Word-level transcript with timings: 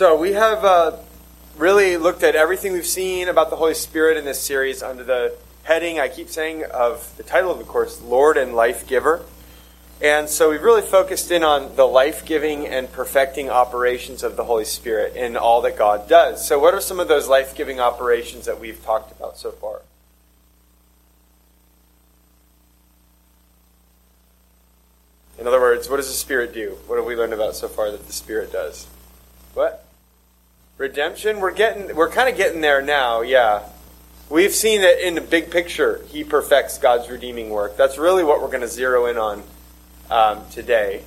So 0.00 0.16
we 0.16 0.32
have 0.32 0.64
uh, 0.64 0.96
really 1.58 1.98
looked 1.98 2.22
at 2.22 2.34
everything 2.34 2.72
we've 2.72 2.86
seen 2.86 3.28
about 3.28 3.50
the 3.50 3.56
Holy 3.56 3.74
Spirit 3.74 4.16
in 4.16 4.24
this 4.24 4.40
series 4.40 4.82
under 4.82 5.04
the 5.04 5.36
heading, 5.64 6.00
I 6.00 6.08
keep 6.08 6.30
saying, 6.30 6.64
of 6.64 7.14
the 7.18 7.22
title 7.22 7.50
of 7.50 7.58
the 7.58 7.64
course, 7.64 8.00
Lord 8.00 8.38
and 8.38 8.54
Life 8.54 8.86
Giver. 8.86 9.22
And 10.00 10.30
so 10.30 10.48
we've 10.48 10.62
really 10.62 10.80
focused 10.80 11.30
in 11.30 11.44
on 11.44 11.76
the 11.76 11.84
life 11.84 12.24
giving 12.24 12.66
and 12.66 12.90
perfecting 12.90 13.50
operations 13.50 14.22
of 14.22 14.36
the 14.36 14.44
Holy 14.44 14.64
Spirit 14.64 15.16
in 15.16 15.36
all 15.36 15.60
that 15.60 15.76
God 15.76 16.08
does. 16.08 16.48
So, 16.48 16.58
what 16.58 16.72
are 16.72 16.80
some 16.80 16.98
of 16.98 17.08
those 17.08 17.28
life 17.28 17.54
giving 17.54 17.78
operations 17.78 18.46
that 18.46 18.58
we've 18.58 18.82
talked 18.82 19.12
about 19.12 19.36
so 19.36 19.50
far? 19.50 19.82
In 25.38 25.46
other 25.46 25.60
words, 25.60 25.90
what 25.90 25.98
does 25.98 26.08
the 26.08 26.14
Spirit 26.14 26.54
do? 26.54 26.78
What 26.86 26.96
have 26.96 27.04
we 27.04 27.16
learned 27.16 27.34
about 27.34 27.54
so 27.54 27.68
far 27.68 27.90
that 27.90 28.06
the 28.06 28.14
Spirit 28.14 28.50
does? 28.50 28.86
What? 29.52 29.88
Redemption? 30.80 31.40
We're 31.40 31.50
getting 31.50 31.94
we're 31.94 32.08
kind 32.08 32.30
of 32.30 32.38
getting 32.38 32.62
there 32.62 32.80
now, 32.80 33.20
yeah. 33.20 33.64
We've 34.30 34.54
seen 34.54 34.80
that 34.80 35.06
in 35.06 35.14
the 35.14 35.20
big 35.20 35.50
picture, 35.50 36.00
he 36.08 36.24
perfects 36.24 36.78
God's 36.78 37.10
redeeming 37.10 37.50
work. 37.50 37.76
That's 37.76 37.98
really 37.98 38.24
what 38.24 38.40
we're 38.40 38.48
going 38.48 38.62
to 38.62 38.68
zero 38.68 39.04
in 39.04 39.18
on 39.18 39.42
um, 40.10 40.40
today. 40.50 41.02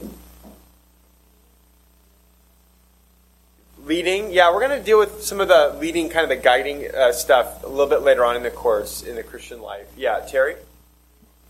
Leading, 3.84 4.32
yeah, 4.32 4.54
we're 4.54 4.59
going 4.59 4.77
to 4.77 4.86
deal 4.86 4.99
with 4.99 5.23
some 5.23 5.41
of 5.41 5.48
the 5.48 5.76
leading, 5.80 6.08
kind 6.08 6.21
of 6.21 6.30
the 6.30 6.35
guiding 6.35 6.94
uh, 6.96 7.12
stuff 7.12 7.63
a 7.63 7.68
little 7.68 7.88
bit 7.88 8.04
later 8.04 8.24
on 8.24 8.35
in 8.35 8.44
the 8.44 8.52
course 8.52 9.02
in 9.02 9.16
the 9.16 9.24
Christian 9.24 9.60
life. 9.60 9.88
Yeah, 9.98 10.20
Terry? 10.20 10.55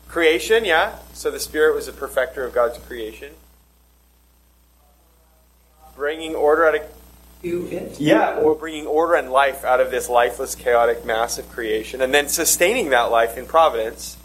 Creation, 0.07 0.63
yeah. 0.63 0.95
So 1.11 1.29
the 1.29 1.41
Spirit 1.41 1.75
was 1.75 1.89
a 1.89 1.93
perfecter 1.93 2.45
of 2.45 2.53
God's 2.53 2.77
creation. 2.77 3.33
Bringing 5.93 6.35
order 6.35 6.65
out 6.65 6.75
of 6.75 7.02
yeah, 7.99 8.37
or 8.37 8.55
bringing 8.55 8.87
order 8.87 9.15
and 9.15 9.31
life 9.31 9.63
out 9.65 9.79
of 9.79 9.91
this 9.91 10.09
lifeless, 10.09 10.55
chaotic, 10.55 11.05
mass 11.05 11.37
of 11.37 11.49
creation, 11.51 12.01
and 12.01 12.13
then 12.13 12.29
sustaining 12.29 12.89
that 12.91 13.11
life 13.11 13.37
in 13.37 13.45
providence, 13.45 14.17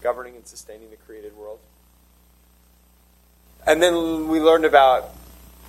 governing 0.00 0.34
and 0.36 0.46
sustaining 0.46 0.90
the 0.90 0.96
created 0.96 1.36
world. 1.36 1.58
And 3.66 3.82
then 3.82 4.28
we 4.28 4.40
learned 4.40 4.64
about 4.64 5.10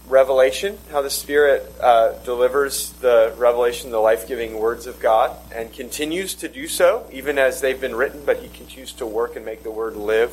revelation, 0.07 0.77
how 0.91 1.01
the 1.01 1.09
Spirit 1.09 1.69
uh, 1.81 2.13
delivers 2.23 2.93
the 2.93 3.33
revelation, 3.37 3.91
the 3.91 3.99
life 3.99 4.27
giving 4.27 4.57
words 4.57 4.87
of 4.87 4.99
God, 4.99 5.35
and 5.53 5.73
continues 5.73 6.33
to 6.35 6.47
do 6.47 6.67
so, 6.67 7.05
even 7.11 7.37
as 7.37 7.61
they've 7.61 7.79
been 7.79 7.95
written, 7.95 8.23
but 8.25 8.39
He 8.39 8.49
continues 8.49 8.93
to 8.93 9.05
work 9.05 9.35
and 9.35 9.43
make 9.43 9.63
the 9.63 9.71
Word 9.71 9.95
live. 9.95 10.31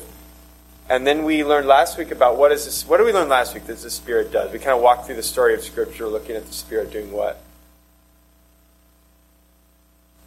And 0.87 1.05
then 1.05 1.23
we 1.23 1.43
learned 1.43 1.67
last 1.67 1.97
week 1.97 2.11
about 2.11 2.37
what 2.37 2.51
is 2.51 2.65
this, 2.65 2.87
what 2.87 2.97
did 2.97 3.05
we 3.05 3.13
learn 3.13 3.27
last 3.27 3.55
week 3.55 3.65
that 3.65 3.77
the 3.79 3.89
Spirit 3.89 4.31
does? 4.31 4.51
We 4.51 4.59
kind 4.59 4.75
of 4.75 4.81
walked 4.81 5.07
through 5.07 5.15
the 5.15 5.23
story 5.23 5.55
of 5.55 5.61
Scripture 5.63 6.07
looking 6.07 6.35
at 6.35 6.45
the 6.45 6.53
Spirit 6.53 6.91
doing 6.91 7.11
what? 7.11 7.41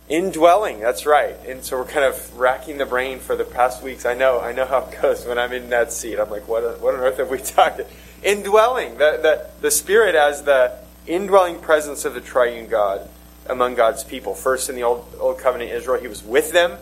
Indwelling, 0.08 0.80
that's 0.80 1.06
right. 1.06 1.36
And 1.46 1.62
so 1.62 1.78
we're 1.78 1.84
kind 1.84 2.04
of 2.04 2.36
racking 2.36 2.78
the 2.78 2.86
brain 2.86 3.20
for 3.20 3.36
the 3.36 3.44
past 3.44 3.82
weeks. 3.82 4.04
I 4.04 4.14
know, 4.14 4.40
I 4.40 4.52
know 4.52 4.64
how 4.64 4.78
it 4.78 5.00
goes 5.00 5.24
when 5.26 5.38
I'm 5.38 5.52
in 5.52 5.70
that 5.70 5.92
seat. 5.92 6.18
I'm 6.18 6.30
like, 6.30 6.48
what, 6.48 6.80
what 6.80 6.94
on 6.94 7.00
earth 7.00 7.18
have 7.18 7.30
we 7.30 7.38
talked? 7.38 7.80
Indwelling, 8.24 8.94
the, 8.94 9.18
the, 9.22 9.46
the 9.60 9.70
Spirit 9.70 10.16
as 10.16 10.42
the 10.42 10.76
indwelling 11.06 11.60
presence 11.60 12.04
of 12.04 12.14
the 12.14 12.20
triune 12.20 12.66
God 12.66 13.08
among 13.48 13.76
God's 13.76 14.02
people. 14.02 14.34
First 14.34 14.68
in 14.68 14.74
the 14.74 14.82
Old, 14.82 15.06
Old 15.20 15.38
Covenant 15.38 15.70
Israel, 15.70 16.00
He 16.00 16.08
was 16.08 16.24
with 16.24 16.52
them. 16.52 16.78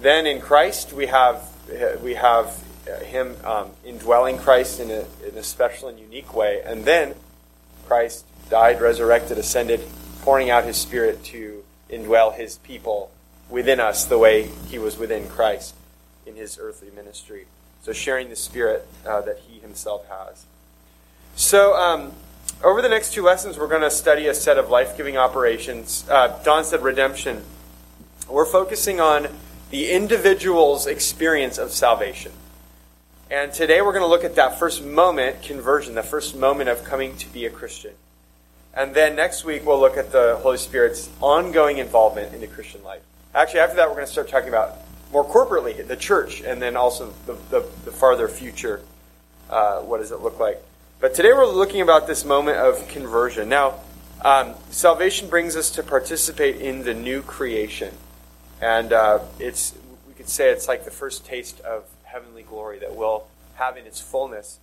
Then 0.00 0.26
in 0.26 0.40
Christ, 0.40 0.92
we 0.92 1.06
have, 1.06 1.48
we 2.02 2.14
have 2.14 2.62
him 2.86 3.36
um, 3.44 3.70
indwelling 3.84 4.38
Christ 4.38 4.80
in 4.80 4.90
a, 4.90 5.04
in 5.26 5.36
a 5.36 5.42
special 5.42 5.88
and 5.88 5.98
unique 5.98 6.34
way. 6.34 6.62
And 6.64 6.84
then 6.84 7.14
Christ 7.86 8.24
died, 8.50 8.80
resurrected, 8.80 9.38
ascended, 9.38 9.80
pouring 10.22 10.50
out 10.50 10.64
his 10.64 10.76
Spirit 10.76 11.22
to 11.24 11.64
indwell 11.90 12.34
his 12.34 12.58
people 12.58 13.10
within 13.48 13.80
us 13.80 14.04
the 14.04 14.18
way 14.18 14.48
he 14.68 14.78
was 14.78 14.98
within 14.98 15.28
Christ 15.28 15.74
in 16.26 16.34
his 16.34 16.58
earthly 16.60 16.90
ministry. 16.94 17.46
So 17.82 17.92
sharing 17.92 18.30
the 18.30 18.36
Spirit 18.36 18.86
uh, 19.06 19.20
that 19.22 19.38
he 19.46 19.60
himself 19.60 20.06
has. 20.08 20.44
So, 21.36 21.76
um, 21.76 22.12
over 22.64 22.80
the 22.80 22.88
next 22.88 23.12
two 23.12 23.22
lessons, 23.22 23.58
we're 23.58 23.68
going 23.68 23.82
to 23.82 23.90
study 23.90 24.26
a 24.26 24.34
set 24.34 24.56
of 24.56 24.70
life 24.70 24.96
giving 24.96 25.16
operations. 25.16 26.06
Uh, 26.08 26.40
Don 26.42 26.64
said 26.64 26.82
redemption. 26.82 27.44
We're 28.28 28.46
focusing 28.46 28.98
on 28.98 29.28
the 29.70 29.90
individual's 29.90 30.86
experience 30.86 31.58
of 31.58 31.70
salvation. 31.70 32.32
And 33.28 33.52
today 33.52 33.82
we're 33.82 33.92
going 33.92 34.04
to 34.04 34.08
look 34.08 34.22
at 34.22 34.36
that 34.36 34.56
first 34.56 34.84
moment, 34.84 35.42
conversion, 35.42 35.96
the 35.96 36.04
first 36.04 36.36
moment 36.36 36.68
of 36.68 36.84
coming 36.84 37.16
to 37.16 37.28
be 37.32 37.44
a 37.44 37.50
Christian. 37.50 37.90
And 38.72 38.94
then 38.94 39.16
next 39.16 39.44
week 39.44 39.66
we'll 39.66 39.80
look 39.80 39.96
at 39.96 40.12
the 40.12 40.38
Holy 40.42 40.58
Spirit's 40.58 41.10
ongoing 41.20 41.78
involvement 41.78 42.32
in 42.32 42.40
the 42.40 42.46
Christian 42.46 42.84
life. 42.84 43.02
Actually, 43.34 43.60
after 43.60 43.76
that, 43.76 43.88
we're 43.88 43.96
going 43.96 44.06
to 44.06 44.12
start 44.12 44.28
talking 44.28 44.48
about 44.48 44.76
more 45.10 45.24
corporately 45.24 45.84
the 45.84 45.96
church 45.96 46.40
and 46.40 46.62
then 46.62 46.76
also 46.76 47.12
the, 47.26 47.32
the, 47.50 47.66
the 47.84 47.90
farther 47.90 48.28
future. 48.28 48.80
Uh, 49.50 49.80
what 49.80 49.98
does 49.98 50.12
it 50.12 50.20
look 50.20 50.38
like? 50.38 50.62
But 51.00 51.14
today 51.14 51.32
we're 51.32 51.46
looking 51.46 51.80
about 51.80 52.06
this 52.06 52.24
moment 52.24 52.58
of 52.58 52.86
conversion. 52.86 53.48
Now, 53.48 53.80
um, 54.24 54.54
salvation 54.70 55.28
brings 55.28 55.56
us 55.56 55.72
to 55.72 55.82
participate 55.82 56.60
in 56.60 56.84
the 56.84 56.94
new 56.94 57.22
creation. 57.22 57.92
And 58.60 58.92
uh, 58.92 59.18
it's, 59.40 59.74
we 60.06 60.14
could 60.14 60.28
say 60.28 60.50
it's 60.50 60.68
like 60.68 60.84
the 60.84 60.92
first 60.92 61.26
taste 61.26 61.58
of 61.62 61.86
heavenly 62.06 62.42
glory 62.42 62.78
that 62.78 62.94
we'll 62.94 63.24
have 63.56 63.76
in 63.76 63.84
its 63.84 64.00
fullness 64.00 64.58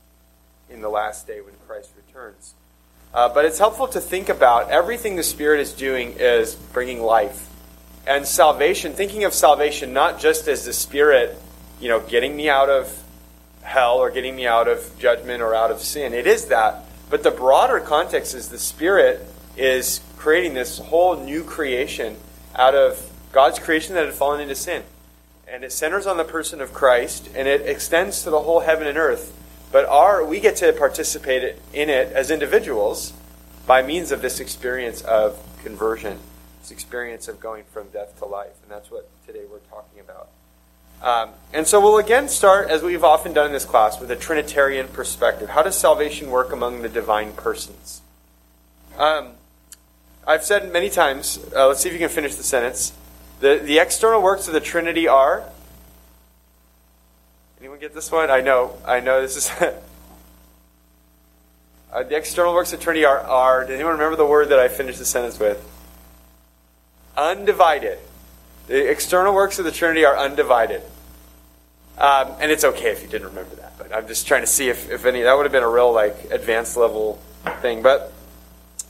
in 0.70 0.82
the 0.82 0.90
last 0.90 1.28
day 1.28 1.42
when 1.42 1.54
Christ 1.68 1.92
returns. 1.96 2.54
Uh, 3.14 3.30
but 3.30 3.46
it's 3.46 3.60
helpful 3.60 3.88
to 3.90 4.02
think 4.02 4.30
about 4.30 4.72
everything 4.72 5.16
the 5.16 5.24
Spirit 5.24 5.60
is 5.60 5.74
doing 5.74 6.16
is 6.18 6.56
bringing 6.56 7.02
life. 7.02 7.50
And 8.08 8.26
salvation, 8.26 8.94
thinking 8.94 9.24
of 9.24 9.34
salvation 9.34 9.94
not 9.94 10.20
just 10.20 10.48
as 10.48 10.66
the 10.66 10.74
Spirit, 10.74 11.38
you 11.80 11.90
know, 11.90 12.00
getting 12.00 12.36
me 12.36 12.50
out 12.50 12.70
of 12.70 13.02
hell 13.62 13.98
or 13.98 14.10
getting 14.10 14.36
me 14.36 14.48
out 14.48 14.68
of 14.68 14.98
judgment 14.98 15.42
or 15.42 15.54
out 15.54 15.70
of 15.70 15.80
sin. 15.80 16.14
It 16.14 16.26
is 16.26 16.48
that. 16.48 16.86
But 17.10 17.24
the 17.24 17.32
broader 17.32 17.80
context 17.80 18.34
is 18.34 18.50
the 18.50 18.58
Spirit 18.58 19.26
is 19.56 20.02
creating 20.18 20.54
this 20.54 20.80
whole 20.80 21.16
new 21.16 21.44
creation 21.44 22.18
out 22.56 22.74
of 22.74 23.12
God's 23.32 23.60
creation 23.60 23.96
that 23.96 24.06
had 24.06 24.14
fallen 24.16 24.42
into 24.42 24.56
sin 24.56 24.84
and 25.54 25.64
it 25.64 25.72
centers 25.72 26.08
on 26.08 26.18
the 26.18 26.24
person 26.24 26.62
of 26.62 26.74
Christ, 26.74 27.30
and 27.36 27.48
it 27.48 27.62
extends 27.62 28.24
to 28.24 28.32
the 28.32 28.40
whole 28.40 28.62
heaven 28.62 28.88
and 28.88 28.98
earth. 28.98 29.32
But 29.72 29.86
our, 29.86 30.26
we 30.26 30.40
get 30.40 30.56
to 30.58 30.74
participate 30.74 31.58
in 31.72 31.90
it 31.92 32.12
as 32.12 32.32
individuals 32.32 33.14
by 33.68 33.84
means 33.84 34.12
of 34.12 34.24
this 34.24 34.40
experience 34.40 35.02
of 35.02 35.40
conversion, 35.64 36.18
this 36.62 36.72
experience 36.72 37.28
of 37.28 37.40
going 37.40 37.66
from 37.66 37.88
death 37.90 38.18
to 38.18 38.26
life. 38.26 38.54
And 38.64 38.72
that's 38.72 38.90
what 38.90 39.08
today 39.28 39.44
we're 39.50 39.60
talking 39.70 40.00
about. 40.00 40.28
Um, 41.04 41.36
and 41.54 41.68
so 41.68 41.80
we'll 41.80 42.00
again 42.00 42.30
start, 42.30 42.70
as 42.70 42.82
we've 42.82 43.04
often 43.04 43.32
done 43.32 43.48
in 43.48 43.52
this 43.54 43.66
class, 43.66 44.00
with 44.00 44.10
a 44.10 44.16
Trinitarian 44.16 44.88
perspective. 44.88 45.50
How 45.50 45.62
does 45.62 45.78
salvation 45.78 46.32
work 46.32 46.52
among 46.52 46.82
the 46.82 46.90
divine 46.90 47.32
persons? 47.34 48.02
Um, 48.98 49.34
I've 50.26 50.44
said 50.44 50.74
many 50.74 50.90
times, 50.90 51.38
uh, 51.56 51.68
let's 51.68 51.82
see 51.82 51.90
if 51.90 51.94
you 51.94 52.00
can 52.00 52.10
finish 52.10 52.36
the 52.36 52.44
sentence. 52.44 52.94
The, 53.44 53.60
the 53.62 53.80
external 53.80 54.22
works 54.22 54.48
of 54.48 54.54
the 54.54 54.62
Trinity 54.62 55.10
are. 55.10 55.44
Anyone 57.60 57.78
get 57.78 57.94
this 57.94 58.10
one? 58.10 58.32
I 58.32 58.40
know. 58.40 58.78
I 58.86 59.02
know 59.02 59.22
this 59.22 59.36
is. 59.36 59.52
uh, 61.92 62.04
the 62.04 62.16
external 62.16 62.54
works 62.54 62.72
of 62.72 62.80
the 62.80 62.84
Trinity 62.86 63.04
are, 63.04 63.20
are. 63.20 63.66
Does 63.66 63.72
anyone 63.72 63.92
remember 63.92 64.16
the 64.16 64.26
word 64.26 64.48
that 64.48 64.60
I 64.60 64.70
finished 64.70 64.98
the 64.98 65.04
sentence 65.04 65.40
with? 65.40 65.62
Undivided. 67.18 68.00
The 68.68 68.90
external 68.90 69.34
works 69.34 69.60
of 69.60 69.66
the 69.66 69.74
Trinity 69.74 70.06
are 70.06 70.18
undivided. 70.18 70.82
Um, 71.98 72.32
and 72.40 72.50
it's 72.50 72.64
okay 72.64 72.92
if 72.92 73.02
you 73.02 73.10
didn't 73.10 73.28
remember 73.28 73.56
that, 73.58 73.78
but 73.78 73.94
I'm 73.94 74.08
just 74.08 74.26
trying 74.26 74.44
to 74.44 74.48
see 74.48 74.70
if, 74.70 74.90
if 74.90 75.06
any. 75.06 75.24
That 75.24 75.36
would 75.36 75.44
have 75.44 75.52
been 75.52 75.64
a 75.64 75.70
real, 75.70 75.92
like, 75.92 76.32
advanced 76.32 76.78
level 76.78 77.20
thing. 77.62 77.82
But, 77.82 78.14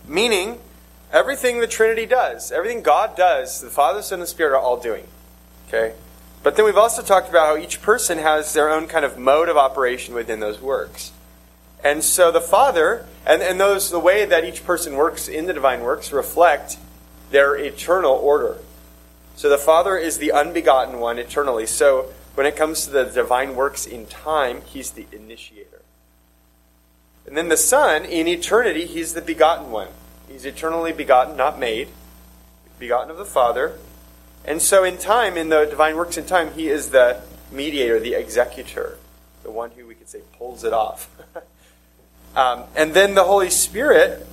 meaning 0.08 0.59
Everything 1.14 1.60
the 1.60 1.68
Trinity 1.68 2.08
does, 2.08 2.52
everything 2.52 2.82
God 2.82 3.16
does, 3.16 3.62
the 3.62 3.70
Father, 3.70 4.02
Son, 4.02 4.20
and 4.20 4.28
Spirit 4.28 4.54
are 4.54 4.60
all 4.60 4.78
doing. 4.78 5.06
Okay? 5.68 5.94
But 6.42 6.56
then 6.56 6.66
we've 6.66 6.76
also 6.76 7.04
talked 7.04 7.30
about 7.30 7.46
how 7.46 7.56
each 7.56 7.84
person 7.84 8.18
has 8.18 8.52
their 8.54 8.70
own 8.70 8.88
kind 8.88 9.06
of 9.06 9.18
mode 9.18 9.48
of 9.48 9.56
operation 9.56 10.16
within 10.16 10.40
those 10.40 10.60
works. 10.60 11.12
And 11.84 12.04
so 12.04 12.32
the 12.32 12.42
Father, 12.42 13.06
and, 13.28 13.44
and 13.44 13.60
those 13.60 13.92
the 13.92 14.00
way 14.00 14.26
that 14.26 14.44
each 14.44 14.66
person 14.66 14.96
works 14.96 15.28
in 15.28 15.46
the 15.46 15.54
divine 15.54 15.82
works 15.82 16.12
reflect 16.12 16.78
their 17.30 17.56
eternal 17.56 18.14
order. 18.14 18.58
So 19.36 19.50
the 19.50 19.58
Father 19.58 19.98
is 19.98 20.18
the 20.18 20.32
unbegotten 20.32 21.00
one 21.00 21.20
eternally. 21.20 21.68
So 21.68 22.12
when 22.34 22.48
it 22.48 22.56
comes 22.56 22.86
to 22.86 22.90
the 22.90 23.04
divine 23.04 23.56
works 23.56 23.86
in 23.86 24.08
time, 24.08 24.62
he's 24.66 24.92
the 24.92 25.06
initiator. 25.12 25.82
And 27.28 27.38
then 27.38 27.50
the 27.50 27.58
Son, 27.58 28.04
in 28.04 28.28
eternity, 28.28 28.86
he's 28.86 29.14
the 29.14 29.22
begotten 29.22 29.70
one. 29.70 29.90
He's 30.28 30.46
eternally 30.46 30.91
begotten, 30.91 31.35
not 31.35 31.59
made, 31.59 31.90
begotten 32.79 33.11
of 33.11 33.17
the 33.17 33.25
Father. 33.25 33.78
And 34.46 34.61
so, 34.61 34.84
in 34.84 34.97
time, 34.97 35.37
in 35.37 35.49
the 35.49 35.66
divine 35.66 35.96
works 35.96 36.17
in 36.17 36.25
time, 36.25 36.53
he 36.53 36.67
is 36.67 36.90
the 36.90 37.22
mediator, 37.52 37.99
the 37.99 38.14
executor, 38.14 38.97
the 39.43 39.52
one 39.52 39.72
who 39.72 39.87
we 39.87 39.96
could 39.96 40.09
say 40.09 40.20
pulls 40.37 40.64
it 40.64 40.73
off. 40.73 41.09
um, 42.35 42.64
and 42.75 42.93
then 42.93 43.16
the 43.16 43.23
Holy 43.23 43.49
Spirit 43.49 44.28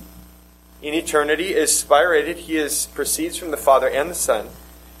in 0.81 0.93
eternity 0.93 1.53
is 1.53 1.71
spirated. 1.71 2.35
He 2.35 2.57
is 2.57 2.87
proceeds 2.87 3.37
from 3.37 3.51
the 3.51 3.57
Father 3.57 3.87
and 3.87 4.09
the 4.09 4.15
Son. 4.15 4.49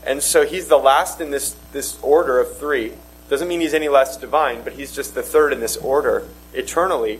And 0.05 0.23
so 0.23 0.45
he's 0.45 0.67
the 0.67 0.77
last 0.77 1.21
in 1.21 1.31
this, 1.31 1.55
this 1.71 1.99
order 2.01 2.39
of 2.39 2.57
three. 2.57 2.93
Doesn't 3.29 3.47
mean 3.47 3.61
he's 3.61 3.73
any 3.73 3.89
less 3.89 4.17
divine, 4.17 4.63
but 4.63 4.73
he's 4.73 4.93
just 4.93 5.15
the 5.15 5.23
third 5.23 5.53
in 5.53 5.59
this 5.59 5.77
order 5.77 6.27
eternally. 6.53 7.19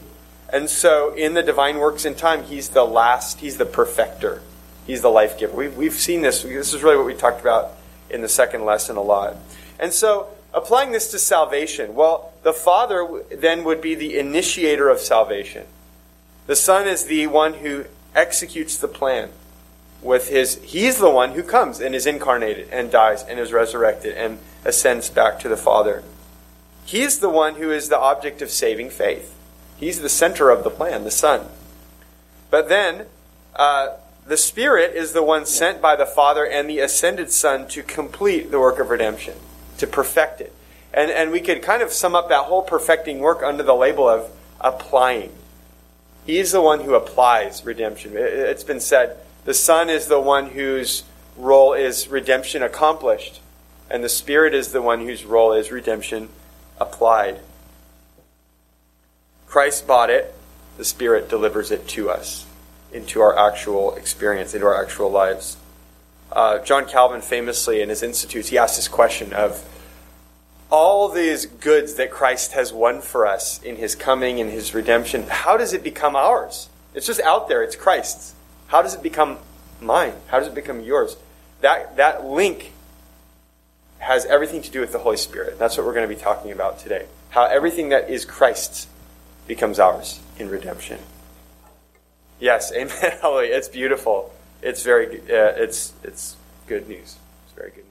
And 0.51 0.69
so 0.69 1.13
in 1.13 1.33
the 1.33 1.43
divine 1.43 1.77
works 1.77 2.05
in 2.05 2.15
time, 2.15 2.43
he's 2.43 2.69
the 2.69 2.83
last, 2.83 3.39
he's 3.39 3.57
the 3.57 3.65
perfecter. 3.65 4.41
He's 4.85 5.01
the 5.01 5.09
life 5.09 5.37
giver. 5.37 5.55
We've, 5.55 5.75
we've 5.75 5.93
seen 5.93 6.21
this. 6.21 6.43
This 6.43 6.73
is 6.73 6.83
really 6.83 6.97
what 6.97 7.05
we 7.05 7.13
talked 7.13 7.39
about 7.39 7.71
in 8.09 8.21
the 8.21 8.29
second 8.29 8.65
lesson 8.65 8.97
a 8.97 9.01
lot. 9.01 9.37
And 9.79 9.93
so 9.93 10.27
applying 10.53 10.91
this 10.91 11.11
to 11.11 11.19
salvation, 11.19 11.95
well, 11.95 12.33
the 12.43 12.53
Father 12.53 13.23
then 13.31 13.63
would 13.63 13.81
be 13.81 13.95
the 13.95 14.17
initiator 14.17 14.89
of 14.89 14.99
salvation. 14.99 15.65
The 16.47 16.55
Son 16.55 16.87
is 16.87 17.05
the 17.05 17.27
one 17.27 17.55
who 17.55 17.85
executes 18.15 18.77
the 18.77 18.87
plan 18.87 19.29
with 20.01 20.29
his 20.29 20.55
he's 20.63 20.97
the 20.97 21.09
one 21.09 21.31
who 21.31 21.43
comes 21.43 21.79
and 21.79 21.93
is 21.93 22.05
incarnated 22.05 22.67
and 22.71 22.91
dies 22.91 23.23
and 23.23 23.39
is 23.39 23.53
resurrected 23.53 24.17
and 24.17 24.39
ascends 24.65 25.09
back 25.09 25.39
to 25.39 25.47
the 25.47 25.57
father 25.57 26.03
he's 26.85 27.19
the 27.19 27.29
one 27.29 27.55
who 27.55 27.71
is 27.71 27.89
the 27.89 27.97
object 27.97 28.41
of 28.41 28.49
saving 28.49 28.89
faith 28.89 29.35
he's 29.81 29.99
the 29.99 30.07
center 30.07 30.49
of 30.49 30.63
the 30.63 30.69
plan 30.69 31.03
the 31.03 31.11
son. 31.11 31.47
But 32.49 32.69
then 32.69 33.07
uh, 33.55 33.97
the 34.25 34.37
spirit 34.37 34.95
is 34.95 35.11
the 35.11 35.23
one 35.23 35.45
sent 35.45 35.81
by 35.81 35.97
the 35.97 36.05
father 36.05 36.45
and 36.45 36.69
the 36.69 36.79
ascended 36.79 37.31
son 37.31 37.67
to 37.69 37.83
complete 37.83 38.51
the 38.51 38.59
work 38.59 38.79
of 38.79 38.89
redemption 38.89 39.35
to 39.79 39.87
perfect 39.87 40.39
it. 40.39 40.53
And, 40.93 41.11
and 41.11 41.31
we 41.31 41.41
could 41.41 41.61
kind 41.61 41.81
of 41.81 41.91
sum 41.91 42.15
up 42.15 42.29
that 42.29 42.45
whole 42.45 42.61
perfecting 42.61 43.19
work 43.19 43.43
under 43.43 43.63
the 43.63 43.73
label 43.73 44.07
of 44.07 44.31
applying. 44.59 45.31
He's 46.25 46.51
the 46.51 46.61
one 46.61 46.81
who 46.81 46.93
applies 46.93 47.65
redemption. 47.65 48.13
It's 48.15 48.63
been 48.63 48.79
said 48.79 49.17
the 49.43 49.53
Son 49.53 49.89
is 49.89 50.07
the 50.07 50.19
one 50.19 50.47
whose 50.47 51.03
role 51.35 51.73
is 51.73 52.07
redemption 52.07 52.61
accomplished, 52.61 53.41
and 53.89 54.03
the 54.03 54.09
Spirit 54.09 54.53
is 54.53 54.71
the 54.71 54.81
one 54.81 55.01
whose 55.01 55.25
role 55.25 55.53
is 55.53 55.71
redemption 55.71 56.29
applied. 56.79 57.39
Christ 59.51 59.85
bought 59.85 60.09
it, 60.09 60.33
the 60.77 60.85
Spirit 60.85 61.27
delivers 61.27 61.71
it 61.71 61.85
to 61.89 62.09
us 62.09 62.45
into 62.93 63.19
our 63.19 63.37
actual 63.37 63.93
experience, 63.95 64.53
into 64.53 64.65
our 64.65 64.81
actual 64.81 65.11
lives. 65.11 65.57
Uh, 66.31 66.59
John 66.59 66.87
Calvin 66.87 67.19
famously 67.19 67.81
in 67.81 67.89
his 67.89 68.01
Institutes, 68.01 68.47
he 68.47 68.57
asked 68.57 68.77
this 68.77 68.87
question 68.87 69.33
of 69.33 69.67
all 70.71 71.09
these 71.09 71.47
goods 71.47 71.95
that 71.95 72.11
Christ 72.11 72.53
has 72.53 72.71
won 72.71 73.01
for 73.01 73.27
us 73.27 73.61
in 73.61 73.75
his 73.75 73.93
coming 73.93 74.39
and 74.39 74.49
his 74.49 74.73
redemption, 74.73 75.25
how 75.27 75.57
does 75.57 75.73
it 75.73 75.83
become 75.83 76.15
ours? 76.15 76.69
It's 76.95 77.05
just 77.05 77.19
out 77.19 77.49
there, 77.49 77.61
it's 77.61 77.75
Christ's. 77.75 78.33
How 78.67 78.81
does 78.81 78.93
it 78.93 79.03
become 79.03 79.37
mine? 79.81 80.13
How 80.27 80.39
does 80.39 80.47
it 80.47 80.55
become 80.55 80.79
yours? 80.79 81.17
That, 81.59 81.97
that 81.97 82.23
link 82.23 82.71
has 83.99 84.25
everything 84.27 84.61
to 84.61 84.71
do 84.71 84.79
with 84.79 84.93
the 84.93 84.99
Holy 84.99 85.17
Spirit. 85.17 85.59
That's 85.59 85.75
what 85.75 85.85
we're 85.85 85.93
going 85.93 86.09
to 86.09 86.15
be 86.15 86.21
talking 86.21 86.53
about 86.53 86.79
today. 86.79 87.05
How 87.31 87.47
everything 87.47 87.89
that 87.89 88.09
is 88.09 88.23
Christ's 88.23 88.87
becomes 89.51 89.79
ours 89.79 90.21
in 90.39 90.47
redemption. 90.47 90.97
Yes, 92.39 92.71
amen. 92.75 93.17
Hallelujah. 93.21 93.53
It's 93.53 93.67
beautiful. 93.67 94.33
It's 94.61 94.81
very, 94.81 95.19
uh, 95.19 95.59
it's, 95.59 95.91
it's 96.05 96.37
good 96.67 96.87
news. 96.87 97.17
It's 97.43 97.53
very 97.53 97.71
good 97.71 97.83
news. 97.83 97.85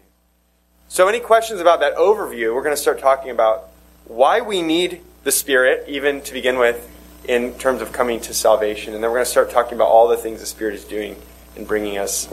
So, 0.88 1.06
any 1.06 1.20
questions 1.20 1.60
about 1.60 1.80
that 1.80 1.96
overview? 1.96 2.54
We're 2.54 2.62
going 2.62 2.74
to 2.74 2.80
start 2.80 2.98
talking 2.98 3.30
about 3.30 3.68
why 4.06 4.40
we 4.40 4.62
need 4.62 5.02
the 5.24 5.30
Spirit, 5.30 5.84
even 5.86 6.22
to 6.22 6.32
begin 6.32 6.58
with, 6.58 6.88
in 7.28 7.52
terms 7.58 7.82
of 7.82 7.92
coming 7.92 8.20
to 8.22 8.32
salvation. 8.32 8.94
And 8.94 9.04
then 9.04 9.10
we're 9.10 9.18
going 9.18 9.26
to 9.26 9.30
start 9.30 9.50
talking 9.50 9.74
about 9.74 9.88
all 9.88 10.08
the 10.08 10.16
things 10.16 10.40
the 10.40 10.46
Spirit 10.46 10.74
is 10.74 10.84
doing 10.84 11.14
in 11.56 11.66
bringing 11.66 11.98
us 11.98 12.26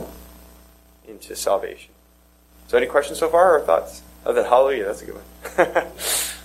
into 1.06 1.35
salvation. 1.35 1.91
So, 2.69 2.77
any 2.77 2.88
questions 2.88 3.19
so 3.19 3.27
far 3.27 3.57
or 3.57 3.59
thoughts? 3.59 4.03
Oh, 4.25 4.31
that 4.31 4.45
hallelujah, 4.45 4.85
that's 4.85 5.01
a 5.01 5.06
good 5.06 5.15
one. 5.15 5.88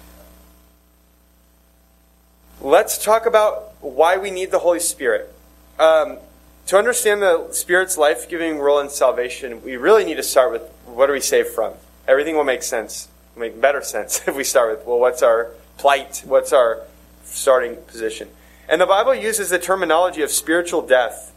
Let's 2.65 2.97
talk 2.97 3.27
about 3.27 3.73
why 3.81 4.19
we 4.19 4.31
need 4.31 4.53
the 4.53 4.61
Holy 4.61 4.79
Spirit. 4.79 5.35
Um, 5.81 6.19
to 6.67 6.79
understand 6.79 7.21
the 7.21 7.49
Spirit's 7.51 7.99
life 7.99 8.29
giving 8.29 8.61
role 8.61 8.79
in 8.79 8.89
salvation, 8.89 9.65
we 9.65 9.77
really 9.77 10.05
need 10.05 10.15
to 10.15 10.23
start 10.23 10.53
with 10.53 10.63
what 10.87 11.11
are 11.11 11.13
we 11.13 11.19
saved 11.19 11.49
from? 11.49 11.73
Everything 12.07 12.37
will 12.37 12.45
make 12.45 12.63
sense, 12.63 13.09
make 13.37 13.61
better 13.61 13.83
sense 13.83 14.23
if 14.29 14.37
we 14.37 14.45
start 14.45 14.79
with, 14.79 14.87
well, 14.87 15.01
what's 15.01 15.25
our 15.25 15.51
plight? 15.77 16.23
What's 16.25 16.53
our 16.53 16.83
starting 17.25 17.75
position? 17.89 18.29
And 18.69 18.81
the 18.81 18.87
Bible 18.87 19.13
uses 19.13 19.51
the 19.51 19.59
terminology 19.59 20.23
of 20.23 20.31
spiritual 20.31 20.83
death 20.83 21.33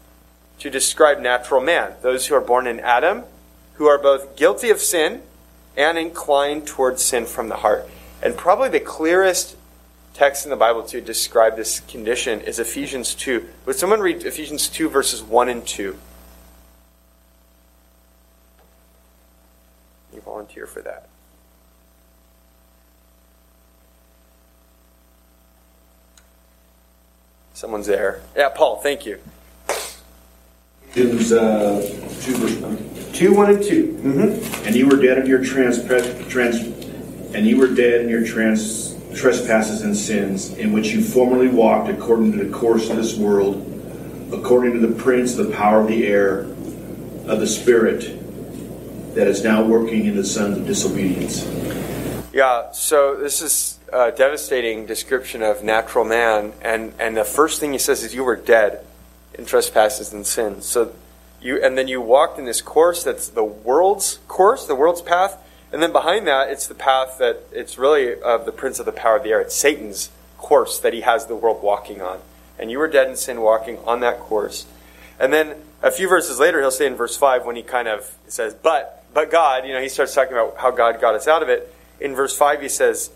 to 0.60 0.70
describe 0.70 1.18
natural 1.18 1.60
man, 1.60 1.94
those 2.02 2.28
who 2.28 2.36
are 2.36 2.40
born 2.40 2.68
in 2.68 2.78
Adam, 2.78 3.24
who 3.72 3.86
are 3.86 3.98
both 3.98 4.36
guilty 4.36 4.70
of 4.70 4.78
sin 4.78 5.22
and 5.76 5.98
inclined 5.98 6.68
towards 6.68 7.02
sin 7.02 7.26
from 7.26 7.48
the 7.48 7.56
heart. 7.56 7.90
And 8.22 8.36
probably 8.36 8.68
the 8.68 8.78
clearest 8.78 9.56
text 10.16 10.46
in 10.46 10.50
the 10.50 10.56
Bible 10.56 10.82
to 10.82 11.00
describe 11.02 11.56
this 11.56 11.80
condition 11.80 12.40
is 12.40 12.58
Ephesians 12.58 13.14
2. 13.14 13.46
Would 13.66 13.76
someone 13.76 14.00
read 14.00 14.24
Ephesians 14.24 14.68
2, 14.68 14.88
verses 14.88 15.22
1 15.22 15.48
and 15.50 15.66
2? 15.66 15.94
You 20.14 20.20
volunteer 20.22 20.66
for 20.66 20.80
that. 20.80 21.08
Someone's 27.52 27.86
there. 27.86 28.22
Yeah, 28.34 28.48
Paul, 28.48 28.76
thank 28.76 29.04
you. 29.04 29.18
Ephesians 30.92 31.30
uh, 31.32 31.82
2, 32.22 32.36
verse 32.36 32.56
1. 32.56 33.12
2, 33.12 33.34
1, 33.34 33.50
and 33.50 33.62
2. 33.62 34.00
Mm-hmm. 34.02 34.66
And 34.66 34.74
you 34.74 34.88
were 34.88 34.96
dead 34.96 35.18
in 35.18 35.26
your 35.26 35.44
trans, 35.44 35.84
trans 35.84 36.56
and 37.34 37.46
you 37.46 37.58
were 37.58 37.68
dead 37.68 38.00
in 38.00 38.08
your 38.08 38.24
trans, 38.24 38.95
trespasses 39.16 39.82
and 39.82 39.96
sins, 39.96 40.52
in 40.54 40.72
which 40.72 40.88
you 40.88 41.02
formerly 41.02 41.48
walked 41.48 41.88
according 41.88 42.32
to 42.32 42.44
the 42.44 42.50
course 42.50 42.90
of 42.90 42.96
this 42.96 43.16
world, 43.16 43.56
according 44.32 44.74
to 44.74 44.78
the 44.86 44.94
prince 44.94 45.34
the 45.34 45.50
power 45.50 45.80
of 45.80 45.88
the 45.88 46.06
air, 46.06 46.40
of 47.26 47.40
the 47.40 47.46
spirit 47.46 48.02
that 49.14 49.26
is 49.26 49.42
now 49.42 49.64
working 49.64 50.04
in 50.04 50.14
the 50.14 50.24
sons 50.24 50.58
of 50.58 50.66
disobedience. 50.66 51.44
Yeah, 52.32 52.70
so 52.72 53.16
this 53.16 53.40
is 53.40 53.78
a 53.90 54.12
devastating 54.12 54.84
description 54.84 55.42
of 55.42 55.64
natural 55.64 56.04
man, 56.04 56.52
and, 56.60 56.92
and 56.98 57.16
the 57.16 57.24
first 57.24 57.58
thing 57.58 57.72
he 57.72 57.78
says 57.78 58.04
is 58.04 58.14
you 58.14 58.24
were 58.24 58.36
dead 58.36 58.84
in 59.34 59.46
trespasses 59.46 60.12
and 60.12 60.26
sins. 60.26 60.66
So 60.66 60.92
you 61.40 61.62
and 61.62 61.78
then 61.78 61.88
you 61.88 62.00
walked 62.00 62.38
in 62.38 62.44
this 62.44 62.60
course 62.60 63.04
that's 63.04 63.28
the 63.28 63.44
world's 63.44 64.18
course, 64.28 64.66
the 64.66 64.74
world's 64.74 65.02
path, 65.02 65.38
and 65.72 65.82
then 65.82 65.92
behind 65.92 66.26
that 66.26 66.48
it's 66.48 66.66
the 66.66 66.74
path 66.74 67.18
that 67.18 67.42
it's 67.52 67.78
really 67.78 68.20
of 68.20 68.46
the 68.46 68.52
prince 68.52 68.78
of 68.78 68.86
the 68.86 68.92
power 68.92 69.16
of 69.16 69.22
the 69.22 69.30
air. 69.30 69.40
It's 69.40 69.54
Satan's 69.54 70.10
course 70.38 70.78
that 70.78 70.92
he 70.92 71.00
has 71.02 71.26
the 71.26 71.36
world 71.36 71.62
walking 71.62 72.00
on. 72.00 72.20
And 72.58 72.70
you 72.70 72.78
were 72.78 72.88
dead 72.88 73.08
in 73.08 73.16
sin 73.16 73.40
walking 73.40 73.78
on 73.86 74.00
that 74.00 74.18
course. 74.18 74.66
And 75.18 75.32
then 75.32 75.56
a 75.82 75.90
few 75.90 76.08
verses 76.08 76.38
later 76.38 76.60
he'll 76.60 76.70
say 76.70 76.86
in 76.86 76.94
verse 76.94 77.16
5 77.16 77.44
when 77.44 77.56
he 77.56 77.62
kind 77.62 77.88
of 77.88 78.14
says, 78.28 78.54
But 78.54 79.04
but 79.12 79.30
God, 79.30 79.66
you 79.66 79.72
know, 79.72 79.80
he 79.80 79.88
starts 79.88 80.14
talking 80.14 80.34
about 80.34 80.56
how 80.58 80.70
God 80.70 81.00
got 81.00 81.14
us 81.14 81.26
out 81.26 81.42
of 81.42 81.48
it 81.48 81.72
in 82.00 82.14
verse 82.14 82.36
5, 82.36 82.60
he 82.60 82.68
says, 82.68 83.10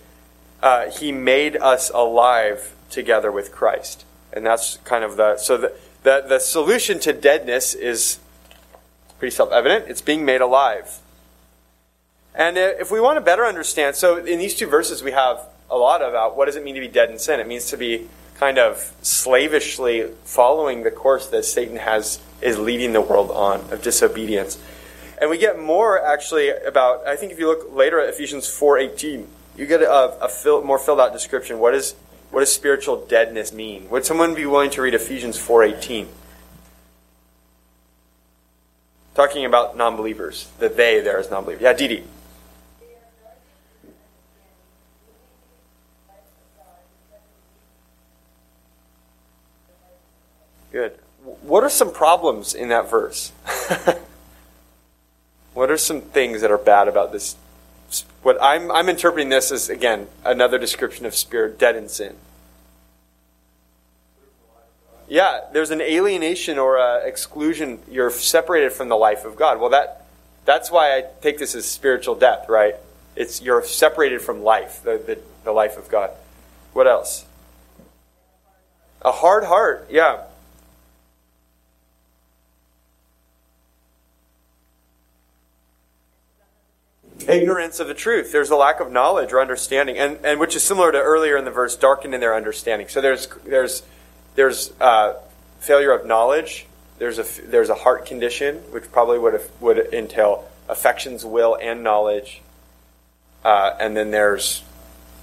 uh, 0.62 0.90
He 0.90 1.12
made 1.12 1.56
us 1.56 1.90
alive 1.90 2.74
together 2.90 3.30
with 3.30 3.52
Christ. 3.52 4.04
And 4.32 4.46
that's 4.46 4.78
kind 4.78 5.04
of 5.04 5.16
the. 5.16 5.36
So 5.36 5.56
the, 5.56 5.72
the, 6.02 6.24
the 6.26 6.38
solution 6.38 6.98
to 7.00 7.12
deadness 7.12 7.74
is 7.74 8.18
pretty 9.18 9.34
self 9.34 9.52
evident 9.52 9.86
it's 9.88 10.00
being 10.00 10.24
made 10.24 10.40
alive. 10.40 10.99
And 12.40 12.56
if 12.56 12.90
we 12.90 13.00
want 13.00 13.18
to 13.18 13.20
better 13.20 13.44
understand, 13.44 13.96
so 13.96 14.16
in 14.16 14.38
these 14.38 14.54
two 14.54 14.66
verses, 14.66 15.02
we 15.02 15.10
have 15.10 15.46
a 15.70 15.76
lot 15.76 16.00
about 16.00 16.38
what 16.38 16.46
does 16.46 16.56
it 16.56 16.64
mean 16.64 16.74
to 16.74 16.80
be 16.80 16.88
dead 16.88 17.10
in 17.10 17.18
sin? 17.18 17.38
It 17.38 17.46
means 17.46 17.66
to 17.66 17.76
be 17.76 18.08
kind 18.36 18.58
of 18.58 18.94
slavishly 19.02 20.08
following 20.24 20.82
the 20.82 20.90
course 20.90 21.26
that 21.28 21.44
Satan 21.44 21.76
has 21.76 22.18
is 22.40 22.58
leading 22.58 22.94
the 22.94 23.02
world 23.02 23.30
on 23.30 23.60
of 23.70 23.82
disobedience. 23.82 24.58
And 25.20 25.28
we 25.28 25.36
get 25.36 25.60
more 25.60 26.02
actually 26.02 26.48
about, 26.48 27.06
I 27.06 27.14
think 27.14 27.30
if 27.30 27.38
you 27.38 27.46
look 27.46 27.74
later 27.74 28.00
at 28.00 28.08
Ephesians 28.08 28.46
4.18, 28.46 29.26
you 29.58 29.66
get 29.66 29.82
a, 29.82 30.24
a 30.24 30.28
fill, 30.30 30.64
more 30.64 30.78
filled 30.78 30.98
out 30.98 31.12
description. 31.12 31.58
What, 31.58 31.74
is, 31.74 31.92
what 32.30 32.40
does 32.40 32.50
spiritual 32.50 33.04
deadness 33.04 33.52
mean? 33.52 33.90
Would 33.90 34.06
someone 34.06 34.34
be 34.34 34.46
willing 34.46 34.70
to 34.70 34.80
read 34.80 34.94
Ephesians 34.94 35.36
4.18? 35.36 36.06
Talking 39.14 39.44
about 39.44 39.76
non-believers. 39.76 40.48
The 40.58 40.70
they 40.70 41.00
there 41.00 41.20
is 41.20 41.30
non-believers. 41.30 41.62
Yeah, 41.62 41.74
Didi. 41.74 42.02
Good. 50.72 50.92
What 51.42 51.64
are 51.64 51.70
some 51.70 51.92
problems 51.92 52.54
in 52.54 52.68
that 52.68 52.90
verse? 52.90 53.32
What 55.52 55.70
are 55.70 55.76
some 55.76 56.00
things 56.00 56.42
that 56.42 56.50
are 56.50 56.58
bad 56.58 56.88
about 56.88 57.12
this? 57.12 57.36
What 58.22 58.38
I'm, 58.40 58.70
I'm 58.70 58.88
interpreting 58.88 59.30
this 59.30 59.50
as, 59.50 59.68
again, 59.68 60.06
another 60.24 60.58
description 60.58 61.06
of 61.06 61.14
spirit 61.14 61.58
dead 61.58 61.76
in 61.76 61.88
sin. 61.88 62.16
Yeah, 65.08 65.40
there's 65.52 65.72
an 65.72 65.80
alienation 65.80 66.56
or 66.56 66.78
exclusion. 67.04 67.80
You're 67.90 68.10
separated 68.10 68.72
from 68.72 68.88
the 68.88 68.96
life 68.96 69.24
of 69.24 69.34
God. 69.34 69.58
Well, 69.58 69.70
that 69.70 70.06
that's 70.44 70.70
why 70.70 70.96
I 70.96 71.04
take 71.20 71.38
this 71.38 71.56
as 71.56 71.66
spiritual 71.66 72.14
death, 72.14 72.48
right? 72.48 72.76
It's 73.16 73.42
you're 73.42 73.64
separated 73.64 74.22
from 74.22 74.44
life, 74.44 74.82
the, 74.84 75.02
the, 75.04 75.18
the 75.42 75.52
life 75.52 75.76
of 75.76 75.88
God. 75.88 76.10
What 76.72 76.86
else? 76.86 77.24
A 79.02 79.10
hard 79.10 79.44
heart, 79.44 79.88
yeah. 79.90 80.22
Ignorance 87.28 87.80
of 87.80 87.88
the 87.88 87.94
truth. 87.94 88.32
There's 88.32 88.50
a 88.50 88.56
lack 88.56 88.80
of 88.80 88.90
knowledge 88.90 89.32
or 89.32 89.40
understanding, 89.40 89.98
and, 89.98 90.18
and 90.24 90.40
which 90.40 90.56
is 90.56 90.62
similar 90.62 90.92
to 90.92 90.98
earlier 90.98 91.36
in 91.36 91.44
the 91.44 91.50
verse, 91.50 91.76
darkened 91.76 92.14
in 92.14 92.20
their 92.20 92.34
understanding. 92.34 92.88
So 92.88 93.00
there's 93.00 93.28
there's 93.44 93.82
there's 94.34 94.72
uh, 94.80 95.14
failure 95.58 95.92
of 95.92 96.06
knowledge. 96.06 96.66
There's 96.98 97.18
a 97.18 97.42
there's 97.46 97.68
a 97.68 97.74
heart 97.74 98.06
condition, 98.06 98.56
which 98.70 98.90
probably 98.92 99.18
would 99.18 99.40
would 99.60 99.92
entail 99.92 100.48
affections, 100.68 101.24
will, 101.24 101.56
and 101.60 101.82
knowledge, 101.82 102.42
uh, 103.44 103.74
and 103.80 103.96
then 103.96 104.10
there's 104.10 104.62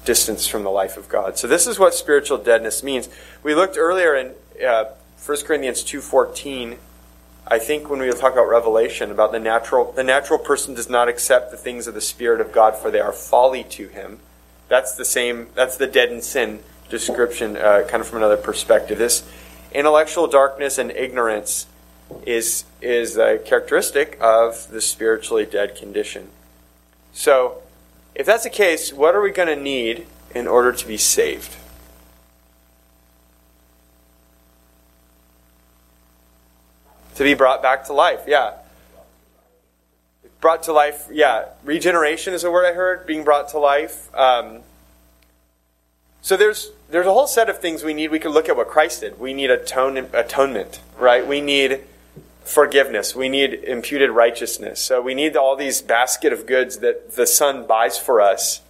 distance 0.05 0.47
from 0.47 0.63
the 0.63 0.69
life 0.71 0.97
of 0.97 1.09
God. 1.09 1.37
So 1.37 1.47
this 1.47 1.67
is 1.67 1.77
what 1.77 1.93
spiritual 1.93 2.37
deadness 2.37 2.81
means. 2.81 3.09
We 3.43 3.53
looked 3.53 3.77
earlier 3.77 4.15
in 4.15 4.33
uh, 4.65 4.85
1 5.25 5.37
Corinthians 5.45 5.83
two 5.83 6.01
fourteen 6.01 6.77
I 7.49 7.59
think 7.59 7.89
when 7.89 7.99
we 7.99 8.11
talk 8.11 8.33
about 8.33 8.49
revelation, 8.49 9.11
about 9.11 9.31
the 9.31 9.39
natural, 9.39 9.91
the 9.91 10.03
natural 10.03 10.39
person 10.39 10.73
does 10.73 10.89
not 10.89 11.07
accept 11.07 11.51
the 11.51 11.57
things 11.57 11.87
of 11.87 11.93
the 11.93 12.01
Spirit 12.01 12.41
of 12.41 12.51
God, 12.51 12.75
for 12.75 12.91
they 12.91 12.99
are 12.99 13.13
folly 13.13 13.63
to 13.65 13.87
him. 13.87 14.19
That's 14.67 14.95
the 14.95 15.05
same. 15.05 15.47
That's 15.55 15.77
the 15.77 15.87
dead 15.87 16.11
in 16.11 16.21
sin 16.21 16.59
description, 16.89 17.57
uh, 17.57 17.85
kind 17.87 18.01
of 18.01 18.07
from 18.07 18.17
another 18.17 18.37
perspective. 18.37 18.97
This 18.97 19.27
intellectual 19.71 20.27
darkness 20.27 20.77
and 20.77 20.91
ignorance 20.91 21.67
is 22.25 22.65
is 22.81 23.17
a 23.17 23.37
characteristic 23.37 24.17
of 24.21 24.69
the 24.69 24.81
spiritually 24.81 25.45
dead 25.45 25.75
condition. 25.75 26.29
So, 27.13 27.61
if 28.13 28.25
that's 28.25 28.43
the 28.43 28.49
case, 28.49 28.93
what 28.93 29.15
are 29.15 29.21
we 29.21 29.31
going 29.31 29.47
to 29.47 29.61
need 29.61 30.05
in 30.35 30.47
order 30.47 30.73
to 30.73 30.87
be 30.87 30.97
saved? 30.97 31.55
To 37.17 37.23
be 37.23 37.33
brought 37.33 37.63
back 37.63 37.85
to 37.85 37.93
life. 37.93 38.21
Yeah. 38.27 38.53
Brought 40.39 40.63
to 40.63 40.73
life, 40.73 41.07
yeah. 41.11 41.45
Regeneration 41.63 42.35
is 42.35 42.43
a 42.43 42.51
word 42.51 42.65
I 42.65 42.73
heard, 42.73 43.07
being 43.07 43.23
brought 43.23 43.49
to 43.49 43.59
life. 43.59 44.13
Um, 44.15 44.59
so 46.21 46.37
there's 46.37 46.71
there's 46.91 47.07
a 47.07 47.13
whole 47.13 47.25
set 47.25 47.49
of 47.49 47.59
things 47.59 47.83
we 47.83 47.95
need. 47.95 48.11
We 48.11 48.19
could 48.19 48.31
look 48.31 48.47
at 48.49 48.55
what 48.55 48.67
Christ 48.67 49.01
did. 49.01 49.19
We 49.19 49.33
need 49.33 49.49
atone, 49.49 49.97
atonement, 50.13 50.79
right? 50.99 51.25
We 51.25 51.41
need 51.41 51.81
forgiveness. 52.43 53.15
We 53.15 53.29
need 53.29 53.55
imputed 53.55 54.11
righteousness. 54.11 54.79
So 54.79 55.01
we 55.01 55.15
need 55.15 55.35
all 55.35 55.55
these 55.55 55.81
basket 55.81 56.31
of 56.31 56.45
goods 56.45 56.77
that 56.79 57.15
the 57.15 57.25
Son 57.25 57.65
buys 57.65 57.97
for 57.97 58.21
us 58.21 58.61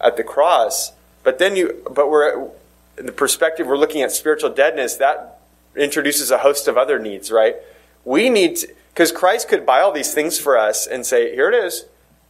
at 0.00 0.16
the 0.16 0.24
cross. 0.24 0.92
But 1.22 1.38
then 1.38 1.54
you, 1.54 1.80
but 1.88 2.10
we're 2.10 2.50
in 2.98 3.06
the 3.06 3.12
perspective 3.12 3.68
we're 3.68 3.78
looking 3.78 4.02
at 4.02 4.10
spiritual 4.10 4.50
deadness. 4.50 4.96
That 4.96 5.37
introduces 5.76 6.30
a 6.30 6.38
host 6.38 6.68
of 6.68 6.76
other 6.76 6.98
needs, 6.98 7.30
right? 7.30 7.56
We 8.04 8.30
need, 8.30 8.58
because 8.94 9.12
Christ 9.12 9.48
could 9.48 9.66
buy 9.66 9.80
all 9.80 9.92
these 9.92 10.14
things 10.14 10.38
for 10.38 10.58
us 10.58 10.86
and 10.86 11.04
say, 11.04 11.34
here 11.34 11.48
it 11.48 11.54
is. 11.54 11.86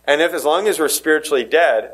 And 0.07 0.21
if, 0.21 0.33
as 0.33 0.45
long 0.45 0.67
as 0.67 0.79
we're 0.79 0.89
spiritually 0.89 1.45
dead, 1.45 1.93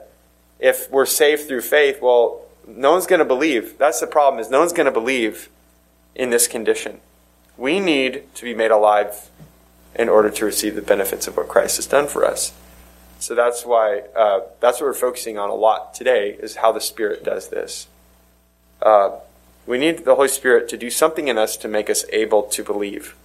if 0.58 0.90
we're 0.90 1.06
saved 1.06 1.48
through 1.48 1.62
faith, 1.62 2.00
well, 2.00 2.42
no 2.66 2.92
one's 2.92 3.06
going 3.06 3.18
to 3.18 3.24
believe. 3.24 3.76
That's 3.78 4.00
the 4.00 4.06
problem, 4.06 4.40
is 4.40 4.50
no 4.50 4.60
one's 4.60 4.72
going 4.72 4.86
to 4.86 4.92
believe 4.92 5.48
in 6.14 6.30
this 6.30 6.46
condition. 6.46 7.00
We 7.56 7.80
need 7.80 8.34
to 8.34 8.44
be 8.44 8.54
made 8.54 8.70
alive 8.70 9.30
in 9.94 10.08
order 10.08 10.30
to 10.30 10.44
receive 10.44 10.74
the 10.74 10.82
benefits 10.82 11.26
of 11.26 11.36
what 11.36 11.48
Christ 11.48 11.76
has 11.76 11.86
done 11.86 12.06
for 12.06 12.24
us. 12.24 12.52
So 13.18 13.34
that's 13.34 13.64
why 13.64 14.02
uh, 14.14 14.40
that's 14.60 14.80
what 14.80 14.86
we're 14.86 14.94
focusing 14.94 15.38
on 15.38 15.50
a 15.50 15.54
lot 15.54 15.94
today 15.94 16.36
is 16.38 16.56
how 16.56 16.72
the 16.72 16.80
Spirit 16.80 17.24
does 17.24 17.48
this. 17.48 17.86
Uh, 18.82 19.18
we 19.66 19.78
need 19.78 20.04
the 20.04 20.14
Holy 20.14 20.28
Spirit 20.28 20.68
to 20.68 20.76
do 20.76 20.90
something 20.90 21.28
in 21.28 21.38
us 21.38 21.56
to 21.58 21.68
make 21.68 21.88
us 21.88 22.04
able 22.12 22.42
to 22.42 22.62
believe. 22.62 23.16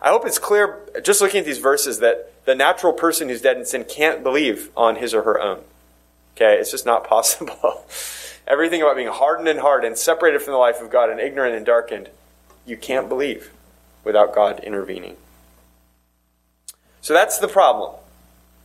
I 0.00 0.10
hope 0.10 0.26
it's 0.26 0.38
clear, 0.38 0.80
just 1.02 1.20
looking 1.20 1.40
at 1.40 1.46
these 1.46 1.58
verses, 1.58 2.00
that 2.00 2.32
the 2.44 2.54
natural 2.54 2.92
person 2.92 3.28
who's 3.28 3.42
dead 3.42 3.56
in 3.56 3.64
sin 3.64 3.84
can't 3.84 4.22
believe 4.22 4.70
on 4.76 4.96
his 4.96 5.14
or 5.14 5.22
her 5.22 5.40
own. 5.40 5.62
Okay, 6.36 6.56
it's 6.58 6.70
just 6.70 6.86
not 6.86 7.04
possible. 7.08 7.84
Everything 8.46 8.80
about 8.80 8.96
being 8.96 9.08
hardened 9.08 9.48
and 9.48 9.60
hard 9.60 9.84
and 9.84 9.96
separated 9.96 10.40
from 10.40 10.52
the 10.52 10.58
life 10.58 10.80
of 10.80 10.90
God 10.90 11.10
and 11.10 11.20
ignorant 11.20 11.54
and 11.54 11.66
darkened, 11.66 12.08
you 12.64 12.76
can't 12.76 13.08
believe 13.08 13.50
without 14.04 14.34
God 14.34 14.60
intervening. 14.60 15.16
So 17.00 17.12
that's 17.12 17.38
the 17.38 17.48
problem. 17.48 17.94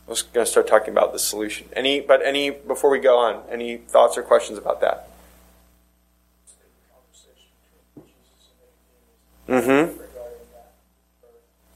I'm 0.06 0.14
just 0.14 0.32
going 0.32 0.44
to 0.44 0.50
start 0.50 0.66
talking 0.66 0.90
about 0.90 1.12
the 1.12 1.18
solution. 1.18 1.68
Any, 1.74 2.00
but 2.00 2.24
any 2.24 2.50
before 2.50 2.90
we 2.90 2.98
go 2.98 3.18
on, 3.18 3.42
any 3.50 3.76
thoughts 3.76 4.16
or 4.16 4.22
questions 4.22 4.58
about 4.58 4.80
that? 4.80 5.08
Mm-hmm. 9.54 10.00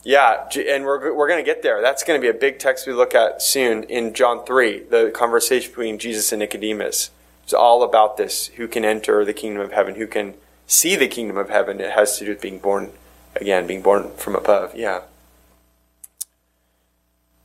Yeah, 0.05 0.49
and 0.57 0.85
we're, 0.85 1.15
we're 1.15 1.29
going 1.29 1.45
to 1.45 1.49
get 1.49 1.63
there. 1.63 1.83
That's 1.83 2.03
going 2.03 2.19
to 2.19 2.23
be 2.23 2.31
a 2.31 2.39
big 2.39 2.59
text 2.59 2.87
we 2.87 2.93
look 2.93 3.15
at 3.15 3.43
soon 3.43 3.83
in 3.85 4.15
John 4.15 4.45
3, 4.45 4.85
the 4.85 5.13
conversation 5.15 5.71
between 5.71 5.99
Jesus 5.99 6.33
and 6.33 6.41
Nicodemus. 6.41 7.11
It's 7.45 7.53
all 7.53 7.83
about 7.83 8.17
this 8.17 8.49
who 8.49 8.69
can 8.69 8.85
enter 8.85 9.25
the 9.25 9.35
kingdom 9.35 9.63
of 9.63 9.73
heaven, 9.73 9.97
who 9.97 10.07
can 10.07 10.35
see 10.67 10.97
the 10.97 11.09
kingdom 11.09 11.37
of 11.37 11.51
heaven. 11.51 11.81
It 11.81 11.93
has 11.93 12.19
to 12.19 12.25
do 12.25 12.31
with 12.31 12.41
being 12.41 12.59
born 12.59 12.91
again, 13.37 13.67
being 13.67 13.83
born 13.83 14.11
from 14.17 14.35
above. 14.35 14.75
Yeah. 14.75 15.03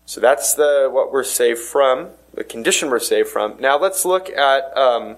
So 0.06 0.22
that's 0.22 0.54
the 0.54 0.90
what 0.92 1.12
we're 1.12 1.24
saved 1.24 1.60
from, 1.60 2.10
the 2.34 2.44
condition 2.44 2.90
we're 2.90 3.00
saved 3.00 3.30
from. 3.30 3.56
Now 3.60 3.78
let's 3.80 4.06
look 4.06 4.30
at 4.30 4.76
um, 4.78 5.16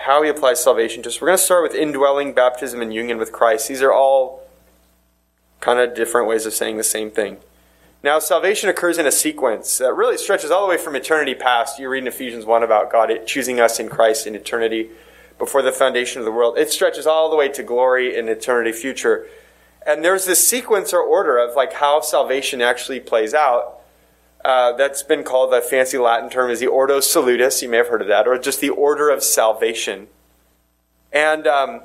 how 0.00 0.22
he 0.22 0.30
applies 0.30 0.62
salvation 0.62 1.02
to 1.02 1.10
us. 1.10 1.20
We're 1.20 1.28
going 1.28 1.38
to 1.38 1.44
start 1.44 1.62
with 1.62 1.74
indwelling, 1.74 2.32
baptism, 2.32 2.80
and 2.80 2.92
union 2.92 3.18
with 3.18 3.32
Christ. 3.32 3.68
These 3.68 3.82
are 3.82 3.92
all 3.92 4.42
kind 5.60 5.78
of 5.78 5.94
different 5.94 6.26
ways 6.26 6.46
of 6.46 6.54
saying 6.54 6.78
the 6.78 6.82
same 6.82 7.10
thing. 7.10 7.36
Now, 8.02 8.18
salvation 8.18 8.70
occurs 8.70 8.96
in 8.96 9.06
a 9.06 9.12
sequence 9.12 9.76
that 9.76 9.94
really 9.94 10.16
stretches 10.16 10.50
all 10.50 10.62
the 10.62 10.70
way 10.70 10.78
from 10.78 10.96
eternity 10.96 11.34
past. 11.34 11.78
You 11.78 11.90
read 11.90 11.98
in 11.98 12.08
Ephesians 12.08 12.46
1 12.46 12.62
about 12.62 12.90
God 12.90 13.12
choosing 13.26 13.60
us 13.60 13.78
in 13.78 13.90
Christ 13.90 14.26
in 14.26 14.34
eternity 14.34 14.88
before 15.38 15.60
the 15.60 15.70
foundation 15.70 16.18
of 16.18 16.24
the 16.24 16.32
world. 16.32 16.56
It 16.56 16.70
stretches 16.70 17.06
all 17.06 17.28
the 17.28 17.36
way 17.36 17.50
to 17.50 17.62
glory 17.62 18.16
in 18.16 18.26
eternity 18.26 18.72
future. 18.72 19.26
And 19.86 20.02
there's 20.02 20.24
this 20.24 20.46
sequence 20.46 20.94
or 20.94 21.02
order 21.02 21.36
of 21.36 21.54
like 21.54 21.74
how 21.74 22.00
salvation 22.00 22.62
actually 22.62 23.00
plays 23.00 23.34
out 23.34 23.79
uh, 24.44 24.72
that's 24.72 25.02
been 25.02 25.22
called 25.22 25.52
the 25.52 25.60
fancy 25.60 25.98
Latin 25.98 26.30
term 26.30 26.50
is 26.50 26.60
the 26.60 26.66
Ordo 26.66 27.00
Salutis. 27.00 27.62
You 27.62 27.68
may 27.68 27.78
have 27.78 27.88
heard 27.88 28.02
of 28.02 28.08
that, 28.08 28.26
or 28.26 28.38
just 28.38 28.60
the 28.60 28.70
order 28.70 29.10
of 29.10 29.22
salvation. 29.22 30.08
And 31.12 31.46
um, 31.46 31.82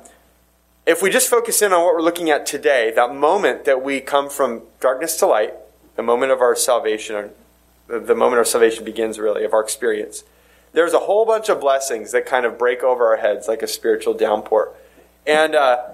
if 0.86 1.02
we 1.02 1.10
just 1.10 1.28
focus 1.28 1.60
in 1.62 1.72
on 1.72 1.82
what 1.82 1.94
we're 1.94 2.02
looking 2.02 2.30
at 2.30 2.46
today, 2.46 2.92
that 2.94 3.14
moment 3.14 3.64
that 3.64 3.82
we 3.82 4.00
come 4.00 4.30
from 4.30 4.62
darkness 4.80 5.16
to 5.18 5.26
light, 5.26 5.54
the 5.96 6.02
moment 6.02 6.32
of 6.32 6.40
our 6.40 6.54
salvation, 6.54 7.30
the 7.88 8.14
moment 8.14 8.38
our 8.38 8.44
salvation 8.44 8.84
begins, 8.84 9.18
really, 9.18 9.44
of 9.44 9.52
our 9.52 9.62
experience, 9.62 10.24
there's 10.72 10.92
a 10.92 11.00
whole 11.00 11.26
bunch 11.26 11.48
of 11.48 11.60
blessings 11.60 12.12
that 12.12 12.26
kind 12.26 12.46
of 12.46 12.58
break 12.58 12.82
over 12.82 13.06
our 13.08 13.16
heads 13.16 13.48
like 13.48 13.62
a 13.62 13.66
spiritual 13.66 14.14
downpour. 14.14 14.72
And 15.26 15.54
uh, 15.54 15.88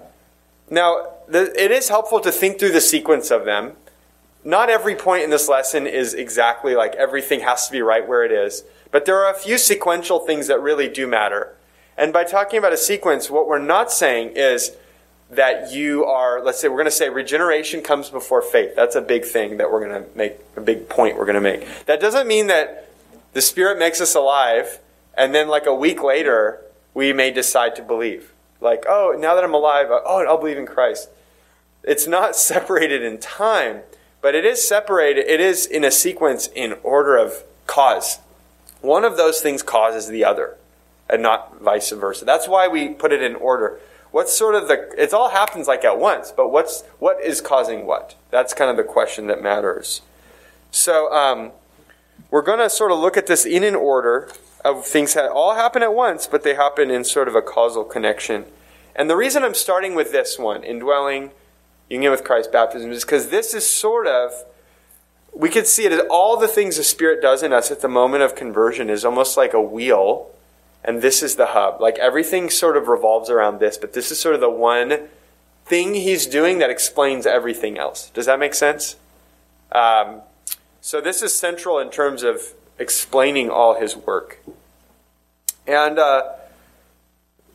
now, 0.69 1.07
it 1.31 1.71
is 1.71 1.89
helpful 1.89 2.19
to 2.19 2.31
think 2.31 2.59
through 2.59 2.71
the 2.71 2.81
sequence 2.81 3.31
of 3.31 3.45
them 3.45 3.73
not 4.45 4.69
every 4.69 4.95
point 4.95 5.23
in 5.23 5.29
this 5.29 5.47
lesson 5.47 5.87
is 5.87 6.13
exactly 6.13 6.75
like 6.75 6.95
everything 6.95 7.41
has 7.41 7.67
to 7.67 7.71
be 7.71 7.81
right 7.81 8.07
where 8.07 8.23
it 8.23 8.31
is, 8.31 8.63
but 8.91 9.05
there 9.05 9.17
are 9.23 9.31
a 9.31 9.37
few 9.37 9.57
sequential 9.57 10.19
things 10.19 10.47
that 10.47 10.61
really 10.61 10.89
do 10.89 11.07
matter. 11.07 11.55
And 11.97 12.11
by 12.11 12.23
talking 12.23 12.59
about 12.59 12.73
a 12.73 12.77
sequence, 12.77 13.29
what 13.29 13.47
we're 13.47 13.59
not 13.59 13.91
saying 13.91 14.33
is 14.35 14.75
that 15.29 15.71
you 15.71 16.05
are, 16.05 16.43
let's 16.43 16.59
say, 16.59 16.67
we're 16.67 16.77
going 16.77 16.85
to 16.85 16.91
say 16.91 17.09
regeneration 17.09 17.81
comes 17.81 18.09
before 18.09 18.41
faith. 18.41 18.75
That's 18.75 18.95
a 18.95 19.01
big 19.01 19.25
thing 19.25 19.57
that 19.57 19.71
we're 19.71 19.87
going 19.87 20.03
to 20.03 20.17
make, 20.17 20.33
a 20.55 20.61
big 20.61 20.89
point 20.89 21.17
we're 21.17 21.25
going 21.25 21.35
to 21.35 21.41
make. 21.41 21.85
That 21.85 21.99
doesn't 21.99 22.27
mean 22.27 22.47
that 22.47 22.89
the 23.33 23.41
Spirit 23.41 23.79
makes 23.79 24.01
us 24.01 24.15
alive 24.15 24.79
and 25.15 25.33
then 25.33 25.47
like 25.47 25.65
a 25.65 25.73
week 25.73 26.03
later 26.03 26.61
we 26.93 27.13
may 27.13 27.31
decide 27.31 27.75
to 27.77 27.81
believe. 27.81 28.31
Like, 28.61 28.85
oh, 28.87 29.15
now 29.17 29.35
that 29.35 29.43
I'm 29.43 29.53
alive, 29.53 29.87
oh, 29.89 30.25
I'll 30.27 30.37
believe 30.37 30.57
in 30.57 30.65
Christ. 30.65 31.09
It's 31.83 32.07
not 32.07 32.35
separated 32.35 33.03
in 33.03 33.19
time 33.19 33.81
but 34.23 34.33
it 34.33 34.45
is 34.45 34.65
separated, 34.65 35.25
it 35.27 35.41
is 35.41 35.65
in 35.65 35.83
a 35.83 35.91
sequence 35.91 36.49
in 36.55 36.77
order 36.81 37.17
of 37.17 37.43
cause. 37.67 38.19
One 38.79 39.03
of 39.03 39.17
those 39.17 39.41
things 39.41 39.61
causes 39.61 40.07
the 40.07 40.23
other, 40.23 40.55
and 41.09 41.21
not 41.21 41.61
vice 41.61 41.91
versa. 41.91 42.23
That's 42.23 42.47
why 42.47 42.69
we 42.69 42.87
put 42.87 43.11
it 43.11 43.21
in 43.21 43.35
order. 43.35 43.81
What's 44.11 44.31
sort 44.31 44.55
of 44.55 44.69
the, 44.69 44.89
it 44.97 45.13
all 45.13 45.29
happens 45.29 45.67
like 45.67 45.83
at 45.83 45.99
once, 45.99 46.31
but 46.31 46.49
what's, 46.49 46.83
what 46.99 47.21
is 47.21 47.41
causing 47.41 47.85
what? 47.85 48.15
That's 48.31 48.53
kind 48.53 48.71
of 48.71 48.77
the 48.77 48.83
question 48.83 49.27
that 49.27 49.43
matters. 49.43 50.01
So, 50.71 51.13
um, 51.13 51.51
we're 52.31 52.43
going 52.43 52.59
to 52.59 52.69
sort 52.69 52.93
of 52.93 52.99
look 52.99 53.17
at 53.17 53.27
this 53.27 53.45
in 53.45 53.65
an 53.65 53.75
order 53.75 54.31
of 54.63 54.85
things 54.85 55.15
that 55.15 55.29
all 55.29 55.55
happen 55.55 55.83
at 55.83 55.93
once, 55.93 56.27
but 56.27 56.43
they 56.43 56.55
happen 56.55 56.89
in 56.89 57.03
sort 57.03 57.27
of 57.27 57.35
a 57.35 57.41
causal 57.41 57.83
connection. 57.83 58.45
And 58.95 59.09
the 59.09 59.17
reason 59.17 59.43
I'm 59.43 59.53
starting 59.53 59.95
with 59.95 60.13
this 60.13 60.39
one, 60.39 60.63
indwelling, 60.63 61.31
union 61.93 62.11
with 62.11 62.23
Christ, 62.23 62.51
baptism, 62.51 62.91
is 62.91 63.05
because 63.05 63.29
this 63.29 63.53
is 63.53 63.65
sort 63.67 64.07
of, 64.07 64.31
we 65.33 65.49
could 65.49 65.67
see 65.67 65.85
it 65.85 65.91
as 65.91 66.01
all 66.09 66.37
the 66.37 66.47
things 66.47 66.77
the 66.77 66.83
Spirit 66.83 67.21
does 67.21 67.43
in 67.43 67.53
us 67.53 67.71
at 67.71 67.81
the 67.81 67.87
moment 67.87 68.23
of 68.23 68.35
conversion 68.35 68.89
is 68.89 69.05
almost 69.05 69.37
like 69.37 69.53
a 69.53 69.61
wheel, 69.61 70.29
and 70.83 71.01
this 71.01 71.23
is 71.23 71.35
the 71.35 71.47
hub. 71.47 71.79
Like 71.79 71.97
everything 71.99 72.49
sort 72.49 72.75
of 72.75 72.87
revolves 72.87 73.29
around 73.29 73.59
this, 73.59 73.77
but 73.77 73.93
this 73.93 74.11
is 74.11 74.19
sort 74.19 74.35
of 74.35 74.41
the 74.41 74.49
one 74.49 75.07
thing 75.65 75.93
He's 75.93 76.25
doing 76.25 76.57
that 76.57 76.69
explains 76.69 77.25
everything 77.25 77.77
else. 77.77 78.09
Does 78.09 78.25
that 78.25 78.39
make 78.39 78.53
sense? 78.53 78.97
Um, 79.71 80.21
so 80.81 80.99
this 80.99 81.21
is 81.21 81.37
central 81.37 81.79
in 81.79 81.89
terms 81.89 82.23
of 82.23 82.53
explaining 82.77 83.49
all 83.49 83.79
His 83.79 83.95
work. 83.95 84.39
And 85.65 85.97
uh, 85.97 86.23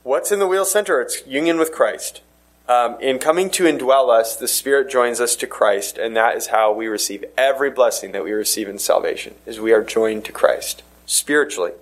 what's 0.03 0.33
in 0.33 0.39
the 0.39 0.47
wheel 0.47 0.65
center? 0.65 1.03
It's 1.03 1.27
union 1.27 1.59
with 1.59 1.73
Christ. 1.73 2.23
Um, 2.69 3.01
in 3.01 3.19
coming 3.19 3.49
to 3.51 3.65
indwell 3.65 4.11
us, 4.11 4.37
the 4.37 4.47
Spirit 4.47 4.91
joins 4.91 5.21
us 5.21 5.37
to 5.37 5.47
Christ, 5.47 5.97
and 5.97 6.15
that 6.17 6.37
is 6.37 6.49
how 6.49 6.71
we 6.71 6.87
receive 6.87 7.25
every 7.39 7.71
blessing 7.71 8.13
that 8.13 8.23
we 8.23 8.33
receive 8.33 8.69
in 8.69 8.79
salvation, 8.79 9.37
is 9.47 9.59
we 9.59 9.73
are 9.73 9.83
joined 9.83 10.27
to 10.27 10.33
Christ 10.33 10.83
spiritually. 11.07 11.73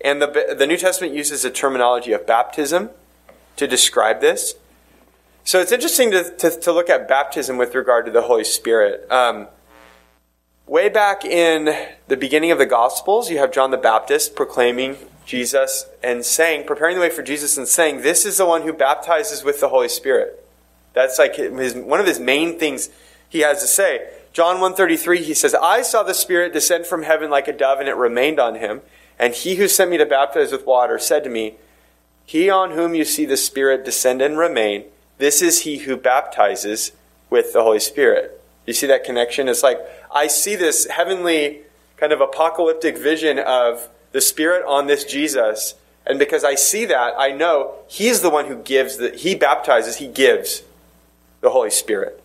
And 0.00 0.22
the, 0.22 0.54
the 0.56 0.66
New 0.66 0.76
Testament 0.76 1.12
uses 1.12 1.42
the 1.42 1.50
terminology 1.50 2.12
of 2.12 2.24
baptism 2.24 2.90
to 3.56 3.66
describe 3.66 4.20
this. 4.20 4.54
So 5.42 5.60
it's 5.60 5.72
interesting 5.72 6.12
to, 6.12 6.30
to, 6.36 6.50
to 6.50 6.72
look 6.72 6.88
at 6.88 7.08
baptism 7.08 7.56
with 7.56 7.74
regard 7.74 8.06
to 8.06 8.12
the 8.12 8.22
Holy 8.22 8.44
Spirit. 8.44 9.10
Um, 9.10 9.48
way 10.68 10.88
back 10.88 11.24
in 11.24 11.74
the 12.06 12.16
beginning 12.16 12.52
of 12.52 12.58
the 12.58 12.66
Gospels, 12.66 13.28
you 13.28 13.38
have 13.38 13.50
John 13.50 13.72
the 13.72 13.76
Baptist 13.76 14.36
proclaiming 14.36 14.98
Jesus 15.28 15.84
and 16.02 16.24
saying, 16.24 16.66
preparing 16.66 16.96
the 16.96 17.02
way 17.02 17.10
for 17.10 17.22
Jesus 17.22 17.58
and 17.58 17.68
saying, 17.68 18.00
This 18.00 18.24
is 18.24 18.38
the 18.38 18.46
one 18.46 18.62
who 18.62 18.72
baptizes 18.72 19.44
with 19.44 19.60
the 19.60 19.68
Holy 19.68 19.88
Spirit. 19.88 20.42
That's 20.94 21.18
like 21.18 21.36
his, 21.36 21.74
one 21.74 22.00
of 22.00 22.06
his 22.06 22.18
main 22.18 22.58
things 22.58 22.88
he 23.28 23.40
has 23.40 23.60
to 23.60 23.66
say. 23.66 24.08
John 24.32 24.54
133, 24.54 25.22
he 25.22 25.34
says, 25.34 25.54
I 25.54 25.82
saw 25.82 26.02
the 26.02 26.14
Spirit 26.14 26.54
descend 26.54 26.86
from 26.86 27.02
heaven 27.02 27.30
like 27.30 27.46
a 27.46 27.52
dove, 27.52 27.78
and 27.78 27.88
it 27.88 27.94
remained 27.94 28.40
on 28.40 28.54
him. 28.54 28.80
And 29.18 29.34
he 29.34 29.56
who 29.56 29.68
sent 29.68 29.90
me 29.90 29.98
to 29.98 30.06
baptize 30.06 30.50
with 30.50 30.66
water 30.66 30.98
said 30.98 31.24
to 31.24 31.30
me, 31.30 31.56
He 32.24 32.48
on 32.48 32.70
whom 32.70 32.94
you 32.94 33.04
see 33.04 33.26
the 33.26 33.36
Spirit 33.36 33.84
descend 33.84 34.22
and 34.22 34.38
remain, 34.38 34.84
this 35.18 35.42
is 35.42 35.62
he 35.62 35.78
who 35.78 35.96
baptizes 35.98 36.92
with 37.28 37.52
the 37.52 37.62
Holy 37.62 37.80
Spirit. 37.80 38.40
You 38.64 38.72
see 38.72 38.86
that 38.86 39.04
connection? 39.04 39.48
It's 39.48 39.62
like, 39.62 39.78
I 40.10 40.26
see 40.26 40.56
this 40.56 40.86
heavenly 40.86 41.60
kind 41.98 42.14
of 42.14 42.22
apocalyptic 42.22 42.96
vision 42.96 43.38
of 43.38 43.88
the 44.12 44.20
Spirit 44.20 44.64
on 44.66 44.86
this 44.86 45.04
Jesus. 45.04 45.74
And 46.06 46.18
because 46.18 46.44
I 46.44 46.54
see 46.54 46.86
that, 46.86 47.14
I 47.18 47.32
know 47.32 47.74
He's 47.86 48.20
the 48.20 48.30
one 48.30 48.46
who 48.46 48.56
gives, 48.56 48.96
the, 48.96 49.10
He 49.10 49.34
baptizes, 49.34 49.96
He 49.96 50.08
gives 50.08 50.62
the 51.40 51.50
Holy 51.50 51.70
Spirit. 51.70 52.22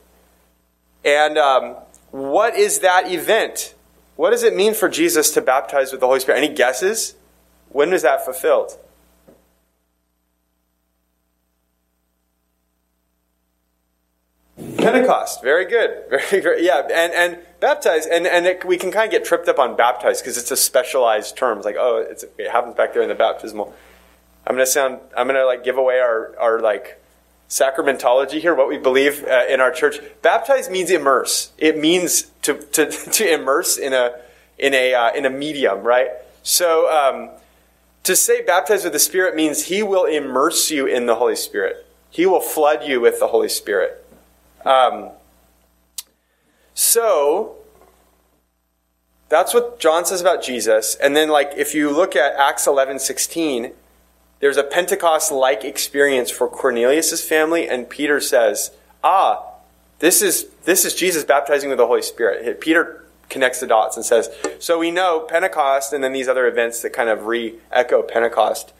And 1.04 1.38
um, 1.38 1.76
what 2.12 2.56
is 2.56 2.80
that 2.80 3.12
event? 3.12 3.74
What 4.16 4.30
does 4.30 4.44
it 4.44 4.56
mean 4.56 4.74
for 4.74 4.88
Jesus 4.88 5.32
to 5.32 5.42
baptize 5.42 5.92
with 5.92 6.02
the 6.02 6.08
Holy 6.08 6.20
Spirit? 6.20 6.38
Any 6.44 6.54
guesses? 6.54 7.16
When 7.70 7.92
was 7.92 8.04
that 8.04 8.24
fulfilled? 8.24 8.78
Pentecost. 14.84 15.42
Very 15.42 15.66
good. 15.66 16.04
Very 16.10 16.42
good. 16.42 16.64
Yeah, 16.64 16.82
and 16.92 17.14
and 17.14 17.40
baptized, 17.60 18.10
and 18.10 18.28
and 18.28 18.46
it, 18.46 18.66
we 18.66 18.78
can 18.78 18.92
kind 18.92 19.06
of 19.06 19.12
get 19.12 19.26
tripped 19.26 19.48
up 19.48 19.60
on 19.60 19.76
baptized 19.76 20.22
because 20.22 20.38
it's 20.38 20.52
a 20.52 20.58
specialized 20.58 21.38
term. 21.38 21.58
It's 21.58 21.66
like, 21.66 21.78
oh, 21.78 22.06
it 22.38 22.52
happens 22.52 22.76
back 22.76 22.94
there 22.94 23.02
in 23.02 23.10
the 23.10 23.16
baptismal. 23.16 23.74
I'm 24.46 24.56
gonna 24.56 24.66
sound. 24.66 25.00
I'm 25.16 25.28
gonna 25.28 25.46
like 25.46 25.64
give 25.64 25.78
away 25.78 26.00
our 26.00 26.36
our 26.40 26.60
like 26.60 27.02
sacramentology 27.50 28.42
here, 28.42 28.56
what 28.56 28.68
we 28.68 28.78
believe 28.78 29.24
uh, 29.26 29.46
in 29.50 29.60
our 29.62 29.72
church. 29.72 30.00
Baptize 30.22 30.70
means 30.70 30.92
immerse. 30.92 31.52
It 31.58 31.78
means 31.78 32.32
to 32.44 32.56
to 32.56 32.90
to 33.12 33.34
immerse 33.34 33.78
in 33.78 33.94
a 33.94 34.20
in 34.58 34.74
a 34.74 34.94
uh, 34.94 35.12
in 35.14 35.26
a 35.26 35.30
medium, 35.30 35.84
right? 35.84 36.10
So. 36.44 36.90
Um, 36.92 37.30
to 38.04 38.18
say 38.18 38.42
baptized 38.42 38.84
with 38.84 38.92
the 38.92 39.00
Spirit 39.00 39.34
means 39.34 39.68
He 39.68 39.82
will 39.82 40.04
immerse 40.04 40.70
you 40.70 40.86
in 40.86 41.06
the 41.06 41.16
Holy 41.16 41.38
Spirit. 41.38 41.86
He 42.10 42.26
will 42.26 42.42
flood 42.42 42.84
you 42.86 43.00
with 43.00 43.20
the 43.20 43.28
Holy 43.28 43.50
Spirit. 43.50 44.03
Um, 44.66 45.10
so 46.74 47.56
that's 49.30 49.54
what 49.54 49.80
John 49.80 50.06
says 50.06 50.22
about 50.22 50.44
Jesus. 50.44 50.96
And 50.96 51.16
then, 51.16 51.30
like, 51.30 51.54
if 51.58 51.74
you 51.74 51.90
look 51.90 52.16
at 52.16 52.36
Acts 52.36 52.68
11 52.68 53.00
16, 53.00 53.72
there's 54.40 54.58
a 54.58 54.64
Pentecost 54.64 55.32
like 55.32 55.64
experience 55.64 56.30
for 56.30 56.48
Cornelius' 56.48 57.26
family, 57.28 57.68
and 57.68 57.90
Peter 57.90 58.20
says, 58.20 58.72
Ah, 59.04 59.44
this 60.00 60.22
is, 60.22 60.48
this 60.66 60.86
is 60.86 60.94
Jesus 60.94 61.24
baptizing 61.24 61.70
with 61.70 61.78
the 61.78 61.88
Holy 61.88 62.02
Spirit. 62.02 62.60
Peter 62.60 63.06
connects 63.30 63.60
the 63.60 63.68
dots 63.68 63.96
and 63.96 64.06
says, 64.06 64.30
So 64.60 64.78
we 64.78 64.92
know 64.92 65.22
Pentecost 65.22 65.94
and 65.94 66.04
then 66.04 66.14
these 66.14 66.28
other 66.28 66.46
events 66.46 66.82
that 66.82 66.94
kind 66.94 67.10
of 67.10 67.26
re 67.26 67.56
echo 67.72 68.02
Pentecost 68.02 68.74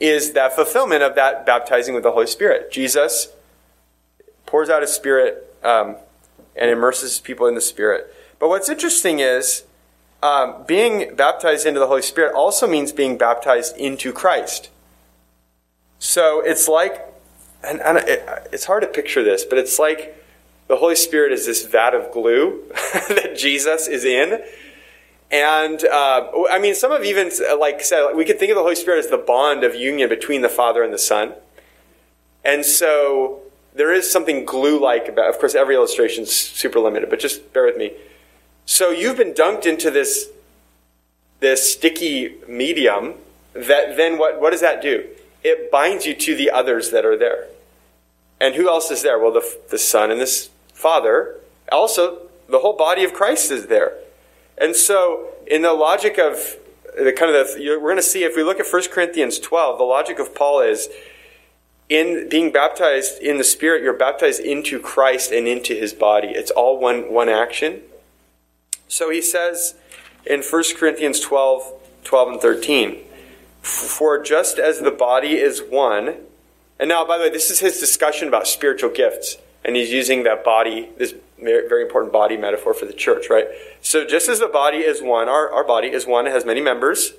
is 0.00 0.32
that 0.32 0.54
fulfillment 0.54 1.02
of 1.02 1.14
that 1.14 1.44
baptizing 1.44 1.94
with 1.94 2.02
the 2.02 2.12
Holy 2.12 2.26
Spirit. 2.26 2.72
Jesus 2.72 3.28
pours 4.52 4.68
out 4.68 4.82
his 4.82 4.92
Spirit 4.92 5.50
um, 5.64 5.96
and 6.54 6.70
immerses 6.70 7.18
people 7.18 7.46
in 7.46 7.54
the 7.54 7.60
Spirit. 7.60 8.14
But 8.38 8.50
what's 8.50 8.68
interesting 8.68 9.18
is 9.18 9.64
um, 10.22 10.64
being 10.66 11.16
baptized 11.16 11.64
into 11.64 11.80
the 11.80 11.86
Holy 11.86 12.02
Spirit 12.02 12.34
also 12.34 12.68
means 12.68 12.92
being 12.92 13.16
baptized 13.16 13.74
into 13.78 14.12
Christ. 14.12 14.68
So 15.98 16.42
it's 16.44 16.68
like, 16.68 17.00
and, 17.64 17.80
and 17.80 17.96
it, 17.96 18.48
it's 18.52 18.66
hard 18.66 18.82
to 18.82 18.88
picture 18.88 19.24
this, 19.24 19.42
but 19.42 19.56
it's 19.56 19.78
like 19.78 20.22
the 20.68 20.76
Holy 20.76 20.96
Spirit 20.96 21.32
is 21.32 21.46
this 21.46 21.64
vat 21.64 21.94
of 21.94 22.12
glue 22.12 22.62
that 23.08 23.34
Jesus 23.34 23.88
is 23.88 24.04
in. 24.04 24.38
And 25.30 25.82
uh, 25.82 26.28
I 26.50 26.58
mean, 26.58 26.74
some 26.74 26.92
have 26.92 27.06
even 27.06 27.30
like 27.58 27.80
said 27.80 28.12
we 28.14 28.26
could 28.26 28.38
think 28.38 28.50
of 28.50 28.56
the 28.56 28.62
Holy 28.62 28.74
Spirit 28.74 28.98
as 28.98 29.06
the 29.10 29.16
bond 29.16 29.64
of 29.64 29.74
union 29.74 30.10
between 30.10 30.42
the 30.42 30.50
Father 30.50 30.82
and 30.82 30.92
the 30.92 30.98
Son. 30.98 31.32
And 32.44 32.66
so 32.66 33.42
there 33.74 33.92
is 33.92 34.10
something 34.10 34.44
glue-like 34.44 35.08
about. 35.08 35.30
Of 35.30 35.38
course, 35.38 35.54
every 35.54 35.74
illustration 35.74 36.24
is 36.24 36.34
super 36.34 36.78
limited, 36.78 37.08
but 37.10 37.18
just 37.18 37.52
bear 37.52 37.64
with 37.64 37.76
me. 37.76 37.92
So 38.66 38.90
you've 38.90 39.16
been 39.16 39.32
dunked 39.32 39.66
into 39.66 39.90
this 39.90 40.28
this 41.40 41.72
sticky 41.72 42.36
medium. 42.46 43.14
That 43.54 43.96
then 43.96 44.18
what 44.18 44.40
what 44.40 44.50
does 44.50 44.60
that 44.60 44.80
do? 44.82 45.08
It 45.42 45.70
binds 45.70 46.06
you 46.06 46.14
to 46.14 46.36
the 46.36 46.50
others 46.50 46.90
that 46.90 47.04
are 47.04 47.16
there. 47.16 47.48
And 48.40 48.54
who 48.54 48.68
else 48.68 48.90
is 48.90 49.02
there? 49.02 49.18
Well, 49.18 49.32
the 49.32 49.58
the 49.70 49.78
Son 49.78 50.10
and 50.10 50.20
the 50.20 50.48
Father. 50.72 51.36
Also, 51.70 52.18
the 52.48 52.58
whole 52.58 52.76
body 52.76 53.04
of 53.04 53.12
Christ 53.12 53.50
is 53.50 53.66
there. 53.66 53.94
And 54.58 54.76
so, 54.76 55.28
in 55.46 55.62
the 55.62 55.72
logic 55.72 56.18
of 56.18 56.56
the 56.96 57.12
kind 57.12 57.34
of 57.34 57.54
the, 57.54 57.78
we're 57.80 57.80
going 57.80 57.96
to 57.96 58.02
see 58.02 58.24
if 58.24 58.36
we 58.36 58.42
look 58.42 58.60
at 58.60 58.66
1 58.70 58.82
Corinthians 58.92 59.38
12, 59.38 59.78
the 59.78 59.84
logic 59.84 60.18
of 60.18 60.34
Paul 60.34 60.60
is 60.60 60.88
in 61.92 62.28
being 62.28 62.50
baptized 62.50 63.20
in 63.20 63.36
the 63.36 63.44
Spirit, 63.44 63.82
you're 63.82 63.92
baptized 63.92 64.40
into 64.40 64.78
Christ 64.78 65.30
and 65.30 65.46
into 65.46 65.74
his 65.74 65.92
body. 65.92 66.28
It's 66.28 66.50
all 66.50 66.80
one, 66.80 67.12
one 67.12 67.28
action. 67.28 67.82
So 68.88 69.10
he 69.10 69.20
says 69.20 69.74
in 70.24 70.42
1 70.42 70.62
Corinthians 70.76 71.20
12, 71.20 71.72
12 72.04 72.28
and 72.28 72.40
13, 72.40 72.98
For 73.60 74.22
just 74.22 74.58
as 74.58 74.80
the 74.80 74.90
body 74.90 75.34
is 75.34 75.60
one, 75.60 76.14
and 76.78 76.88
now, 76.88 77.04
by 77.04 77.18
the 77.18 77.24
way, 77.24 77.30
this 77.30 77.50
is 77.50 77.60
his 77.60 77.78
discussion 77.78 78.26
about 78.26 78.46
spiritual 78.46 78.90
gifts, 78.90 79.36
and 79.62 79.76
he's 79.76 79.92
using 79.92 80.22
that 80.22 80.42
body, 80.42 80.88
this 80.96 81.14
very 81.38 81.82
important 81.82 82.12
body 82.12 82.36
metaphor 82.36 82.72
for 82.72 82.86
the 82.86 82.92
church, 82.92 83.28
right? 83.28 83.46
So 83.82 84.06
just 84.06 84.28
as 84.28 84.40
the 84.40 84.48
body 84.48 84.78
is 84.78 85.02
one, 85.02 85.28
our, 85.28 85.52
our 85.52 85.64
body 85.64 85.88
is 85.88 86.06
one, 86.06 86.26
it 86.26 86.30
has 86.30 86.46
many 86.46 86.60
members, 86.60 87.12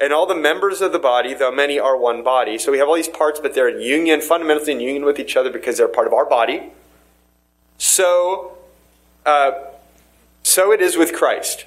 and 0.00 0.12
all 0.12 0.26
the 0.26 0.34
members 0.34 0.80
of 0.80 0.92
the 0.92 0.98
body, 0.98 1.34
though 1.34 1.50
many 1.50 1.78
are 1.78 1.96
one 1.96 2.22
body. 2.22 2.58
So 2.58 2.70
we 2.70 2.78
have 2.78 2.88
all 2.88 2.94
these 2.94 3.08
parts, 3.08 3.40
but 3.40 3.54
they're 3.54 3.68
in 3.68 3.80
union, 3.80 4.20
fundamentally 4.20 4.72
in 4.72 4.80
union 4.80 5.04
with 5.04 5.18
each 5.18 5.36
other 5.36 5.50
because 5.50 5.76
they're 5.76 5.88
part 5.88 6.06
of 6.06 6.12
our 6.12 6.24
body. 6.24 6.70
So, 7.78 8.56
uh, 9.26 9.52
so 10.42 10.72
it 10.72 10.80
is 10.80 10.96
with 10.96 11.12
Christ. 11.12 11.66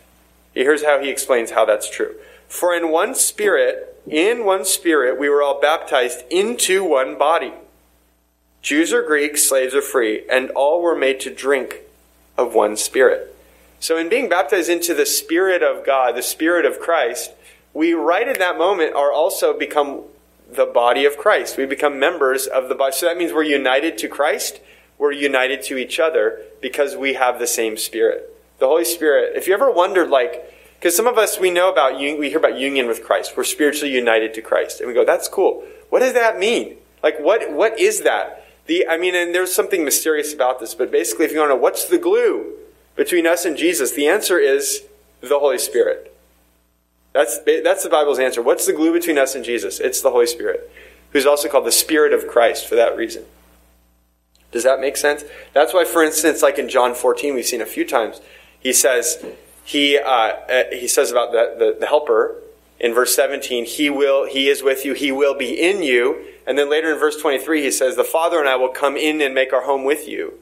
Here's 0.53 0.83
how 0.83 0.99
he 0.99 1.09
explains 1.09 1.51
how 1.51 1.65
that's 1.65 1.89
true. 1.89 2.15
For 2.47 2.75
in 2.75 2.89
one 2.89 3.15
spirit, 3.15 3.97
in 4.07 4.45
one 4.45 4.65
spirit, 4.65 5.19
we 5.19 5.29
were 5.29 5.41
all 5.41 5.61
baptized 5.61 6.23
into 6.29 6.83
one 6.83 7.17
body. 7.17 7.53
Jews 8.61 8.93
or 8.93 9.01
Greeks, 9.01 9.47
slaves 9.47 9.73
or 9.73 9.81
free, 9.81 10.23
and 10.29 10.49
all 10.51 10.81
were 10.81 10.95
made 10.95 11.19
to 11.21 11.33
drink 11.33 11.81
of 12.37 12.53
one 12.53 12.77
spirit. 12.77 13.35
So 13.79 13.97
in 13.97 14.09
being 14.09 14.29
baptized 14.29 14.69
into 14.69 14.93
the 14.93 15.07
Spirit 15.07 15.63
of 15.63 15.83
God, 15.83 16.15
the 16.15 16.21
Spirit 16.21 16.65
of 16.65 16.79
Christ, 16.79 17.31
we 17.73 17.93
right 17.93 18.27
in 18.27 18.39
that 18.39 18.57
moment 18.57 18.95
are 18.95 19.11
also 19.11 19.57
become 19.57 20.01
the 20.51 20.65
body 20.65 21.05
of 21.05 21.17
Christ. 21.17 21.57
We 21.57 21.65
become 21.65 21.99
members 21.99 22.47
of 22.47 22.69
the 22.69 22.75
body. 22.75 22.93
So 22.93 23.05
that 23.05 23.17
means 23.17 23.31
we're 23.31 23.43
united 23.43 23.97
to 23.99 24.07
Christ. 24.07 24.59
We're 24.97 25.13
united 25.13 25.63
to 25.63 25.77
each 25.77 25.99
other 25.99 26.41
because 26.61 26.95
we 26.95 27.13
have 27.13 27.39
the 27.39 27.47
same 27.47 27.77
Spirit. 27.77 28.35
The 28.59 28.67
Holy 28.67 28.85
Spirit. 28.85 29.35
If 29.35 29.47
you 29.47 29.53
ever 29.53 29.71
wondered, 29.71 30.09
like, 30.09 30.53
because 30.77 30.95
some 30.95 31.07
of 31.07 31.17
us 31.17 31.39
we 31.39 31.49
know 31.49 31.71
about 31.71 31.97
we 31.97 32.29
hear 32.29 32.37
about 32.37 32.59
union 32.59 32.87
with 32.87 33.03
Christ. 33.03 33.37
We're 33.37 33.43
spiritually 33.43 33.93
united 33.93 34.33
to 34.35 34.41
Christ, 34.41 34.79
and 34.79 34.87
we 34.87 34.93
go, 34.93 35.05
"That's 35.05 35.27
cool." 35.27 35.63
What 35.89 35.99
does 35.99 36.13
that 36.13 36.39
mean? 36.39 36.77
Like, 37.03 37.19
what, 37.19 37.51
what 37.51 37.79
is 37.79 38.01
that? 38.01 38.45
The, 38.67 38.87
I 38.87 38.97
mean, 38.97 39.15
and 39.15 39.33
there's 39.33 39.53
something 39.53 39.83
mysterious 39.83 40.33
about 40.33 40.59
this, 40.59 40.75
but 40.75 40.91
basically, 40.91 41.25
if 41.25 41.31
you 41.31 41.39
want 41.39 41.49
to 41.49 41.55
know 41.55 41.61
what's 41.61 41.85
the 41.85 41.97
glue 41.97 42.53
between 42.95 43.25
us 43.25 43.43
and 43.43 43.57
Jesus, 43.57 43.91
the 43.91 44.07
answer 44.07 44.39
is 44.39 44.83
the 45.19 45.39
Holy 45.39 45.57
Spirit. 45.57 46.10
That's, 47.13 47.39
that's 47.39 47.83
the 47.83 47.89
Bible's 47.89 48.19
answer. 48.19 48.41
What's 48.41 48.65
the 48.65 48.73
glue 48.73 48.93
between 48.93 49.17
us 49.17 49.35
and 49.35 49.43
Jesus? 49.43 49.79
It's 49.79 50.01
the 50.01 50.11
Holy 50.11 50.27
Spirit, 50.27 50.71
who's 51.11 51.25
also 51.25 51.49
called 51.49 51.65
the 51.65 51.71
Spirit 51.71 52.13
of 52.13 52.27
Christ 52.27 52.67
for 52.67 52.75
that 52.75 52.95
reason. 52.95 53.25
Does 54.51 54.63
that 54.63 54.79
make 54.79 54.97
sense? 54.97 55.23
That's 55.53 55.73
why, 55.73 55.85
for 55.85 56.03
instance, 56.03 56.41
like 56.41 56.57
in 56.57 56.69
John 56.69 56.93
14, 56.93 57.35
we've 57.35 57.45
seen 57.45 57.61
a 57.61 57.65
few 57.65 57.85
times, 57.85 58.21
he 58.59 58.73
says, 58.73 59.25
he, 59.63 59.97
uh, 59.97 60.09
uh, 60.09 60.63
he 60.71 60.87
says 60.87 61.11
about 61.11 61.31
the, 61.31 61.55
the, 61.57 61.77
the 61.79 61.85
helper 61.87 62.35
in 62.79 62.93
verse 62.93 63.15
17, 63.15 63.65
he 63.65 63.89
will, 63.89 64.27
he 64.27 64.49
is 64.49 64.63
with 64.63 64.85
you, 64.85 64.93
he 64.93 65.11
will 65.11 65.37
be 65.37 65.51
in 65.51 65.83
you. 65.83 66.25
And 66.47 66.57
then 66.57 66.69
later 66.69 66.91
in 66.91 66.99
verse 66.99 67.15
23, 67.15 67.61
he 67.61 67.71
says, 67.71 67.95
the 67.95 68.03
Father 68.03 68.39
and 68.39 68.49
I 68.49 68.55
will 68.55 68.69
come 68.69 68.97
in 68.97 69.21
and 69.21 69.35
make 69.35 69.53
our 69.53 69.65
home 69.65 69.83
with 69.83 70.07
you. 70.07 70.33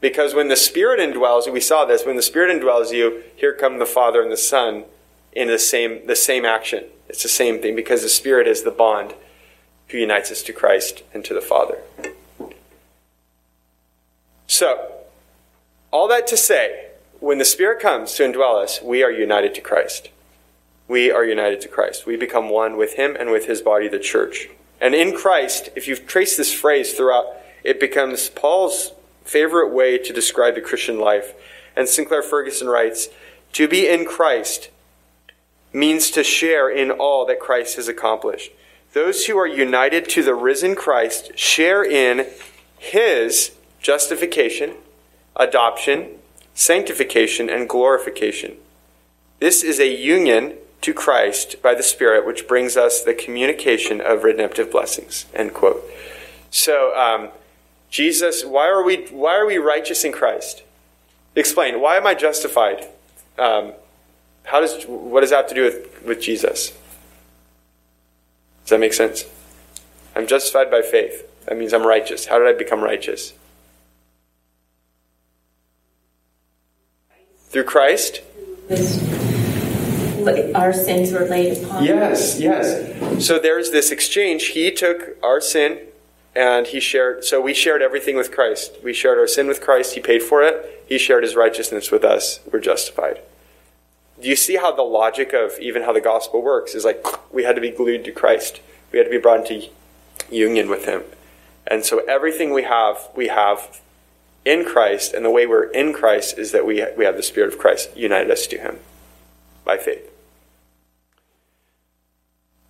Because 0.00 0.34
when 0.34 0.48
the 0.48 0.56
Spirit 0.56 0.98
indwells 0.98 1.46
you, 1.46 1.52
we 1.52 1.60
saw 1.60 1.84
this, 1.84 2.04
when 2.04 2.16
the 2.16 2.22
Spirit 2.22 2.54
indwells 2.54 2.92
you, 2.92 3.22
here 3.36 3.52
come 3.52 3.78
the 3.78 3.86
Father 3.86 4.22
and 4.22 4.32
the 4.32 4.36
Son 4.36 4.84
in 5.34 5.48
the 5.48 5.58
same, 5.58 6.06
the 6.06 6.16
same 6.16 6.44
action. 6.44 6.84
It's 7.08 7.22
the 7.22 7.28
same 7.28 7.60
thing 7.60 7.76
because 7.76 8.02
the 8.02 8.08
Spirit 8.08 8.46
is 8.46 8.62
the 8.62 8.70
bond 8.70 9.14
who 9.88 9.98
unites 9.98 10.30
us 10.30 10.42
to 10.44 10.52
Christ 10.52 11.02
and 11.12 11.24
to 11.24 11.34
the 11.34 11.40
Father. 11.40 11.78
So, 14.46 14.92
all 15.90 16.08
that 16.08 16.26
to 16.28 16.36
say, 16.36 16.88
when 17.20 17.38
the 17.38 17.44
Spirit 17.44 17.80
comes 17.80 18.14
to 18.14 18.22
indwell 18.22 18.62
us, 18.62 18.80
we 18.82 19.02
are 19.02 19.10
united 19.10 19.54
to 19.54 19.60
Christ. 19.60 20.10
We 20.86 21.10
are 21.10 21.24
united 21.24 21.60
to 21.62 21.68
Christ. 21.68 22.06
We 22.06 22.16
become 22.16 22.50
one 22.50 22.76
with 22.76 22.94
Him 22.94 23.16
and 23.18 23.30
with 23.30 23.46
His 23.46 23.62
body, 23.62 23.88
the 23.88 23.98
church. 23.98 24.48
And 24.80 24.94
in 24.94 25.14
Christ, 25.14 25.70
if 25.74 25.88
you've 25.88 26.06
traced 26.06 26.36
this 26.36 26.52
phrase 26.52 26.92
throughout, 26.92 27.26
it 27.62 27.80
becomes 27.80 28.28
Paul's 28.28 28.92
favorite 29.24 29.72
way 29.72 29.96
to 29.96 30.12
describe 30.12 30.54
the 30.54 30.60
Christian 30.60 30.98
life. 30.98 31.34
And 31.74 31.88
Sinclair 31.88 32.22
Ferguson 32.22 32.68
writes 32.68 33.08
To 33.54 33.66
be 33.66 33.88
in 33.88 34.04
Christ 34.04 34.68
means 35.74 36.10
to 36.12 36.24
share 36.24 36.70
in 36.70 36.90
all 36.90 37.26
that 37.26 37.40
Christ 37.40 37.76
has 37.76 37.88
accomplished. 37.88 38.52
Those 38.92 39.26
who 39.26 39.36
are 39.36 39.46
united 39.46 40.08
to 40.10 40.22
the 40.22 40.34
risen 40.34 40.76
Christ 40.76 41.36
share 41.36 41.84
in 41.84 42.26
His 42.78 43.50
justification, 43.82 44.74
adoption, 45.34 46.10
sanctification, 46.54 47.50
and 47.50 47.68
glorification. 47.68 48.56
This 49.40 49.64
is 49.64 49.80
a 49.80 49.92
union 49.92 50.54
to 50.82 50.94
Christ 50.94 51.60
by 51.60 51.74
the 51.74 51.82
Spirit, 51.82 52.24
which 52.24 52.46
brings 52.46 52.76
us 52.76 53.02
the 53.02 53.14
communication 53.14 54.00
of 54.00 54.22
redemptive 54.22 54.70
blessings. 54.70 55.26
End 55.34 55.52
quote. 55.52 55.82
So, 56.50 56.96
um, 56.96 57.30
Jesus, 57.90 58.44
why 58.44 58.68
are 58.68 58.82
we 58.82 59.06
why 59.06 59.36
are 59.36 59.46
we 59.46 59.58
righteous 59.58 60.04
in 60.04 60.12
Christ? 60.12 60.62
Explain. 61.34 61.80
Why 61.80 61.96
am 61.96 62.06
I 62.06 62.14
justified? 62.14 62.86
Um, 63.38 63.72
how 64.44 64.60
does 64.60 64.84
what 64.84 65.20
does 65.20 65.30
that 65.30 65.36
have 65.36 65.48
to 65.48 65.54
do 65.54 65.64
with, 65.64 66.02
with 66.04 66.20
Jesus? 66.20 66.70
Does 68.62 68.70
that 68.70 68.80
make 68.80 68.94
sense? 68.94 69.24
I'm 70.14 70.26
justified 70.26 70.70
by 70.70 70.82
faith. 70.82 71.28
That 71.46 71.58
means 71.58 71.74
I'm 71.74 71.86
righteous. 71.86 72.26
How 72.26 72.38
did 72.38 72.48
I 72.48 72.52
become 72.56 72.80
righteous? 72.80 73.34
Through 77.48 77.64
Christ? 77.64 78.22
Our 80.54 80.72
sins 80.72 81.12
were 81.12 81.26
laid 81.26 81.62
upon 81.62 81.84
Yes, 81.84 82.40
yes. 82.40 83.26
So 83.26 83.38
there's 83.38 83.70
this 83.70 83.90
exchange. 83.90 84.46
He 84.46 84.70
took 84.70 85.16
our 85.22 85.40
sin 85.40 85.80
and 86.34 86.66
he 86.66 86.80
shared, 86.80 87.24
so 87.24 87.40
we 87.40 87.54
shared 87.54 87.82
everything 87.82 88.16
with 88.16 88.32
Christ. 88.32 88.78
We 88.82 88.92
shared 88.92 89.18
our 89.18 89.26
sin 89.26 89.46
with 89.46 89.60
Christ. 89.60 89.94
He 89.94 90.00
paid 90.00 90.22
for 90.22 90.42
it. 90.42 90.84
He 90.88 90.98
shared 90.98 91.22
his 91.22 91.36
righteousness 91.36 91.90
with 91.90 92.04
us. 92.04 92.40
We're 92.50 92.60
justified. 92.60 93.20
Do 94.24 94.30
you 94.30 94.36
see 94.36 94.56
how 94.56 94.72
the 94.74 94.80
logic 94.80 95.34
of 95.34 95.58
even 95.60 95.82
how 95.82 95.92
the 95.92 96.00
gospel 96.00 96.40
works 96.40 96.74
is 96.74 96.82
like 96.82 97.04
we 97.30 97.44
had 97.44 97.56
to 97.56 97.60
be 97.60 97.70
glued 97.70 98.06
to 98.06 98.10
Christ. 98.10 98.62
We 98.90 98.98
had 98.98 99.04
to 99.04 99.10
be 99.10 99.18
brought 99.18 99.40
into 99.40 99.68
union 100.30 100.70
with 100.70 100.86
him. 100.86 101.02
And 101.66 101.84
so 101.84 101.98
everything 102.08 102.54
we 102.54 102.62
have, 102.62 103.10
we 103.14 103.28
have 103.28 103.82
in 104.42 104.64
Christ, 104.64 105.12
and 105.12 105.26
the 105.26 105.30
way 105.30 105.46
we're 105.46 105.70
in 105.70 105.92
Christ 105.92 106.38
is 106.38 106.52
that 106.52 106.64
we, 106.64 106.82
we 106.96 107.04
have 107.04 107.18
the 107.18 107.22
Spirit 107.22 107.52
of 107.52 107.58
Christ 107.58 107.94
united 107.94 108.30
us 108.30 108.46
to 108.46 108.58
Him 108.58 108.78
by 109.62 109.76
faith. 109.76 110.10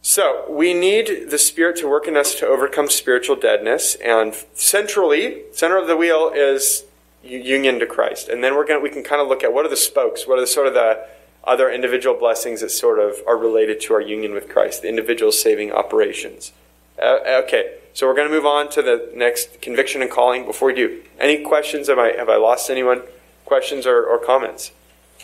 So, 0.03 0.45
we 0.51 0.75
need 0.75 1.31
the 1.31 1.39
Spirit 1.39 1.77
to 1.77 1.89
work 1.89 2.09
in 2.09 2.17
us 2.17 2.35
to 2.37 2.47
overcome 2.47 2.91
spiritual 2.91 3.37
deadness, 3.37 3.95
and 3.97 4.35
centrally, 4.55 5.43
center 5.53 5.77
of 5.77 5.87
the 5.87 5.97
wheel 5.97 6.33
is 6.35 6.85
union 7.25 7.79
to 7.79 7.87
Christ. 7.87 8.29
And 8.29 8.45
then 8.45 8.55
we're 8.55 8.67
going 8.67 8.83
we 8.83 8.91
can 8.91 9.03
kind 9.03 9.23
of 9.23 9.29
look 9.29 9.43
at 9.43 9.53
what 9.53 9.65
are 9.65 9.71
the 9.71 9.77
spokes, 9.77 10.27
what 10.27 10.39
are 10.39 10.43
the 10.43 10.47
sort 10.47 10.67
of 10.67 10.75
the 10.75 11.07
other 11.47 11.71
individual 11.71 12.17
blessings 12.17 12.61
that 12.61 12.71
sort 12.71 12.99
of 12.99 13.17
are 13.27 13.37
related 13.37 13.81
to 13.83 13.95
our 13.95 14.01
union 14.01 14.33
with 14.33 14.49
Christ, 14.49 14.83
the 14.83 14.89
individual 14.89 15.33
saving 15.33 15.73
operations. 15.73 16.53
Uh, 17.01 17.43
okay, 17.45 17.77
so 17.93 18.07
we're 18.07 18.15
going 18.15 18.29
to 18.29 18.35
move 18.35 18.47
on 18.47 18.71
to 18.71 18.83
the 18.83 19.11
next 19.15 19.61
conviction 19.61 20.03
and 20.03 20.11
calling. 20.11 20.47
Before 20.47 20.69
we 20.69 20.75
do, 20.75 21.03
any 21.19 21.43
questions? 21.43 21.89
Have 21.89 21.99
I, 21.99 22.17
have 22.17 22.29
I 22.29 22.37
lost 22.37 22.71
anyone? 22.71 23.03
Questions 23.45 23.87
or, 23.87 24.05
or 24.05 24.19
comments? 24.19 24.73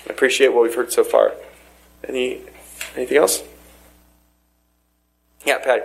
I 0.08 0.12
appreciate 0.12 0.48
what 0.48 0.62
we've 0.62 0.74
heard 0.74 0.92
so 0.92 1.04
far. 1.04 1.32
Any 2.06 2.40
anything 2.96 3.18
else? 3.18 3.42
Yeah, 5.44 5.58
Patty. 5.58 5.82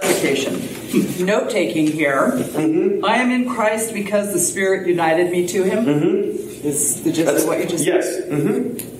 Clarification. 0.00 1.26
Note 1.26 1.50
taking 1.50 1.86
here. 1.86 2.32
Mm-hmm. 2.32 3.04
I 3.04 3.16
am 3.16 3.30
in 3.30 3.48
Christ 3.48 3.94
because 3.94 4.32
the 4.32 4.38
Spirit 4.38 4.86
united 4.88 5.30
me 5.30 5.46
to 5.48 5.62
Him. 5.62 5.84
Mm-hmm. 5.84 6.66
Is 6.66 7.02
the 7.02 7.12
gist 7.12 7.26
That's, 7.26 7.42
of 7.42 7.48
what 7.48 7.58
you 7.58 7.66
just 7.66 7.84
yes. 7.84 8.06
said? 8.06 8.28
Yes. 8.30 8.40
Mm-hmm. 8.40 8.91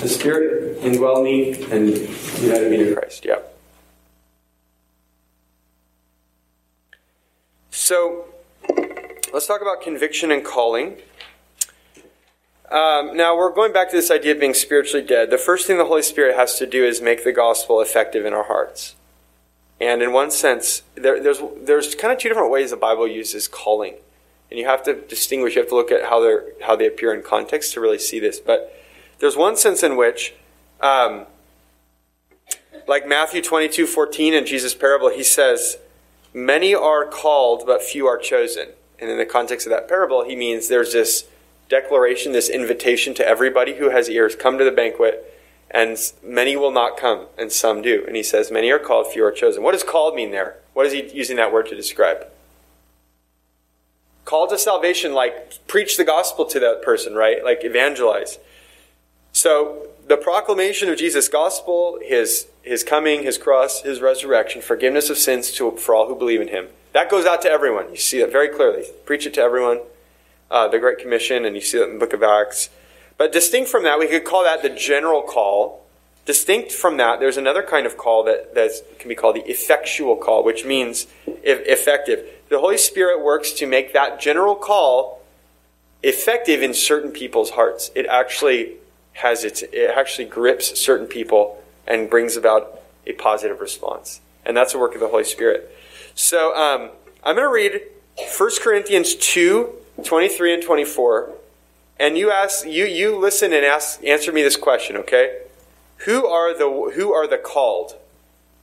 The 0.00 0.08
Spirit 0.08 0.80
indwelled 0.80 1.24
me 1.24 1.52
and 1.72 1.88
united 2.40 2.70
me 2.70 2.76
to 2.76 2.94
Christ. 2.94 3.24
Yeah. 3.24 3.40
So 7.70 8.26
let's 9.32 9.46
talk 9.46 9.60
about 9.60 9.82
conviction 9.82 10.30
and 10.30 10.44
calling. 10.44 10.98
Um, 12.70 13.16
now 13.16 13.36
we're 13.36 13.52
going 13.52 13.72
back 13.72 13.90
to 13.90 13.96
this 13.96 14.10
idea 14.10 14.32
of 14.32 14.40
being 14.40 14.54
spiritually 14.54 15.04
dead. 15.04 15.30
The 15.30 15.38
first 15.38 15.66
thing 15.66 15.78
the 15.78 15.86
Holy 15.86 16.02
Spirit 16.02 16.36
has 16.36 16.58
to 16.58 16.66
do 16.66 16.84
is 16.84 17.00
make 17.00 17.24
the 17.24 17.32
gospel 17.32 17.80
effective 17.80 18.24
in 18.24 18.32
our 18.34 18.44
hearts. 18.44 18.94
And 19.80 20.00
in 20.02 20.12
one 20.12 20.30
sense, 20.30 20.82
there, 20.94 21.20
there's 21.20 21.40
there's 21.60 21.94
kind 21.94 22.12
of 22.12 22.18
two 22.18 22.28
different 22.28 22.50
ways 22.50 22.70
the 22.70 22.76
Bible 22.76 23.08
uses 23.08 23.48
calling, 23.48 23.94
and 24.50 24.58
you 24.58 24.66
have 24.66 24.82
to 24.84 24.94
distinguish. 24.94 25.56
You 25.56 25.62
have 25.62 25.68
to 25.70 25.76
look 25.76 25.90
at 25.90 26.04
how 26.04 26.20
they 26.20 26.36
how 26.62 26.76
they 26.76 26.86
appear 26.86 27.14
in 27.14 27.22
context 27.22 27.74
to 27.74 27.80
really 27.80 27.98
see 27.98 28.20
this. 28.20 28.38
But 28.38 28.77
there's 29.18 29.36
one 29.36 29.56
sense 29.56 29.82
in 29.82 29.96
which, 29.96 30.34
um, 30.80 31.26
like 32.86 33.06
Matthew 33.06 33.42
twenty 33.42 33.68
two 33.68 33.86
fourteen 33.86 34.34
in 34.34 34.46
Jesus' 34.46 34.74
parable, 34.74 35.10
he 35.10 35.22
says 35.22 35.78
Many 36.32 36.74
are 36.74 37.04
called, 37.04 37.64
but 37.66 37.82
few 37.82 38.06
are 38.06 38.18
chosen. 38.18 38.68
And 38.98 39.10
in 39.10 39.18
the 39.18 39.26
context 39.26 39.66
of 39.66 39.70
that 39.70 39.88
parable, 39.88 40.24
he 40.24 40.36
means 40.36 40.68
there's 40.68 40.92
this 40.92 41.24
declaration, 41.68 42.32
this 42.32 42.48
invitation 42.48 43.14
to 43.14 43.26
everybody 43.26 43.74
who 43.74 43.90
has 43.90 44.08
ears 44.08 44.34
come 44.34 44.58
to 44.58 44.64
the 44.64 44.70
banquet, 44.70 45.24
and 45.70 45.98
many 46.22 46.56
will 46.56 46.70
not 46.70 46.96
come, 46.96 47.26
and 47.36 47.52
some 47.52 47.82
do. 47.82 48.04
And 48.06 48.16
he 48.16 48.22
says, 48.22 48.50
Many 48.50 48.70
are 48.70 48.78
called, 48.78 49.12
few 49.12 49.24
are 49.24 49.32
chosen. 49.32 49.62
What 49.62 49.72
does 49.72 49.82
called 49.82 50.14
mean 50.14 50.30
there? 50.30 50.56
What 50.74 50.86
is 50.86 50.92
he 50.92 51.10
using 51.12 51.36
that 51.36 51.52
word 51.52 51.66
to 51.68 51.76
describe? 51.76 52.26
Call 54.24 54.46
to 54.48 54.58
salvation, 54.58 55.12
like 55.12 55.66
preach 55.66 55.96
the 55.96 56.04
gospel 56.04 56.44
to 56.46 56.60
that 56.60 56.82
person, 56.82 57.14
right? 57.14 57.44
Like 57.44 57.64
evangelize. 57.64 58.38
So 59.38 59.86
the 60.08 60.16
proclamation 60.16 60.88
of 60.88 60.98
Jesus' 60.98 61.28
gospel, 61.28 62.00
his 62.02 62.48
his 62.62 62.82
coming, 62.82 63.22
his 63.22 63.38
cross, 63.38 63.82
his 63.82 64.00
resurrection, 64.00 64.60
forgiveness 64.60 65.10
of 65.10 65.16
sins 65.16 65.52
to, 65.52 65.70
for 65.76 65.94
all 65.94 66.08
who 66.08 66.16
believe 66.16 66.40
in 66.40 66.48
him. 66.48 66.66
That 66.92 67.08
goes 67.08 67.24
out 67.24 67.40
to 67.42 67.48
everyone. 67.48 67.88
You 67.90 67.98
see 67.98 68.18
that 68.18 68.32
very 68.32 68.48
clearly. 68.48 68.86
Preach 69.06 69.26
it 69.26 69.34
to 69.34 69.40
everyone. 69.40 69.78
Uh, 70.50 70.66
the 70.66 70.80
Great 70.80 70.98
Commission, 70.98 71.44
and 71.44 71.54
you 71.54 71.62
see 71.62 71.78
that 71.78 71.84
in 71.84 71.92
the 71.92 71.98
book 72.00 72.12
of 72.14 72.24
Acts. 72.24 72.68
But 73.16 73.30
distinct 73.30 73.70
from 73.70 73.84
that, 73.84 74.00
we 74.00 74.08
could 74.08 74.24
call 74.24 74.42
that 74.42 74.62
the 74.62 74.70
general 74.70 75.22
call. 75.22 75.86
Distinct 76.26 76.72
from 76.72 76.96
that, 76.96 77.20
there's 77.20 77.36
another 77.36 77.62
kind 77.62 77.86
of 77.86 77.96
call 77.96 78.24
that 78.24 78.56
can 78.98 79.08
be 79.08 79.14
called 79.14 79.36
the 79.36 79.48
effectual 79.48 80.16
call, 80.16 80.42
which 80.42 80.64
means 80.64 81.06
effective. 81.44 82.26
The 82.48 82.58
Holy 82.58 82.76
Spirit 82.76 83.22
works 83.22 83.52
to 83.52 83.68
make 83.68 83.92
that 83.92 84.20
general 84.20 84.56
call 84.56 85.22
effective 86.02 86.60
in 86.60 86.74
certain 86.74 87.12
people's 87.12 87.50
hearts. 87.50 87.92
It 87.94 88.06
actually 88.06 88.78
has 89.18 89.44
its, 89.44 89.62
it 89.62 89.90
actually 89.96 90.24
grips 90.24 90.78
certain 90.78 91.06
people 91.06 91.62
and 91.86 92.08
brings 92.08 92.36
about 92.36 92.80
a 93.06 93.12
positive 93.12 93.60
response. 93.60 94.20
And 94.44 94.56
that's 94.56 94.72
the 94.72 94.78
work 94.78 94.94
of 94.94 95.00
the 95.00 95.08
Holy 95.08 95.24
Spirit. 95.24 95.74
So 96.14 96.54
um, 96.54 96.90
I'm 97.24 97.36
going 97.36 97.46
to 97.46 97.52
read 97.52 97.82
1 98.36 98.50
Corinthians 98.60 99.14
2 99.14 99.74
23 100.04 100.54
and 100.54 100.62
24. 100.62 101.32
And 101.98 102.16
you 102.16 102.30
ask 102.30 102.64
you 102.64 102.84
you 102.84 103.18
listen 103.18 103.52
and 103.52 103.64
ask 103.64 104.02
answer 104.04 104.30
me 104.30 104.42
this 104.42 104.56
question, 104.56 104.96
okay? 104.96 105.42
Who 106.06 106.26
are 106.26 106.56
the 106.56 106.92
who 106.94 107.12
are 107.12 107.26
the 107.26 107.38
called 107.38 107.96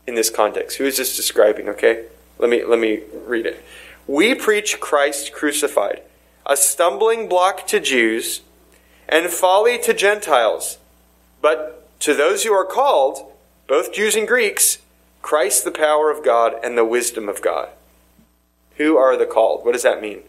in 0.07 0.15
this 0.15 0.29
context? 0.29 0.77
Who 0.77 0.85
is 0.85 0.95
this 0.95 1.17
describing, 1.17 1.67
okay? 1.67 2.05
Let 2.39 2.49
me, 2.49 2.63
let 2.63 2.79
me 2.79 3.01
read 3.25 3.45
it. 3.45 3.63
We 4.07 4.35
preach 4.35 4.79
Christ 4.79 5.33
crucified, 5.33 6.01
a 6.45 6.55
stumbling 6.55 7.27
block 7.27 7.67
to 7.67 7.79
Jews 7.79 8.41
and 9.07 9.29
folly 9.29 9.77
to 9.79 9.93
Gentiles. 9.93 10.77
But 11.41 11.99
to 12.01 12.13
those 12.13 12.43
who 12.43 12.53
are 12.53 12.65
called, 12.65 13.31
both 13.67 13.93
Jews 13.93 14.15
and 14.15 14.27
Greeks, 14.27 14.79
Christ 15.21 15.63
the 15.63 15.71
power 15.71 16.11
of 16.11 16.23
God 16.23 16.55
and 16.63 16.77
the 16.77 16.85
wisdom 16.85 17.27
of 17.27 17.41
God. 17.41 17.69
Who 18.77 18.97
are 18.97 19.17
the 19.17 19.25
called? 19.25 19.65
What 19.65 19.73
does 19.73 19.83
that 19.83 20.01
mean? 20.01 20.21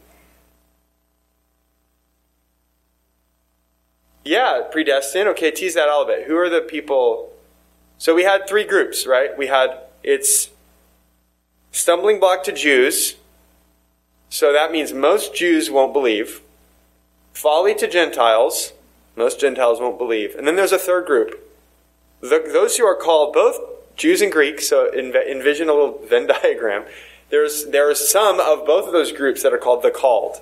Yeah, 4.24 4.62
predestined. 4.70 5.28
Okay, 5.28 5.50
tease 5.50 5.74
that 5.74 5.88
out 5.88 6.04
a 6.04 6.06
bit. 6.06 6.26
Who 6.26 6.36
are 6.36 6.48
the 6.48 6.60
people? 6.60 7.32
So 7.98 8.14
we 8.14 8.24
had 8.24 8.48
three 8.48 8.64
groups, 8.64 9.06
right? 9.06 9.36
We 9.36 9.46
had 9.46 9.80
it's 10.02 10.50
stumbling 11.70 12.18
block 12.18 12.42
to 12.44 12.52
Jews. 12.52 13.16
So 14.28 14.52
that 14.52 14.72
means 14.72 14.92
most 14.92 15.34
Jews 15.34 15.70
won't 15.70 15.92
believe. 15.92 16.40
Folly 17.36 17.74
to 17.74 17.86
Gentiles. 17.86 18.72
Most 19.14 19.38
Gentiles 19.38 19.78
won't 19.78 19.98
believe. 19.98 20.34
And 20.34 20.48
then 20.48 20.56
there's 20.56 20.72
a 20.72 20.78
third 20.78 21.04
group. 21.04 21.46
The, 22.22 22.42
those 22.50 22.78
who 22.78 22.86
are 22.86 22.96
called 22.96 23.34
both 23.34 23.58
Jews 23.94 24.22
and 24.22 24.32
Greeks. 24.32 24.66
So 24.70 24.90
envision 24.90 25.68
a 25.68 25.74
little 25.74 26.00
Venn 26.08 26.26
diagram. 26.42 26.84
There's 27.28 27.66
there 27.66 27.90
are 27.90 27.94
some 27.94 28.40
of 28.40 28.64
both 28.64 28.86
of 28.86 28.92
those 28.92 29.12
groups 29.12 29.42
that 29.42 29.52
are 29.52 29.58
called 29.58 29.82
the 29.82 29.90
called. 29.90 30.40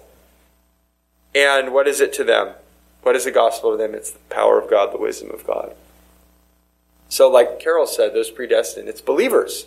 And 1.35 1.75
what 1.75 1.89
is 1.89 2.01
it 2.01 2.13
to 2.13 2.23
them? 2.23 2.55
What 3.03 3.17
is 3.17 3.25
the 3.25 3.33
gospel 3.33 3.73
to 3.73 3.77
them? 3.77 3.93
It's 3.93 4.13
the 4.13 4.21
power 4.31 4.61
of 4.61 4.71
God, 4.71 4.93
the 4.93 4.99
wisdom 4.99 5.33
of 5.33 5.45
God. 5.45 5.75
So, 7.09 7.29
like 7.29 7.59
Carol 7.59 7.89
said, 7.89 8.15
those 8.15 8.31
predestined, 8.31 8.89
it's 8.89 9.01
believers. 9.01 9.67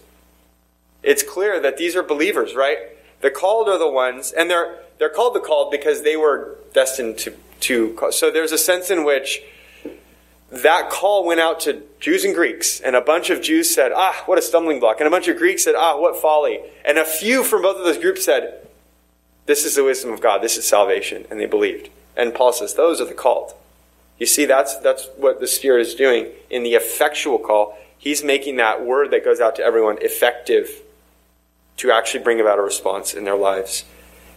It's 1.04 1.24
clear 1.24 1.60
that 1.60 1.76
these 1.76 1.94
are 1.94 2.04
believers, 2.04 2.56
right? 2.56 2.78
The 3.22 3.32
called 3.32 3.68
are 3.70 3.78
the 3.78 3.90
ones, 3.90 4.32
and 4.32 4.50
they're 4.50 4.80
they're 4.98 5.10
called 5.10 5.36
the 5.36 5.40
called 5.40 5.72
because 5.72 6.04
they 6.04 6.18
were 6.18 6.58
destined 6.74 7.18
to 7.20 7.34
to. 7.62 8.12
So 8.12 8.32
there's 8.32 8.52
a 8.52 8.58
sense 8.58 8.90
in 8.92 9.04
which 9.04 9.42
that 10.52 10.90
call 10.90 11.26
went 11.26 11.40
out 11.40 11.60
to 11.62 11.84
Jews 12.00 12.24
and 12.24 12.34
Greeks, 12.34 12.80
and 12.80 12.96
a 12.96 13.02
bunch 13.02 13.30
of 13.30 13.42
Jews 13.42 13.74
said, 13.74 13.92
"Ah, 13.96 14.24
what 14.26 14.38
a 14.38 14.42
stumbling 14.42 14.80
block," 14.80 15.00
and 15.00 15.08
a 15.08 15.12
bunch 15.12 15.28
of 15.28 15.38
Greeks 15.38 15.64
said, 15.64 15.76
"Ah, 15.76 16.00
what 16.00 16.16
folly," 16.16 16.62
and 16.86 16.98
a 16.98 17.06
few 17.06 17.44
from 17.44 17.64
both 17.64 17.78
of 17.78 17.86
those 17.86 17.98
groups 17.98 18.24
said, 18.26 18.68
"This 19.46 19.66
is 19.66 19.76
the 19.76 19.84
wisdom 19.84 20.12
of 20.14 20.22
God. 20.22 20.42
This 20.42 20.58
is 20.58 20.68
salvation," 20.68 21.26
and 21.30 21.40
they 21.40 21.46
believed. 21.46 21.90
And 22.18 22.34
Paul 22.34 22.52
says, 22.52 22.74
those 22.74 23.00
are 23.00 23.06
the 23.06 23.14
called. 23.14 23.54
You 24.18 24.26
see, 24.26 24.46
that's, 24.46 24.76
that's 24.78 25.08
what 25.16 25.40
the 25.40 25.48
Spirit 25.48 25.82
is 25.82 25.94
doing 25.94 26.30
in 26.50 26.64
the 26.64 26.74
effectual 26.74 27.38
call. 27.38 27.78
He's 27.96 28.24
making 28.24 28.58
that 28.58 28.84
word 28.84 29.12
that 29.12 29.24
goes 29.24 29.40
out 29.40 29.56
to 29.58 29.64
everyone 29.64 30.00
effective 30.02 30.82
to 31.78 31.92
actually 31.92 32.24
bring 32.24 32.40
about 32.40 32.60
a 32.60 32.62
response 32.62 33.14
in 33.14 33.24
their 33.24 33.36
lives. 33.36 33.86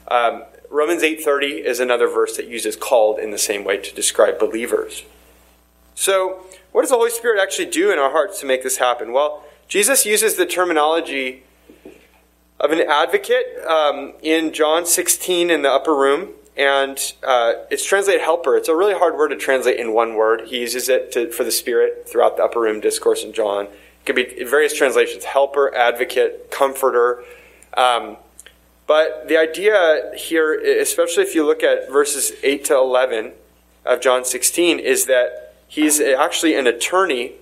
Um, 0.09 0.45
Romans 0.71 1.03
8.30 1.03 1.65
is 1.65 1.81
another 1.81 2.07
verse 2.07 2.37
that 2.37 2.47
uses 2.47 2.77
called 2.77 3.19
in 3.19 3.31
the 3.31 3.39
same 3.39 3.65
way 3.65 3.79
to 3.79 3.95
describe 3.95 4.39
believers. 4.39 5.05
So, 5.95 6.45
what 6.73 6.83
does 6.83 6.91
the 6.91 6.97
Holy 6.97 7.11
Spirit 7.11 7.41
actually 7.41 7.67
do 7.67 7.91
in 7.91 7.99
our 7.99 8.11
hearts 8.11 8.41
to 8.41 8.47
make 8.47 8.63
this 8.63 8.77
happen? 8.77 9.13
Well, 9.13 9.45
Jesus 9.67 10.07
uses 10.07 10.37
the 10.37 10.47
terminology 10.47 11.43
of 12.61 12.71
an 12.71 12.81
advocate 12.81 13.59
um, 13.67 14.15
in 14.23 14.53
John 14.53 14.87
16 14.87 15.51
in 15.51 15.63
the 15.63 15.71
upper 15.71 15.95
room 15.95 16.35
and 16.57 17.15
uh, 17.23 17.55
it's 17.71 17.85
translated 17.85 18.21
helper. 18.21 18.55
It's 18.55 18.69
a 18.69 18.77
really 18.77 18.93
hard 18.93 19.17
word 19.17 19.29
to 19.29 19.37
translate 19.37 19.79
in 19.79 19.95
one 19.95 20.15
word. 20.15 20.49
He 20.49 20.61
uses 20.61 20.91
it 20.91 21.11
to, 21.13 21.31
for 21.31 21.43
the 21.43 21.51
Spirit 21.51 22.07
throughout 22.07 22.37
the 22.37 22.45
upper 22.45 22.61
room 22.61 22.81
discourse 22.81 23.25
in 23.25 23.33
John. 23.33 23.69
Could 24.05 24.17
be 24.17 24.45
various 24.45 24.75
translations 24.75 25.25
helper, 25.25 25.75
advocate, 25.75 26.51
comforter. 26.51 27.23
Um, 27.77 28.17
but 28.87 29.29
the 29.29 29.37
idea 29.37 30.13
here, 30.17 30.59
especially 30.59 31.23
if 31.23 31.35
you 31.35 31.47
look 31.47 31.63
at 31.63 31.91
verses 31.91 32.33
8 32.43 32.65
to 32.67 32.75
11 32.75 33.33
of 33.85 34.01
John 34.01 34.25
16, 34.25 34.79
is 34.79 35.07
that 35.07 35.55
he's 35.69 36.01
actually 36.01 36.57
an 36.57 36.67
attorney 36.67 37.35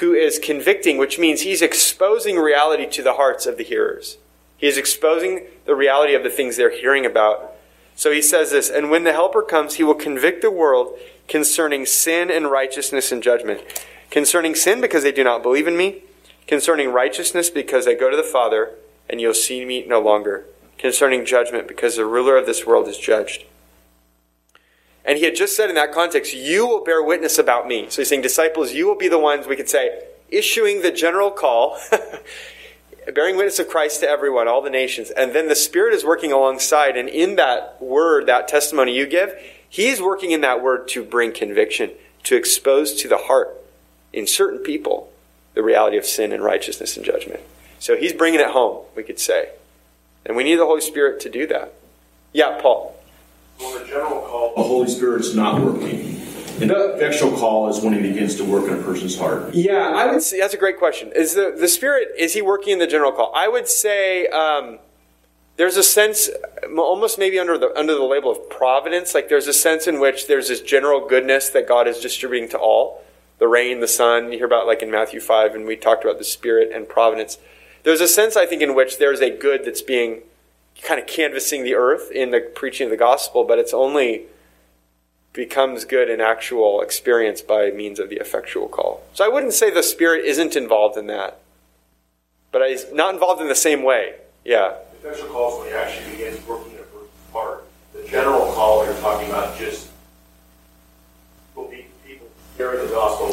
who 0.00 0.14
is 0.14 0.38
convicting, 0.38 0.96
which 0.96 1.18
means 1.18 1.42
he's 1.42 1.60
exposing 1.60 2.36
reality 2.36 2.86
to 2.90 3.02
the 3.02 3.14
hearts 3.14 3.46
of 3.46 3.58
the 3.58 3.64
hearers. 3.64 4.16
He 4.56 4.66
is 4.66 4.78
exposing 4.78 5.46
the 5.66 5.74
reality 5.74 6.14
of 6.14 6.22
the 6.22 6.30
things 6.30 6.56
they're 6.56 6.70
hearing 6.70 7.04
about 7.04 7.56
so 7.96 8.12
he 8.12 8.20
says 8.20 8.50
this, 8.50 8.68
and 8.68 8.90
when 8.90 9.04
the 9.04 9.14
Helper 9.14 9.42
comes, 9.42 9.76
he 9.76 9.82
will 9.82 9.94
convict 9.94 10.42
the 10.42 10.50
world 10.50 10.98
concerning 11.28 11.86
sin 11.86 12.30
and 12.30 12.50
righteousness 12.50 13.10
and 13.10 13.22
judgment. 13.22 13.62
Concerning 14.10 14.54
sin, 14.54 14.80
because 14.80 15.02
they 15.02 15.12
do 15.12 15.24
not 15.24 15.42
believe 15.42 15.66
in 15.66 15.76
me. 15.76 16.02
Concerning 16.46 16.92
righteousness, 16.92 17.50
because 17.50 17.86
I 17.88 17.94
go 17.94 18.10
to 18.10 18.16
the 18.16 18.22
Father, 18.22 18.72
and 19.08 19.20
you'll 19.20 19.34
see 19.34 19.64
me 19.64 19.84
no 19.86 20.00
longer. 20.00 20.46
Concerning 20.78 21.24
judgment, 21.24 21.66
because 21.66 21.96
the 21.96 22.04
ruler 22.04 22.36
of 22.36 22.46
this 22.46 22.66
world 22.66 22.86
is 22.88 22.98
judged. 22.98 23.44
And 25.04 25.18
he 25.18 25.24
had 25.24 25.36
just 25.36 25.56
said 25.56 25.68
in 25.68 25.76
that 25.76 25.92
context, 25.92 26.34
You 26.34 26.66
will 26.66 26.84
bear 26.84 27.02
witness 27.02 27.38
about 27.38 27.68
me. 27.68 27.86
So 27.88 28.02
he's 28.02 28.08
saying, 28.08 28.22
Disciples, 28.22 28.72
you 28.72 28.86
will 28.86 28.96
be 28.96 29.08
the 29.08 29.18
ones, 29.18 29.46
we 29.46 29.56
could 29.56 29.68
say, 29.68 30.02
issuing 30.28 30.82
the 30.82 30.90
general 30.90 31.30
call 31.30 31.78
bearing 33.14 33.36
witness 33.36 33.58
of 33.58 33.68
Christ 33.68 34.00
to 34.00 34.08
everyone, 34.08 34.48
all 34.48 34.62
the 34.62 34.70
nations. 34.70 35.10
And 35.10 35.32
then 35.32 35.48
the 35.48 35.54
Spirit 35.54 35.94
is 35.94 36.04
working 36.04 36.32
alongside. 36.32 36.96
And 36.96 37.08
in 37.08 37.36
that 37.36 37.80
word, 37.80 38.26
that 38.26 38.48
testimony 38.48 38.96
you 38.96 39.06
give, 39.06 39.34
He's 39.68 40.00
working 40.00 40.30
in 40.30 40.40
that 40.40 40.62
word 40.62 40.88
to 40.88 41.04
bring 41.04 41.32
conviction, 41.32 41.90
to 42.24 42.36
expose 42.36 42.94
to 42.94 43.08
the 43.08 43.16
heart 43.16 43.62
in 44.12 44.26
certain 44.26 44.60
people 44.60 45.12
the 45.54 45.62
reality 45.62 45.96
of 45.96 46.04
sin 46.04 46.32
and 46.32 46.42
righteousness 46.42 46.96
and 46.96 47.06
judgment. 47.06 47.40
So 47.78 47.96
He's 47.96 48.12
bringing 48.12 48.40
it 48.40 48.50
home, 48.50 48.84
we 48.94 49.02
could 49.02 49.18
say. 49.18 49.50
And 50.24 50.36
we 50.36 50.44
need 50.44 50.56
the 50.56 50.66
Holy 50.66 50.80
Spirit 50.80 51.20
to 51.20 51.30
do 51.30 51.46
that. 51.46 51.72
Yeah, 52.32 52.58
Paul. 52.60 52.96
Well, 53.58 53.78
the 53.78 53.86
general 53.86 54.20
call, 54.22 54.54
the 54.56 54.62
Holy 54.62 54.88
Spirit's 54.88 55.34
not 55.34 55.62
working 55.62 56.16
and 56.60 56.70
the 56.70 56.94
effectual 56.94 57.32
call 57.32 57.68
is 57.68 57.80
when 57.80 57.92
he 57.92 58.00
begins 58.00 58.36
to 58.36 58.44
work 58.44 58.66
in 58.68 58.78
a 58.78 58.82
person's 58.82 59.18
heart. 59.18 59.54
Yeah, 59.54 59.92
I 59.94 60.10
would 60.10 60.22
say 60.22 60.40
that's 60.40 60.54
a 60.54 60.58
great 60.58 60.78
question. 60.78 61.12
Is 61.14 61.34
the 61.34 61.54
the 61.56 61.68
Spirit 61.68 62.08
is 62.18 62.32
he 62.32 62.42
working 62.42 62.72
in 62.72 62.78
the 62.78 62.86
general 62.86 63.12
call? 63.12 63.32
I 63.34 63.48
would 63.48 63.68
say 63.68 64.26
um, 64.28 64.78
there's 65.56 65.76
a 65.76 65.82
sense, 65.82 66.30
almost 66.76 67.18
maybe 67.18 67.38
under 67.38 67.58
the 67.58 67.76
under 67.78 67.94
the 67.94 68.04
label 68.04 68.30
of 68.30 68.48
providence. 68.48 69.14
Like 69.14 69.28
there's 69.28 69.46
a 69.46 69.52
sense 69.52 69.86
in 69.86 70.00
which 70.00 70.28
there's 70.28 70.48
this 70.48 70.62
general 70.62 71.06
goodness 71.06 71.50
that 71.50 71.68
God 71.68 71.86
is 71.88 72.00
distributing 72.00 72.48
to 72.50 72.58
all. 72.58 73.02
The 73.38 73.48
rain, 73.48 73.80
the 73.80 73.88
sun. 73.88 74.32
You 74.32 74.38
hear 74.38 74.46
about 74.46 74.66
like 74.66 74.82
in 74.82 74.90
Matthew 74.90 75.20
five, 75.20 75.54
and 75.54 75.66
we 75.66 75.76
talked 75.76 76.04
about 76.04 76.18
the 76.18 76.24
Spirit 76.24 76.70
and 76.72 76.88
providence. 76.88 77.38
There's 77.82 78.00
a 78.00 78.08
sense, 78.08 78.36
I 78.36 78.46
think, 78.46 78.62
in 78.62 78.74
which 78.74 78.98
there's 78.98 79.20
a 79.20 79.30
good 79.30 79.64
that's 79.64 79.82
being 79.82 80.22
kind 80.82 81.00
of 81.00 81.06
canvassing 81.06 81.62
the 81.64 81.74
earth 81.74 82.10
in 82.10 82.30
the 82.30 82.40
preaching 82.40 82.86
of 82.86 82.90
the 82.90 82.96
gospel, 82.96 83.44
but 83.44 83.58
it's 83.58 83.72
only 83.72 84.24
becomes 85.32 85.84
good 85.84 86.08
in 86.08 86.20
actual 86.20 86.80
experience 86.80 87.42
by 87.42 87.70
means 87.70 87.98
of 87.98 88.08
the 88.08 88.16
effectual 88.16 88.68
call. 88.68 89.02
So 89.12 89.24
I 89.24 89.28
wouldn't 89.28 89.52
say 89.52 89.70
the 89.70 89.82
Spirit 89.82 90.24
isn't 90.24 90.56
involved 90.56 90.96
in 90.96 91.06
that, 91.08 91.40
but 92.52 92.62
it's 92.62 92.90
not 92.92 93.14
involved 93.14 93.42
in 93.42 93.48
the 93.48 93.54
same 93.54 93.82
way. 93.82 94.14
Yeah. 94.44 94.76
The 95.02 95.08
effectual 95.08 95.28
call 95.30 95.52
is 95.52 95.58
when 95.60 95.68
he 95.68 95.74
actually 95.74 96.10
begins 96.10 96.46
working 96.46 96.72
in 96.72 96.78
a 96.78 97.32
heart. 97.32 97.64
The 97.92 98.08
general 98.08 98.52
call 98.52 98.84
you're 98.84 98.94
talking 98.94 99.28
about 99.28 99.58
just 99.58 99.90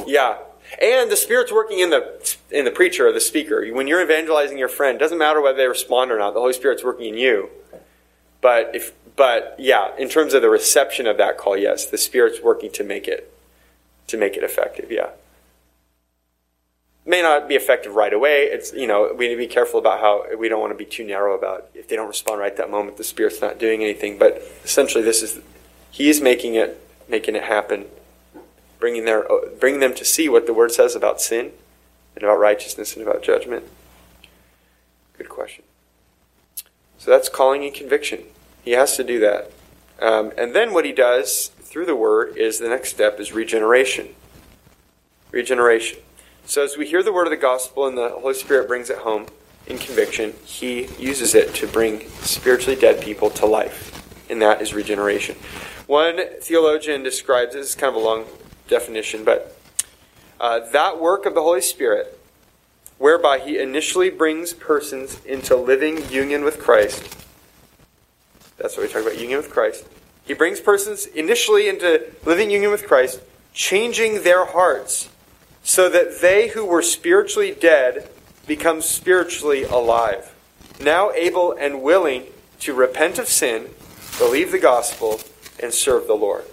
Yeah. 0.07 0.37
And 0.81 1.11
the 1.11 1.17
Spirit's 1.17 1.51
working 1.51 1.79
in 1.79 1.89
the 1.89 2.35
in 2.49 2.65
the 2.65 2.71
preacher 2.71 3.07
or 3.07 3.11
the 3.11 3.21
speaker. 3.21 3.65
When 3.71 3.87
you're 3.87 4.01
evangelizing 4.01 4.57
your 4.57 4.69
friend, 4.69 4.97
doesn't 4.97 5.17
matter 5.17 5.41
whether 5.41 5.57
they 5.57 5.67
respond 5.67 6.11
or 6.11 6.17
not. 6.17 6.33
The 6.33 6.39
Holy 6.39 6.53
Spirit's 6.53 6.83
working 6.83 7.07
in 7.13 7.17
you. 7.17 7.49
But 8.41 8.71
if 8.73 8.93
but 9.15 9.55
yeah, 9.59 9.95
in 9.97 10.09
terms 10.09 10.33
of 10.33 10.41
the 10.41 10.49
reception 10.49 11.05
of 11.05 11.17
that 11.17 11.37
call, 11.37 11.57
yes, 11.57 11.85
the 11.85 11.97
Spirit's 11.97 12.41
working 12.41 12.71
to 12.73 12.83
make 12.83 13.07
it 13.07 13.33
to 14.07 14.17
make 14.17 14.35
it 14.35 14.43
effective. 14.43 14.91
Yeah, 14.91 15.11
may 17.05 17.21
not 17.21 17.47
be 17.47 17.55
effective 17.55 17.95
right 17.95 18.13
away. 18.13 18.43
It's 18.43 18.73
you 18.73 18.87
know 18.87 19.13
we 19.15 19.27
need 19.27 19.35
to 19.35 19.37
be 19.37 19.47
careful 19.47 19.79
about 19.79 19.99
how 19.99 20.25
we 20.37 20.49
don't 20.49 20.59
want 20.59 20.71
to 20.73 20.77
be 20.77 20.85
too 20.85 21.05
narrow 21.05 21.37
about 21.37 21.69
if 21.73 21.87
they 21.87 21.95
don't 21.95 22.07
respond 22.07 22.39
right 22.39 22.55
that 22.57 22.69
moment, 22.69 22.97
the 22.97 23.03
Spirit's 23.03 23.41
not 23.41 23.59
doing 23.59 23.83
anything. 23.83 24.17
But 24.17 24.41
essentially, 24.63 25.03
this 25.03 25.21
is 25.21 25.39
He 25.91 26.09
is 26.09 26.21
making 26.21 26.55
it 26.55 26.79
making 27.07 27.35
it 27.35 27.43
happen, 27.43 27.85
bringing 28.83 29.05
their 29.05 29.25
bringing 29.61 29.79
them 29.79 29.93
to 29.93 30.03
see 30.03 30.27
what 30.27 30.45
the 30.45 30.53
Word 30.53 30.69
says 30.69 30.93
about 30.93 31.21
sin 31.21 31.53
and 32.15 32.23
about 32.25 32.37
righteousness 32.37 32.97
and 32.97 33.07
about 33.07 33.23
judgment. 33.23 33.63
Good 35.17 35.29
question. 35.29 35.63
So 36.97 37.09
that's 37.09 37.29
calling 37.29 37.63
and 37.63 37.73
conviction. 37.73 38.23
He 38.61 38.71
has 38.71 38.97
to 38.97 39.03
do 39.05 39.21
that. 39.21 39.51
Um, 40.01 40.33
and 40.37 40.53
then 40.53 40.73
what 40.73 40.83
he 40.83 40.91
does 40.91 41.47
through 41.61 41.85
the 41.85 41.95
word 41.95 42.35
is 42.35 42.59
the 42.59 42.67
next 42.67 42.89
step 42.89 43.21
is 43.21 43.31
regeneration. 43.31 44.15
Regeneration. 45.31 45.99
So 46.45 46.61
as 46.61 46.75
we 46.75 46.85
hear 46.85 47.03
the 47.03 47.13
word 47.13 47.27
of 47.27 47.31
the 47.31 47.37
gospel 47.37 47.87
and 47.87 47.97
the 47.97 48.09
Holy 48.09 48.33
Spirit 48.33 48.67
brings 48.67 48.89
it 48.89 48.97
home 48.97 49.27
in 49.65 49.77
conviction, 49.77 50.33
he 50.43 50.87
uses 50.99 51.35
it 51.35 51.55
to 51.55 51.67
bring 51.67 52.09
spiritually 52.19 52.77
dead 52.77 53.01
people 53.01 53.29
to 53.29 53.45
life. 53.45 54.29
And 54.29 54.41
that 54.41 54.61
is 54.61 54.73
regeneration. 54.73 55.37
One 55.87 56.19
theologian 56.41 57.01
describes 57.01 57.53
this, 57.53 57.67
as 57.67 57.75
kind 57.75 57.95
of 57.95 58.01
a 58.01 58.05
long 58.05 58.25
definition, 58.67 59.23
but 59.23 59.57
uh, 60.39 60.59
that 60.71 60.99
work 60.99 61.25
of 61.25 61.33
the 61.33 61.41
Holy 61.41 61.61
Spirit 61.61 62.19
whereby 62.97 63.39
he 63.39 63.59
initially 63.59 64.09
brings 64.09 64.53
persons 64.53 65.19
into 65.25 65.55
living 65.55 66.09
union 66.09 66.43
with 66.43 66.57
Christ. 66.59 67.17
That's 68.57 68.77
what 68.77 68.87
we 68.87 68.93
talk 68.93 69.01
about 69.01 69.19
union 69.19 69.37
with 69.37 69.49
Christ. 69.49 69.85
He 70.25 70.33
brings 70.33 70.61
persons 70.61 71.05
initially 71.07 71.67
into 71.67 72.13
living 72.23 72.49
union 72.49 72.71
with 72.71 72.87
Christ, 72.87 73.19
changing 73.53 74.23
their 74.23 74.45
hearts 74.45 75.09
so 75.63 75.89
that 75.89 76.21
they 76.21 76.49
who 76.49 76.65
were 76.65 76.81
spiritually 76.81 77.51
dead 77.51 78.09
become 78.47 78.81
spiritually 78.81 79.63
alive, 79.63 80.33
now 80.79 81.11
able 81.11 81.51
and 81.51 81.81
willing 81.81 82.23
to 82.59 82.73
repent 82.73 83.19
of 83.19 83.27
sin, 83.27 83.69
believe 84.17 84.51
the 84.53 84.59
gospel, 84.59 85.19
and 85.61 85.73
serve 85.73 86.07
the 86.07 86.13
Lord. 86.13 86.45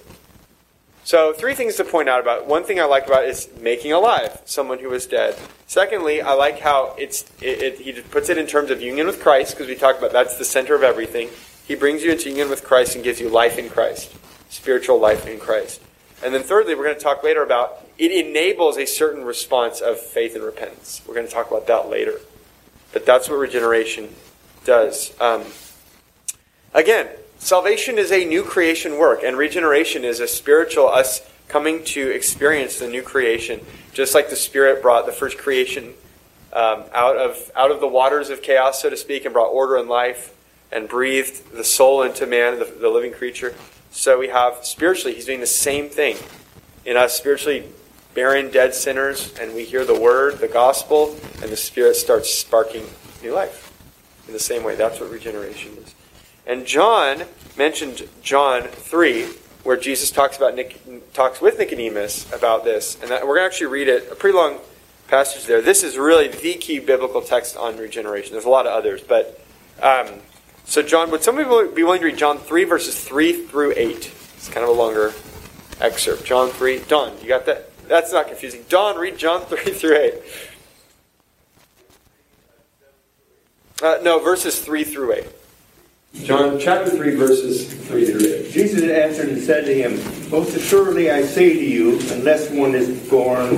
So, 1.11 1.33
three 1.33 1.57
things 1.57 1.75
to 1.75 1.85
point 1.85 2.09
out 2.09 2.21
about. 2.21 2.47
One 2.47 2.63
thing 2.63 2.79
I 2.79 2.85
like 2.85 3.09
about 3.09 3.25
is 3.25 3.49
making 3.61 3.93
alive 3.93 4.41
someone 4.45 4.79
who 4.79 4.93
is 4.93 5.07
dead. 5.07 5.37
Secondly, 5.67 6.23
I 6.23 6.35
like 6.35 6.61
how 6.61 6.95
it's 6.97 7.25
it, 7.43 7.63
it, 7.63 7.79
he 7.81 8.01
puts 8.01 8.29
it 8.29 8.39
in 8.39 8.47
terms 8.47 8.71
of 8.71 8.81
union 8.81 9.09
with 9.09 9.21
Christ 9.21 9.55
because 9.55 9.67
we 9.67 9.75
talk 9.75 9.99
about 9.99 10.13
that's 10.13 10.39
the 10.39 10.45
center 10.45 10.77
of 10.77 10.85
everything. 10.85 11.29
He 11.67 11.75
brings 11.75 12.05
you 12.05 12.13
into 12.13 12.29
union 12.29 12.49
with 12.49 12.63
Christ 12.63 12.95
and 12.95 13.03
gives 13.03 13.19
you 13.19 13.29
life 13.29 13.59
in 13.59 13.69
Christ, 13.69 14.15
spiritual 14.51 15.01
life 15.01 15.27
in 15.27 15.41
Christ. 15.41 15.83
And 16.23 16.33
then 16.33 16.45
thirdly, 16.45 16.77
we're 16.77 16.85
going 16.85 16.95
to 16.95 17.03
talk 17.03 17.25
later 17.25 17.43
about 17.43 17.85
it 17.99 18.13
enables 18.13 18.79
a 18.79 18.87
certain 18.87 19.25
response 19.25 19.81
of 19.81 19.99
faith 19.99 20.37
and 20.37 20.45
repentance. 20.45 21.03
We're 21.09 21.15
going 21.15 21.27
to 21.27 21.33
talk 21.33 21.51
about 21.51 21.67
that 21.67 21.89
later. 21.89 22.21
But 22.93 23.05
that's 23.05 23.29
what 23.29 23.35
regeneration 23.35 24.15
does. 24.65 25.13
Um, 25.21 25.43
again, 26.73 27.09
salvation 27.41 27.99
is 27.99 28.13
a 28.13 28.25
new 28.25 28.45
creation 28.45 28.97
work, 28.97 29.25
and 29.25 29.37
regeneration 29.37 30.05
is 30.05 30.21
a 30.21 30.29
spiritual, 30.29 30.87
us 30.87 31.23
coming 31.49 31.83
to 31.83 32.11
experience 32.11 32.79
the 32.79 32.87
new 32.87 33.03
creation, 33.03 33.61
just 33.93 34.15
like 34.15 34.31
the 34.31 34.37
Spirit 34.37 34.81
brought 34.81 35.07
the 35.07 35.13
first 35.13 35.37
creation 35.37 35.95
um, 36.53 36.85
out, 36.93 37.17
of, 37.17 37.51
out 37.57 37.73
of 37.73 37.81
the 37.81 37.89
waters 37.89 38.31
of 38.31 38.41
chaos, 38.41 38.81
so 38.81 38.89
to 38.89 38.97
speak, 38.97 39.25
and 39.25 39.33
brought 39.33 39.49
order 39.49 39.77
and 39.77 39.89
life 39.89 40.37
and 40.73 40.89
breathed 40.89 41.53
the 41.53 41.65
soul 41.65 42.03
into 42.03 42.27
man, 42.27 42.59
the, 42.59 42.65
the 42.65 42.89
living 42.89 43.13
creature. 43.13 43.55
So 43.91 44.19
we 44.19 44.29
have 44.29 44.65
spiritually, 44.65 45.15
he's 45.15 45.27
doing 45.27 45.41
the 45.41 45.47
same 45.47 45.89
thing 45.89 46.17
in 46.85 46.97
us 46.97 47.17
spiritually 47.17 47.65
barren, 48.15 48.51
dead 48.51 48.75
sinners, 48.75 49.33
and 49.41 49.55
we 49.55 49.65
hear 49.65 49.85
the 49.85 49.99
word, 49.99 50.39
the 50.39 50.49
gospel, 50.49 51.17
and 51.43 51.51
the 51.51 51.57
Spirit 51.57 51.95
starts 51.97 52.33
sparking 52.33 52.85
new 53.23 53.33
life. 53.33 53.73
In 54.27 54.33
the 54.33 54.41
same 54.41 54.63
way, 54.63 54.75
that's 54.75 55.01
what 55.01 55.11
regeneration 55.11 55.77
is. 55.79 55.95
And 56.51 56.67
John 56.67 57.23
mentioned 57.57 58.09
John 58.23 58.65
3, 58.65 59.25
where 59.63 59.77
Jesus 59.77 60.11
talks 60.11 60.37
about 60.37 60.57
Nic- 60.57 61.13
talks 61.13 61.41
with 61.41 61.61
Nicodemus 61.61 62.27
about 62.33 62.65
this, 62.65 63.01
and 63.01 63.09
that, 63.09 63.25
we're 63.25 63.37
going 63.37 63.49
to 63.49 63.55
actually 63.55 63.69
read 63.69 63.87
it. 63.87 64.11
A 64.11 64.17
pretty 64.17 64.37
long 64.37 64.59
passage 65.07 65.45
there. 65.45 65.63
This 65.63 65.85
is 65.85 65.97
really 65.97 66.27
the 66.27 66.55
key 66.55 66.81
biblical 66.81 67.23
text 67.23 67.57
on 67.57 67.77
regeneration. 67.77 68.33
There's 68.33 68.47
a 68.47 68.51
lot 68.51 68.67
of 68.67 68.73
others, 68.73 69.01
but 69.01 69.41
um, 69.81 70.09
so, 70.65 70.83
John, 70.83 71.13
would 71.13 71.23
somebody 71.23 71.49
be 71.73 71.85
willing 71.85 72.01
to 72.01 72.07
read 72.07 72.17
John 72.17 72.39
3, 72.39 72.65
verses 72.65 72.99
3 72.99 73.47
through 73.47 73.75
8? 73.77 74.13
It's 74.37 74.49
kind 74.49 74.65
of 74.65 74.71
a 74.71 74.73
longer 74.73 75.13
excerpt. 75.81 76.25
John 76.25 76.51
3. 76.51 76.81
Don, 76.89 77.17
you 77.23 77.29
got 77.29 77.47
that? 77.47 77.71
That's 77.87 78.13
not 78.13 78.27
confusing. 78.27 78.65
Don, 78.69 78.99
read 78.99 79.17
John 79.17 79.43
3 79.43 79.57
through 79.73 79.97
8. 79.97 80.15
Uh, 83.85 83.99
no, 84.03 84.19
verses 84.19 84.61
3 84.61 84.83
through 84.83 85.13
8. 85.13 85.27
John 86.13 86.59
chapter 86.59 86.91
3, 86.91 87.15
verses 87.15 87.73
3 87.87 88.05
through 88.05 88.35
8. 88.47 88.51
Jesus 88.51 88.83
answered 88.83 89.29
and 89.29 89.41
said 89.41 89.65
to 89.65 89.75
him, 89.75 89.95
Most 90.29 90.57
assuredly 90.57 91.09
I 91.09 91.23
say 91.23 91.53
to 91.53 91.65
you, 91.65 92.01
unless 92.13 92.51
one 92.51 92.75
is 92.75 93.09
born 93.09 93.55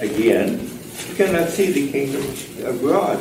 again, 0.00 0.60
you 1.08 1.14
cannot 1.16 1.48
see 1.48 1.72
the 1.72 1.90
kingdom 1.90 2.22
of 2.64 2.80
God. 2.80 3.18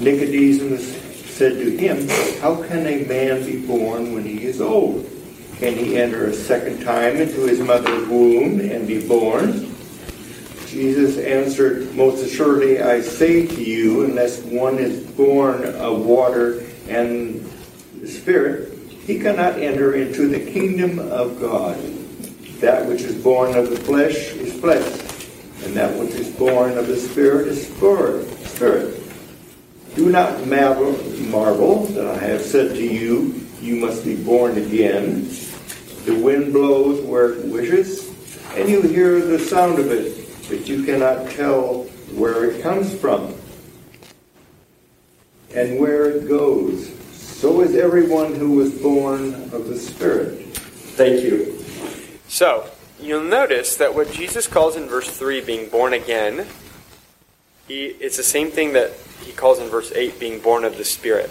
Nicodemus 0.00 1.02
said 1.34 1.54
to 1.54 1.76
him, 1.78 2.06
How 2.40 2.62
can 2.62 2.86
a 2.86 3.04
man 3.04 3.44
be 3.44 3.66
born 3.66 4.12
when 4.12 4.22
he 4.22 4.44
is 4.44 4.60
old? 4.60 5.08
Can 5.56 5.74
he 5.74 5.96
enter 5.96 6.26
a 6.26 6.34
second 6.34 6.82
time 6.82 7.16
into 7.16 7.46
his 7.46 7.60
mother's 7.60 8.06
womb 8.06 8.60
and 8.60 8.86
be 8.86 9.06
born? 9.08 9.74
Jesus 10.66 11.16
answered, 11.16 11.94
Most 11.94 12.22
assuredly 12.22 12.82
I 12.82 13.00
say 13.00 13.46
to 13.46 13.64
you, 13.64 14.04
unless 14.04 14.42
one 14.42 14.78
is 14.78 15.04
born 15.12 15.64
of 15.64 16.04
water 16.04 16.64
and 16.86 17.47
Spirit, 18.08 18.72
he 19.06 19.18
cannot 19.18 19.58
enter 19.58 19.94
into 19.94 20.28
the 20.28 20.40
kingdom 20.52 20.98
of 20.98 21.40
God. 21.40 21.76
That 22.60 22.86
which 22.86 23.02
is 23.02 23.22
born 23.22 23.56
of 23.56 23.70
the 23.70 23.76
flesh 23.76 24.32
is 24.32 24.58
flesh, 24.60 24.84
and 25.64 25.74
that 25.76 25.96
which 25.98 26.14
is 26.14 26.28
born 26.28 26.76
of 26.76 26.88
the 26.88 26.96
Spirit 26.96 27.48
is 27.48 27.66
spirit. 27.66 29.00
Do 29.94 30.10
not 30.10 30.46
marvel, 30.46 30.92
marvel 31.22 31.86
that 31.86 32.06
I 32.06 32.18
have 32.18 32.42
said 32.42 32.74
to 32.74 32.82
you, 32.82 33.46
You 33.60 33.76
must 33.76 34.04
be 34.04 34.16
born 34.16 34.58
again. 34.58 35.28
The 36.04 36.14
wind 36.14 36.52
blows 36.52 37.04
where 37.04 37.32
it 37.32 37.46
wishes, 37.46 38.08
and 38.54 38.68
you 38.68 38.82
hear 38.82 39.20
the 39.20 39.38
sound 39.38 39.78
of 39.78 39.90
it, 39.90 40.28
but 40.48 40.68
you 40.68 40.84
cannot 40.84 41.30
tell 41.30 41.84
where 42.14 42.50
it 42.50 42.62
comes 42.62 42.94
from 42.94 43.34
and 45.54 45.78
where 45.78 46.10
it 46.10 46.28
goes. 46.28 46.90
So 47.38 47.60
is 47.60 47.76
everyone 47.76 48.34
who 48.34 48.56
was 48.56 48.72
born 48.72 49.32
of 49.52 49.68
the 49.68 49.78
Spirit. 49.78 50.40
Thank 50.96 51.22
you. 51.22 51.64
So, 52.26 52.68
you'll 53.00 53.22
notice 53.22 53.76
that 53.76 53.94
what 53.94 54.10
Jesus 54.10 54.48
calls 54.48 54.74
in 54.74 54.88
verse 54.88 55.08
3 55.08 55.42
being 55.42 55.68
born 55.68 55.92
again, 55.92 56.48
he, 57.68 57.84
it's 58.00 58.16
the 58.16 58.24
same 58.24 58.50
thing 58.50 58.72
that 58.72 58.90
he 59.22 59.30
calls 59.30 59.60
in 59.60 59.68
verse 59.68 59.92
8 59.92 60.18
being 60.18 60.40
born 60.40 60.64
of 60.64 60.78
the 60.78 60.84
Spirit. 60.84 61.30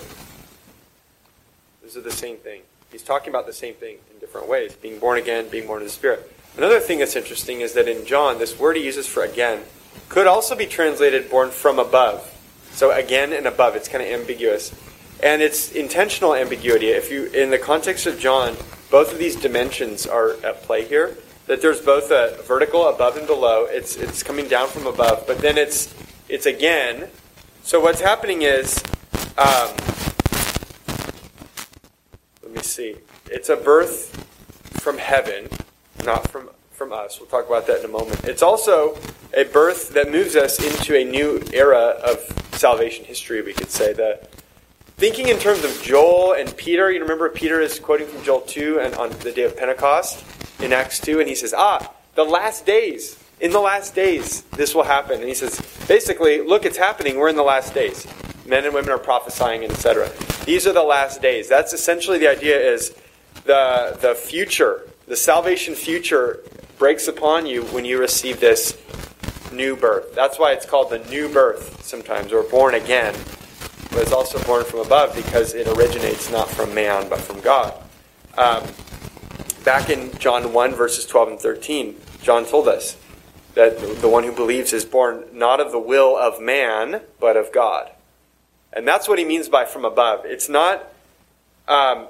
Those 1.83 1.97
are 1.97 2.01
the 2.01 2.09
same 2.09 2.37
thing. 2.37 2.61
He's 2.89 3.03
talking 3.03 3.27
about 3.27 3.45
the 3.45 3.51
same 3.51 3.73
thing 3.73 3.97
in 4.09 4.19
different 4.21 4.47
ways 4.47 4.75
being 4.75 4.99
born 4.99 5.17
again, 5.19 5.49
being 5.49 5.67
born 5.67 5.81
of 5.81 5.87
the 5.89 5.93
Spirit. 5.93 6.31
Another 6.55 6.79
thing 6.79 6.99
that's 6.99 7.17
interesting 7.17 7.59
is 7.59 7.73
that 7.73 7.89
in 7.89 8.05
John, 8.05 8.39
this 8.39 8.57
word 8.57 8.77
he 8.77 8.85
uses 8.85 9.07
for 9.07 9.25
again 9.25 9.65
could 10.07 10.25
also 10.25 10.55
be 10.55 10.67
translated 10.67 11.29
born 11.29 11.51
from 11.51 11.79
above. 11.79 12.33
So 12.71 12.91
again 12.91 13.33
and 13.33 13.45
above, 13.45 13.75
it's 13.75 13.89
kind 13.89 14.01
of 14.01 14.09
ambiguous. 14.09 14.73
And 15.21 15.41
it's 15.41 15.71
intentional 15.71 16.35
ambiguity. 16.35 16.89
If 16.89 17.11
you 17.11 17.25
in 17.25 17.49
the 17.49 17.57
context 17.57 18.05
of 18.05 18.19
John, 18.19 18.55
both 18.91 19.11
of 19.11 19.17
these 19.17 19.35
dimensions 19.35 20.05
are 20.05 20.33
at 20.45 20.63
play 20.63 20.85
here. 20.85 21.17
That 21.47 21.61
there's 21.61 21.81
both 21.81 22.11
a 22.11 22.41
vertical 22.43 22.87
above 22.87 23.17
and 23.17 23.25
below. 23.25 23.65
It's 23.65 23.95
it's 23.95 24.21
coming 24.21 24.47
down 24.47 24.67
from 24.67 24.85
above, 24.85 25.25
but 25.25 25.39
then 25.39 25.57
it's 25.57 25.93
it's 26.29 26.45
again 26.45 27.09
so 27.67 27.81
what's 27.81 27.99
happening 27.99 28.43
is, 28.43 28.81
um, 29.37 29.75
let 32.41 32.53
me 32.53 32.61
see. 32.61 32.95
It's 33.29 33.49
a 33.49 33.57
birth 33.57 34.25
from 34.79 34.97
heaven, 34.97 35.49
not 36.05 36.31
from 36.31 36.49
from 36.71 36.93
us. 36.93 37.19
We'll 37.19 37.27
talk 37.27 37.45
about 37.45 37.67
that 37.67 37.79
in 37.79 37.85
a 37.85 37.89
moment. 37.89 38.23
It's 38.23 38.41
also 38.41 38.97
a 39.35 39.43
birth 39.43 39.89
that 39.95 40.09
moves 40.09 40.37
us 40.37 40.63
into 40.63 40.97
a 40.97 41.03
new 41.03 41.43
era 41.51 41.99
of 42.05 42.19
salvation 42.53 43.03
history. 43.03 43.41
We 43.41 43.51
could 43.51 43.69
say 43.69 43.91
that. 43.91 44.29
Thinking 44.97 45.27
in 45.27 45.37
terms 45.37 45.63
of 45.63 45.79
Joel 45.83 46.33
and 46.33 46.57
Peter, 46.57 46.91
you 46.91 46.99
remember 47.01 47.29
Peter 47.29 47.61
is 47.61 47.79
quoting 47.79 48.07
from 48.07 48.23
Joel 48.23 48.41
2 48.41 48.79
and 48.79 48.95
on 48.95 49.11
the 49.19 49.31
day 49.31 49.43
of 49.43 49.55
Pentecost 49.55 50.25
in 50.59 50.73
Acts 50.73 50.99
2, 50.99 51.19
and 51.19 51.29
he 51.29 51.35
says, 51.35 51.53
Ah, 51.55 51.93
the 52.15 52.23
last 52.23 52.65
days 52.65 53.23
in 53.39 53.51
the 53.51 53.59
last 53.59 53.93
days, 53.93 54.41
this 54.55 54.73
will 54.73 54.81
happen. 54.81 55.19
And 55.19 55.27
he 55.27 55.35
says, 55.35 55.61
basically, 55.87 56.41
look, 56.41 56.65
it's 56.65 56.77
happening. 56.77 57.17
We're 57.17 57.29
in 57.29 57.35
the 57.35 57.43
last 57.43 57.75
days. 57.75 58.07
Men 58.47 58.65
and 58.65 58.73
women 58.73 58.89
are 58.89 58.97
prophesying, 58.97 59.63
etc. 59.63 60.09
These 60.45 60.65
are 60.65 60.73
the 60.73 60.81
last 60.81 61.21
days. 61.21 61.47
That's 61.47 61.73
essentially 61.73 62.17
the 62.17 62.31
idea 62.31 62.59
is 62.59 62.95
the, 63.45 63.95
the 64.01 64.15
future, 64.15 64.89
the 65.05 65.15
salvation 65.15 65.75
future 65.75 66.39
breaks 66.79 67.07
upon 67.07 67.45
you 67.45 67.65
when 67.65 67.85
you 67.85 67.99
receive 67.99 68.39
this 68.39 68.75
new 69.51 69.75
birth. 69.75 70.15
That's 70.15 70.39
why 70.39 70.53
it's 70.53 70.65
called 70.65 70.89
the 70.89 70.99
new 71.07 71.29
birth 71.29 71.83
sometimes, 71.83 72.33
or 72.33 72.41
born 72.41 72.73
again. 72.73 73.13
But 73.89 73.99
it's 73.99 74.11
also 74.11 74.41
born 74.43 74.63
from 74.63 74.81
above 74.81 75.15
because 75.15 75.53
it 75.53 75.67
originates 75.67 76.31
not 76.31 76.49
from 76.49 76.73
man, 76.73 77.09
but 77.09 77.19
from 77.19 77.39
God. 77.41 77.73
Um, 78.37 78.63
back 79.63 79.89
in 79.89 80.15
John 80.19 80.53
1, 80.53 80.73
verses 80.73 81.05
12 81.05 81.29
and 81.29 81.39
13, 81.39 81.95
John 82.21 82.45
told 82.45 82.67
us, 82.67 82.97
that 83.57 83.79
the 84.01 84.07
one 84.07 84.23
who 84.23 84.31
believes 84.31 84.71
is 84.71 84.85
born 84.85 85.23
not 85.33 85.59
of 85.59 85.71
the 85.71 85.79
will 85.79 86.15
of 86.15 86.39
man, 86.39 87.01
but 87.19 87.35
of 87.35 87.51
God. 87.51 87.89
And 88.71 88.87
that's 88.87 89.09
what 89.09 89.17
he 89.17 89.25
means 89.25 89.49
by 89.49 89.65
from 89.65 89.83
above. 89.83 90.25
It's 90.25 90.47
not 90.47 90.87
um, 91.67 92.05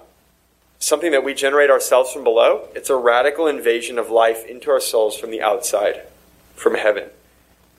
something 0.77 1.11
that 1.11 1.23
we 1.23 1.33
generate 1.33 1.69
ourselves 1.69 2.11
from 2.11 2.25
below, 2.25 2.67
it's 2.75 2.89
a 2.89 2.97
radical 2.97 3.47
invasion 3.47 3.97
of 3.97 4.09
life 4.09 4.45
into 4.45 4.69
our 4.69 4.81
souls 4.81 5.17
from 5.17 5.31
the 5.31 5.41
outside, 5.41 6.01
from 6.53 6.75
heaven. 6.75 7.05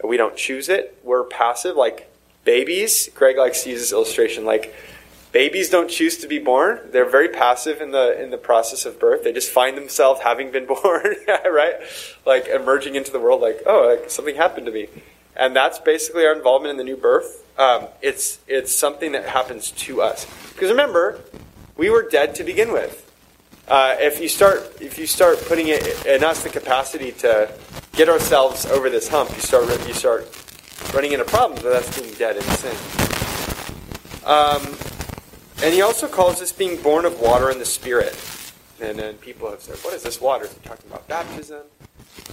We 0.02 0.16
don't 0.16 0.34
choose 0.34 0.70
it, 0.70 0.98
we're 1.04 1.24
passive 1.24 1.76
like 1.76 2.07
babies. 2.48 3.10
Greg 3.14 3.36
likes 3.36 3.62
to 3.64 3.70
use 3.70 3.80
this 3.80 3.92
illustration 3.92 4.46
like 4.46 4.74
Babies 5.30 5.68
don't 5.68 5.90
choose 5.90 6.16
to 6.18 6.26
be 6.26 6.38
born. 6.38 6.80
They're 6.90 7.08
very 7.08 7.28
passive 7.28 7.82
in 7.82 7.90
the 7.90 8.20
in 8.22 8.30
the 8.30 8.38
process 8.38 8.86
of 8.86 8.98
birth. 8.98 9.24
They 9.24 9.32
just 9.32 9.50
find 9.50 9.76
themselves 9.76 10.22
having 10.22 10.50
been 10.50 10.66
born, 10.74 11.16
right? 11.28 11.74
Like 12.24 12.46
emerging 12.48 12.94
into 12.94 13.12
the 13.12 13.20
world 13.20 13.42
like, 13.42 13.60
oh, 13.66 13.94
like 13.94 14.10
something 14.10 14.36
happened 14.36 14.66
to 14.66 14.72
me. 14.72 14.88
and 15.36 15.54
that's 15.54 15.78
basically 15.78 16.24
our 16.24 16.34
involvement 16.34 16.70
in 16.72 16.78
the 16.78 16.84
new 16.84 16.96
birth. 16.96 17.44
Um, 17.58 17.88
it's 18.00 18.38
it's 18.46 18.74
something 18.74 19.12
that 19.12 19.26
happens 19.28 19.70
to 19.84 20.00
us 20.00 20.26
because 20.54 20.70
remember, 20.70 21.20
we 21.76 21.90
were 21.90 22.08
dead 22.08 22.34
to 22.36 22.44
begin 22.44 22.72
with. 22.72 23.04
Uh, 23.68 23.96
if 24.00 24.20
you 24.22 24.28
start 24.28 24.80
if 24.80 24.98
you 24.98 25.06
start 25.06 25.38
putting 25.46 25.68
it 25.68 26.06
in 26.06 26.24
us 26.24 26.42
the 26.42 26.48
capacity 26.48 27.12
to 27.12 27.52
get 27.92 28.08
ourselves 28.08 28.64
over 28.64 28.88
this 28.88 29.08
hump, 29.08 29.28
you 29.36 29.42
start 29.42 29.68
you 29.86 29.92
start 29.92 30.26
running 30.94 31.12
into 31.12 31.24
problems 31.24 31.62
with 31.62 31.72
us 31.72 32.00
being 32.00 32.12
dead 32.14 32.36
in 32.36 32.42
sin. 32.42 32.76
Um, 34.24 34.76
and 35.62 35.74
he 35.74 35.82
also 35.82 36.08
calls 36.08 36.38
this 36.38 36.52
being 36.52 36.80
born 36.82 37.04
of 37.04 37.20
water 37.20 37.50
and 37.50 37.60
the 37.60 37.66
Spirit. 37.66 38.16
And 38.80 38.98
then 38.98 39.14
people 39.16 39.50
have 39.50 39.60
said, 39.60 39.76
"What 39.78 39.94
is 39.94 40.02
this 40.02 40.20
water?" 40.20 40.46
He 40.46 40.68
talking 40.68 40.90
about 40.90 41.08
baptism? 41.08 41.62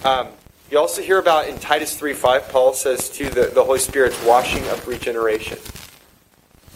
Um, 0.03 0.27
you 0.71 0.79
also 0.79 1.01
hear 1.01 1.19
about 1.19 1.47
in 1.47 1.59
Titus 1.59 1.99
3.5, 1.99 2.49
Paul 2.49 2.73
says 2.73 3.09
to 3.11 3.29
the, 3.29 3.51
the 3.53 3.63
Holy 3.63 3.77
Spirit's 3.77 4.21
washing 4.25 4.67
of 4.69 4.87
regeneration. 4.87 5.59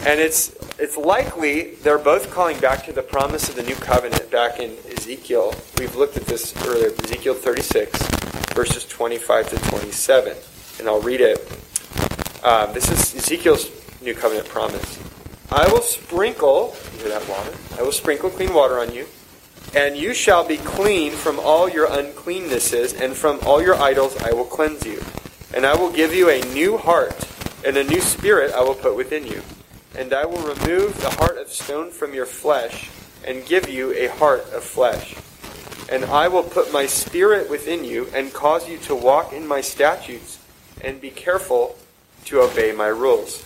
And 0.02 0.20
it's, 0.20 0.56
it's 0.78 0.96
likely 0.96 1.72
they're 1.76 1.98
both 1.98 2.32
calling 2.32 2.60
back 2.60 2.86
to 2.86 2.94
the 2.94 3.02
promise 3.02 3.50
of 3.50 3.56
the 3.56 3.64
new 3.64 3.76
covenant 3.76 4.30
back 4.30 4.60
in 4.60 4.78
Ezekiel. 4.96 5.56
We've 5.80 5.96
looked 5.96 6.18
at 6.18 6.26
this 6.26 6.56
earlier, 6.68 6.92
Ezekiel 7.04 7.34
36, 7.34 8.00
verses 8.54 8.86
25 8.86 9.50
to 9.50 9.58
27. 9.70 10.38
And 10.80 10.88
I'll 10.88 11.02
read 11.02 11.22
it. 11.22 11.49
Um, 12.44 12.74
this 12.74 12.90
is 12.90 13.16
Ezekiel's 13.16 13.70
new 14.02 14.14
covenant 14.14 14.48
promise. 14.48 15.00
I 15.52 15.68
will 15.72 15.82
sprinkle, 15.82 16.76
you 16.94 17.00
hear 17.00 17.10
that 17.10 17.28
water? 17.28 17.52
I 17.78 17.82
will 17.84 17.92
sprinkle 17.92 18.30
clean 18.30 18.54
water 18.54 18.80
on 18.80 18.94
you 18.94 19.08
and 19.76 19.96
you 19.96 20.14
shall 20.14 20.48
be 20.48 20.58
clean 20.58 21.12
from 21.12 21.40
all 21.40 21.70
your 21.70 21.88
uncleannesses, 21.88 23.00
and 23.00 23.16
from 23.16 23.40
all 23.46 23.62
your 23.62 23.76
idols 23.76 24.18
I 24.18 24.32
will 24.34 24.46
cleanse 24.46 24.86
you. 24.86 25.04
And 25.54 25.66
I 25.66 25.76
will 25.76 25.92
give 25.92 26.14
you 26.14 26.30
a 26.30 26.42
new 26.54 26.78
heart, 26.78 27.28
and 27.66 27.78
a 27.78 27.84
new 27.84 28.02
spirit 28.02 28.52
I 28.54 28.62
will 28.62 28.76
put 28.76 28.96
within 28.96 29.26
you. 29.26 29.42
And 29.96 30.14
I 30.14 30.26
will 30.26 30.42
remove 30.42 31.00
the 31.02 31.10
heart 31.12 31.38
of 31.38 31.52
stone 31.52 31.92
from 31.92 32.14
your 32.14 32.26
flesh, 32.26 32.90
and 33.26 33.46
give 33.46 33.70
you 33.70 33.94
a 33.94 34.08
heart 34.08 34.50
of 34.54 34.64
flesh. 34.64 35.16
And 35.92 36.06
I 36.06 36.28
will 36.28 36.44
put 36.44 36.72
my 36.72 36.86
spirit 36.86 37.50
within 37.50 37.84
you, 37.84 38.08
and 38.14 38.34
cause 38.34 38.68
you 38.68 38.78
to 38.80 38.96
walk 38.96 39.34
in 39.34 39.48
my 39.48 39.62
statutes, 39.62 40.40
and 40.82 41.02
be 41.02 41.12
careful 41.12 41.76
to 42.30 42.42
obey 42.42 42.72
my 42.72 42.88
rules. 42.88 43.44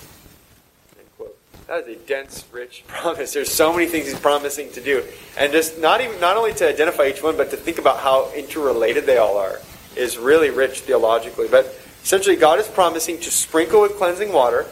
That 1.68 1.88
is 1.88 1.96
a 1.96 2.00
dense, 2.02 2.44
rich 2.52 2.84
promise. 2.88 3.32
There's 3.34 3.52
so 3.52 3.72
many 3.72 3.88
things 3.88 4.08
he's 4.08 4.20
promising 4.20 4.72
to 4.74 4.82
do, 4.82 5.04
and 5.38 5.52
just 5.54 5.80
not 5.80 6.02
even 6.02 6.20
not 6.20 6.36
only 6.36 6.54
to 6.56 6.68
identify 6.68 7.08
each 7.08 7.24
one, 7.24 7.38
but 7.38 7.50
to 7.52 7.58
think 7.58 7.78
about 7.78 8.00
how 8.00 8.32
interrelated 8.34 9.06
they 9.06 9.18
all 9.18 9.38
are 9.38 9.60
is 9.96 10.18
really 10.18 10.50
rich 10.50 10.82
theologically. 10.82 11.48
But 11.48 11.74
essentially, 12.04 12.36
God 12.36 12.60
is 12.60 12.68
promising 12.68 13.20
to 13.20 13.32
sprinkle 13.32 13.82
with 13.82 13.96
cleansing 13.96 14.34
water. 14.34 14.68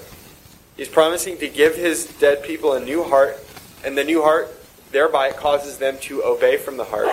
He's 0.76 0.89
promising 0.89 1.38
to 1.38 1.47
give 1.47 1.76
his 1.76 2.05
dead 2.20 2.43
people 2.43 2.74
a 2.74 2.84
new 2.84 3.03
heart, 3.03 3.39
and 3.86 3.97
the 3.97 4.03
new 4.03 4.22
heart 4.22 4.49
thereby 4.91 5.32
causes 5.32 5.78
them 5.78 5.97
to 6.01 6.24
obey 6.24 6.57
from 6.57 6.76
the 6.76 6.84
heart. 6.84 7.09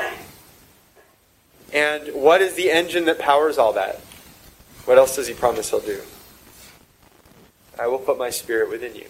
And 1.73 2.09
what 2.15 2.43
is 2.43 2.55
the 2.55 2.73
engine 2.73 3.05
that 3.05 3.21
powers 3.21 3.57
all 3.57 3.75
that? 3.75 4.01
What 4.85 4.99
else 4.99 5.15
does 5.15 5.29
he 5.29 5.35
promise 5.35 5.71
he'll 5.71 5.81
do? 5.81 6.01
I 7.79 7.87
will 7.87 7.99
put 7.99 8.19
my 8.19 8.31
spirit 8.31 8.71
within 8.71 8.95
you. 8.95 9.07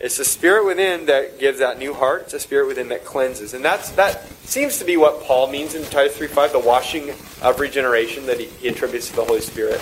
It's 0.00 0.16
the 0.16 0.24
spirit 0.24 0.64
within 0.64 1.06
that 1.06 1.40
gives 1.40 1.58
that 1.58 1.78
new 1.78 1.92
heart. 1.92 2.22
It's 2.22 2.32
the 2.32 2.40
spirit 2.40 2.68
within 2.68 2.88
that 2.88 3.04
cleanses. 3.04 3.52
And 3.52 3.64
that's 3.64 3.90
that 3.92 4.24
seems 4.44 4.78
to 4.78 4.84
be 4.84 4.96
what 4.96 5.22
Paul 5.24 5.50
means 5.50 5.74
in 5.74 5.84
Titus 5.84 6.16
3.5, 6.16 6.52
the 6.52 6.60
washing 6.60 7.10
of 7.42 7.58
regeneration 7.58 8.26
that 8.26 8.38
he, 8.38 8.46
he, 8.46 8.68
attributes 8.68 9.08
to 9.08 9.16
the 9.16 9.24
Holy 9.24 9.40
Spirit. 9.40 9.80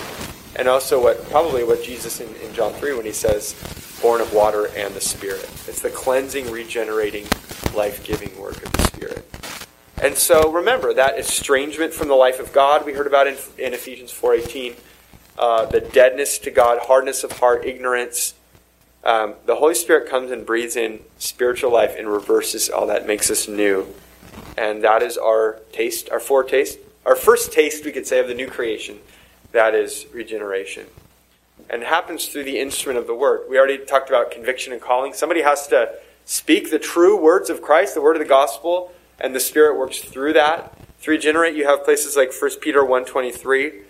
And 0.59 0.69
also 0.69 1.03
what 1.03 1.23
probably 1.29 1.65
what 1.65 1.83
Jesus 1.83 2.21
in, 2.21 2.35
in 2.37 2.55
John 2.55 2.73
3 2.73 2.95
when 2.97 3.05
he 3.05 3.13
says, 3.13 3.55
born 4.01 4.23
of 4.23 4.33
water 4.33 4.69
and 4.75 4.95
the 4.95 5.01
Spirit. 5.01 5.45
It's 5.69 5.83
the 5.83 5.91
cleansing, 5.91 6.51
regenerating, 6.51 7.27
life-giving 7.75 8.39
work 8.41 8.57
of 8.65 8.73
the 8.73 8.83
Spirit. 8.85 9.29
And 10.03 10.15
so 10.15 10.51
remember 10.51 10.95
that 10.95 11.19
estrangement 11.19 11.93
from 11.93 12.09
the 12.09 12.15
life 12.15 12.41
of 12.41 12.53
God 12.53 12.87
we 12.87 12.95
heard 12.95 13.07
about 13.07 13.27
in, 13.27 13.37
in 13.59 13.75
Ephesians 13.75 14.13
4.18, 14.13 14.77
uh, 15.39 15.67
the 15.67 15.81
deadness 15.81 16.39
to 16.39 16.51
God, 16.51 16.81
hardness 16.83 17.25
of 17.25 17.33
heart, 17.33 17.65
ignorance, 17.65 18.35
um, 19.07 19.35
the 19.45 19.55
Holy 19.55 19.75
Spirit 19.75 20.09
comes 20.09 20.33
and 20.33 20.45
breathes 20.45 20.75
in 20.75 21.01
spiritual 21.19 21.73
life 21.73 21.95
and 21.97 22.09
reverses 22.09 22.69
all 22.69 22.89
that, 22.89 23.07
makes 23.07 23.31
us 23.31 23.47
new. 23.47 23.87
And 24.59 24.83
that 24.83 25.01
is 25.01 25.17
our 25.17 25.61
taste, 25.73 26.11
our 26.11 26.19
foretaste, 26.19 26.81
our 27.05 27.15
first 27.15 27.53
taste, 27.53 27.85
we 27.85 27.93
could 27.93 28.07
say, 28.07 28.19
of 28.19 28.27
the 28.27 28.35
new 28.35 28.49
creation. 28.49 28.99
That 29.53 29.77
is 29.77 30.07
regeneration. 30.13 30.87
And 31.71 31.85
happens 31.85 32.27
through 32.27 32.45
the 32.45 32.59
instrument 32.59 32.99
of 32.99 33.07
the 33.07 33.15
Word. 33.15 33.43
We 33.49 33.59
already 33.59 33.79
talked 33.79 34.09
about 34.09 34.33
conviction 34.33 34.73
and 34.73 34.83
calling. 34.83 35.13
Somebody 35.13 35.43
has 35.43 35.69
to 35.69 35.95
speak 36.25 36.71
the 36.71 36.79
true 36.81 37.17
words 37.17 37.49
of 37.49 37.63
Christ, 37.63 37.95
the 37.95 38.03
word 38.03 38.17
of 38.17 38.21
the 38.21 38.29
gospel, 38.29 38.93
and 39.21 39.35
the 39.35 39.41
Spirit 39.41 39.79
works 39.79 40.01
through 40.01 40.33
that. 40.33 40.77
To 41.03 41.11
regenerate, 41.13 41.55
you 41.55 41.65
have 41.67 41.85
places 41.85 42.17
like 42.17 42.33
1 42.39 42.59
Peter 42.61 42.83
1.23. 42.83 43.83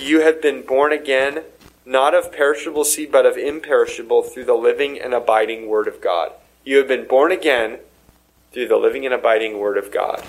You 0.00 0.22
have 0.22 0.40
been 0.40 0.62
born 0.62 0.92
again 0.92 1.44
not 1.84 2.14
of 2.14 2.32
perishable 2.32 2.84
seed, 2.84 3.10
but 3.10 3.26
of 3.26 3.36
imperishable, 3.36 4.22
through 4.22 4.44
the 4.44 4.54
living 4.54 5.00
and 5.00 5.12
abiding 5.12 5.66
Word 5.66 5.88
of 5.88 6.00
God. 6.00 6.32
You 6.64 6.78
have 6.78 6.88
been 6.88 7.06
born 7.06 7.32
again 7.32 7.78
through 8.52 8.68
the 8.68 8.76
living 8.76 9.04
and 9.04 9.14
abiding 9.14 9.58
Word 9.58 9.76
of 9.76 9.90
God. 9.90 10.24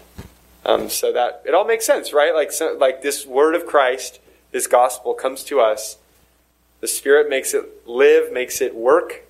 Um, 0.66 0.90
so 0.90 1.12
that 1.14 1.44
it 1.46 1.54
all 1.54 1.66
makes 1.66 1.86
sense, 1.86 2.14
right? 2.14 2.34
Like, 2.34 2.52
so, 2.52 2.76
like 2.80 3.02
this 3.02 3.26
Word 3.26 3.56
of 3.56 3.66
Christ, 3.66 4.20
this 4.52 4.68
gospel 4.68 5.14
comes 5.14 5.44
to 5.46 5.60
us. 5.60 5.98
The 6.80 6.88
Spirit 6.88 7.30
makes 7.30 7.54
it 7.54 7.88
live, 7.88 8.32
makes 8.32 8.60
it 8.60 8.76
work, 8.76 9.22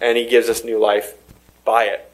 and 0.00 0.16
He 0.16 0.26
gives 0.26 0.48
us 0.48 0.64
new 0.64 0.78
life 0.78 1.14
by 1.64 1.84
it. 1.84 2.10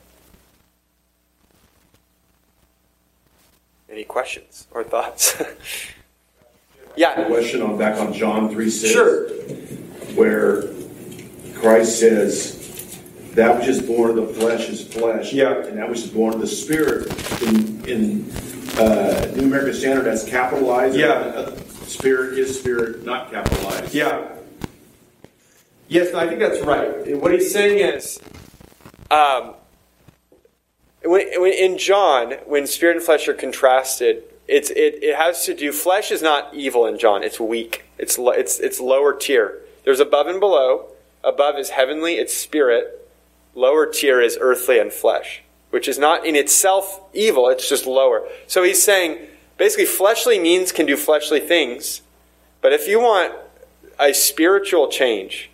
Any 3.90 4.04
questions 4.04 4.66
or 4.72 4.82
thoughts? 4.82 5.40
Yeah. 6.96 7.24
question 7.24 7.62
on 7.62 7.78
back 7.78 7.98
on 8.00 8.12
John 8.12 8.50
3 8.50 8.70
6. 8.70 8.92
Sure. 8.92 9.28
Where 10.14 10.64
Christ 11.54 12.00
says, 12.00 12.58
that 13.34 13.58
which 13.58 13.68
is 13.68 13.80
born 13.80 14.18
of 14.18 14.28
the 14.28 14.34
flesh 14.34 14.68
is 14.68 14.86
flesh. 14.86 15.32
Yeah. 15.32 15.64
And 15.64 15.78
that 15.78 15.88
which 15.88 16.00
is 16.00 16.10
born 16.10 16.34
of 16.34 16.40
the 16.40 16.46
spirit 16.46 17.08
in, 17.42 17.84
in 17.86 18.30
uh, 18.78 19.32
New 19.34 19.44
American 19.44 19.74
Standard, 19.74 20.04
that's 20.04 20.24
capitalized. 20.24 20.96
Yeah. 20.96 21.08
Uh, 21.08 21.56
spirit 21.86 22.38
is 22.38 22.58
spirit, 22.58 23.04
not 23.04 23.30
capitalized. 23.30 23.94
Yeah. 23.94 24.28
Yes, 25.88 26.14
I 26.14 26.26
think 26.26 26.40
that's 26.40 26.60
right. 26.60 27.20
What 27.20 27.32
he's 27.32 27.52
saying 27.52 27.78
is, 27.78 28.18
um, 29.10 29.54
when, 31.04 31.28
when, 31.40 31.52
in 31.52 31.76
John, 31.76 32.32
when 32.46 32.66
spirit 32.66 32.96
and 32.96 33.04
flesh 33.04 33.28
are 33.28 33.34
contrasted, 33.34 34.24
it's, 34.48 34.70
it, 34.70 35.02
it 35.02 35.16
has 35.16 35.44
to 35.46 35.54
do, 35.54 35.72
flesh 35.72 36.10
is 36.10 36.22
not 36.22 36.54
evil 36.54 36.86
in 36.86 36.98
John. 36.98 37.22
It's 37.22 37.38
weak. 37.38 37.84
It's, 37.98 38.16
it's, 38.18 38.58
it's 38.58 38.80
lower 38.80 39.14
tier. 39.14 39.60
There's 39.84 40.00
above 40.00 40.26
and 40.26 40.40
below. 40.40 40.86
Above 41.24 41.58
is 41.58 41.70
heavenly, 41.70 42.14
it's 42.14 42.34
spirit. 42.34 43.08
Lower 43.54 43.86
tier 43.86 44.20
is 44.20 44.38
earthly 44.40 44.78
and 44.78 44.92
flesh, 44.92 45.42
which 45.70 45.86
is 45.86 45.98
not 45.98 46.26
in 46.26 46.34
itself 46.34 47.00
evil, 47.12 47.48
it's 47.48 47.68
just 47.68 47.86
lower. 47.86 48.26
So 48.46 48.62
he's 48.62 48.82
saying, 48.82 49.18
basically, 49.58 49.84
fleshly 49.84 50.38
means 50.38 50.72
can 50.72 50.86
do 50.86 50.96
fleshly 50.96 51.40
things. 51.40 52.02
But 52.60 52.72
if 52.72 52.88
you 52.88 52.98
want 52.98 53.34
a 54.00 54.12
spiritual 54.12 54.88
change 54.88 55.50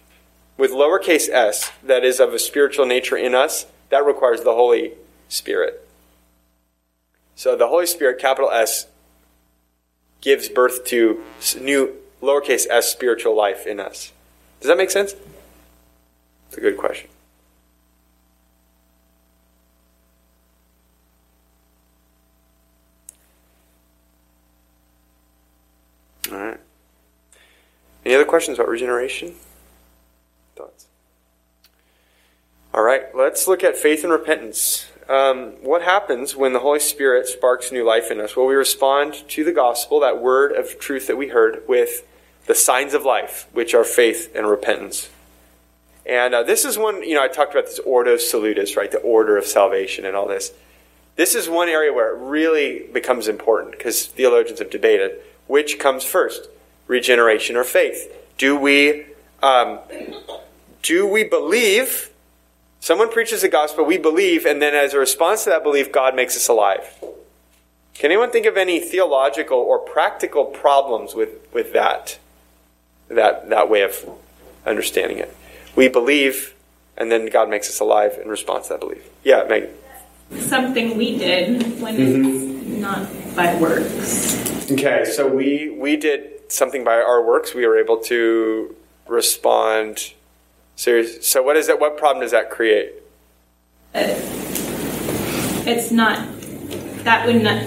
with 0.57 0.71
lowercase 0.71 1.29
s, 1.29 1.71
that 1.83 2.05
is 2.05 2.21
of 2.21 2.33
a 2.33 2.39
spiritual 2.39 2.87
nature 2.87 3.17
in 3.17 3.35
us, 3.35 3.67
that 3.91 4.05
requires 4.05 4.43
the 4.43 4.55
Holy 4.55 4.93
Spirit. 5.29 5.88
So 7.39 7.55
the 7.55 7.69
Holy 7.69 7.87
Spirit, 7.87 8.19
capital 8.19 8.51
S, 8.51 8.89
gives 10.21 10.49
birth 10.49 10.85
to 10.87 11.23
new 11.57 11.95
lowercase 12.21 12.67
s 12.69 12.91
spiritual 12.91 13.37
life 13.37 13.65
in 13.65 13.79
us. 13.79 14.13
Does 14.59 14.67
that 14.67 14.77
make 14.77 14.91
sense? 14.91 15.15
It's 16.49 16.59
a 16.59 16.61
good 16.61 16.77
question. 16.77 17.09
All 26.33 26.39
right. 26.39 26.61
Any 28.05 28.17
other 28.17 28.25
questions 28.25 28.59
about 28.59 28.69
regeneration? 28.69 29.37
Thoughts? 30.57 30.87
All 32.75 32.83
right, 32.83 33.15
let's 33.15 33.47
look 33.47 33.63
at 33.63 33.77
faith 33.77 34.03
and 34.03 34.13
repentance 34.13 34.88
um, 35.09 35.53
what 35.63 35.83
happens 35.83 36.37
when 36.37 36.53
the 36.53 36.59
Holy 36.59 36.81
Spirit 36.81 37.27
sparks 37.27 37.73
new 37.73 37.85
life 37.85 38.11
in 38.11 38.21
us? 38.21 38.37
Well, 38.37 38.47
we 38.47 38.55
respond 38.55 39.15
to 39.29 39.45
the 39.45 39.53
gospel, 39.53 40.01
that 40.01 40.21
word 40.21 40.53
of 40.53 40.79
truth 40.79 41.07
that 41.07 41.17
we 41.17 41.29
heard, 41.29 41.63
with 41.67 42.07
the 42.47 42.55
signs 42.55 42.95
of 42.95 43.05
life, 43.05 43.47
which 43.53 43.75
are 43.75 43.85
faith 43.85 44.35
and 44.35 44.49
repentance. 44.49 45.11
And 46.05 46.35
uh, 46.35 46.43
this 46.43 46.65
is 46.65 46.79
one, 46.79 47.03
you 47.03 47.15
know, 47.15 47.23
I 47.23 47.29
talked 47.29 47.53
about 47.53 47.67
this 47.67 47.79
ordo 47.81 48.17
salutis, 48.17 48.77
right? 48.77 48.91
The 48.91 48.99
order 48.99 49.37
of 49.37 49.45
salvation 49.45 50.07
and 50.07 50.17
all 50.17 50.27
this. 50.27 50.53
This 51.17 51.35
is 51.35 51.49
one 51.49 51.69
area 51.69 51.93
where 51.93 52.15
it 52.15 52.19
really 52.21 52.87
becomes 52.93 53.29
important 53.29 53.73
because 53.73 54.07
theologians 54.07 54.61
have 54.61 54.71
debated 54.71 55.21
which 55.49 55.79
comes 55.79 56.05
first, 56.05 56.49
regeneration 56.87 57.57
or 57.57 57.65
faith. 57.65 58.15
Do 58.37 58.57
we 58.57 59.07
um, 59.43 59.81
do 60.83 61.07
we 61.07 61.25
believe? 61.25 62.11
Someone 62.81 63.11
preaches 63.11 63.43
the 63.43 63.49
gospel, 63.49 63.85
we 63.85 63.99
believe, 63.99 64.47
and 64.47 64.63
then 64.63 64.75
as 64.75 64.95
a 64.95 64.99
response 64.99 65.45
to 65.45 65.51
that 65.51 65.63
belief, 65.63 65.91
God 65.91 66.15
makes 66.15 66.37
us 66.37 66.49
alive. 66.49 66.95
Can 67.95 68.13
anyone 68.13 68.31
think 68.31 68.47
of 68.47 68.57
any 68.57 68.79
theological 68.79 69.59
or 69.59 69.81
practical 69.81 70.45
problems 70.45 71.15
with, 71.15 71.31
with 71.53 71.73
that, 71.73 72.19
that 73.09 73.49
that 73.49 73.69
way 73.69 73.83
of 73.83 74.09
understanding 74.65 75.19
it? 75.19 75.35
We 75.75 75.89
believe, 75.89 76.55
and 76.97 77.11
then 77.11 77.27
God 77.27 77.51
makes 77.51 77.69
us 77.69 77.81
alive 77.81 78.17
in 78.23 78.29
response 78.29 78.69
to 78.69 78.75
that 78.75 78.81
belief. 78.81 79.09
Yeah, 79.25 79.45
Megan. 79.49 79.75
Something 80.39 80.97
we 80.97 81.19
did 81.19 81.81
when 81.81 81.97
it's 81.97 82.17
mm-hmm. 82.17 82.81
not 82.81 83.09
by 83.35 83.59
works. 83.61 84.71
Okay, 84.71 85.05
so 85.05 85.27
we 85.27 85.71
we 85.71 85.97
did 85.97 86.53
something 86.53 86.85
by 86.85 86.97
our 86.97 87.25
works. 87.25 87.55
We 87.55 87.67
were 87.67 87.79
able 87.79 87.97
to 88.05 88.77
respond. 89.09 90.13
Serious. 90.79 91.27
So 91.27 91.43
what 91.43 91.57
is 91.57 91.67
that? 91.67 91.81
What 91.81 91.99
problem 91.99 92.23
does 92.23 92.31
that 92.31 92.51
create? 92.51 92.93
It's 95.67 95.91
not, 95.91 96.25
that 97.03 97.27
would 97.27 97.43
not, 97.43 97.67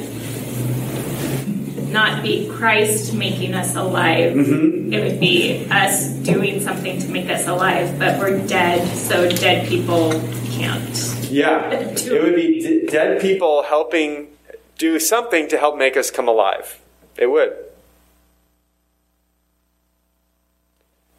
not 1.92 2.24
be 2.24 2.48
Christ 2.48 3.14
making 3.14 3.54
us 3.54 3.76
alive. 3.76 4.34
Mm-hmm. 4.34 4.94
It 4.94 5.04
would 5.04 5.20
be 5.20 5.68
us 5.70 6.08
doing 6.24 6.62
something 6.62 7.02
to 7.02 7.10
make 7.10 7.30
us 7.30 7.50
alive, 7.50 8.00
but 8.00 8.18
we're 8.18 8.48
dead, 8.48 8.88
so 8.98 9.30
dead 9.30 9.68
people 9.68 10.12
can't. 10.52 10.96
Yeah, 11.30 11.70
it 11.70 12.24
would 12.24 12.36
be 12.36 12.62
d- 12.62 12.86
dead 12.88 13.20
people 13.20 13.64
helping 13.64 14.30
do 14.78 15.02
something 15.02 15.50
to 15.50 15.58
help 15.58 15.78
make 15.78 15.98
us 15.98 16.12
come 16.12 16.30
alive. 16.30 16.80
It 17.18 17.28
would. 17.30 17.58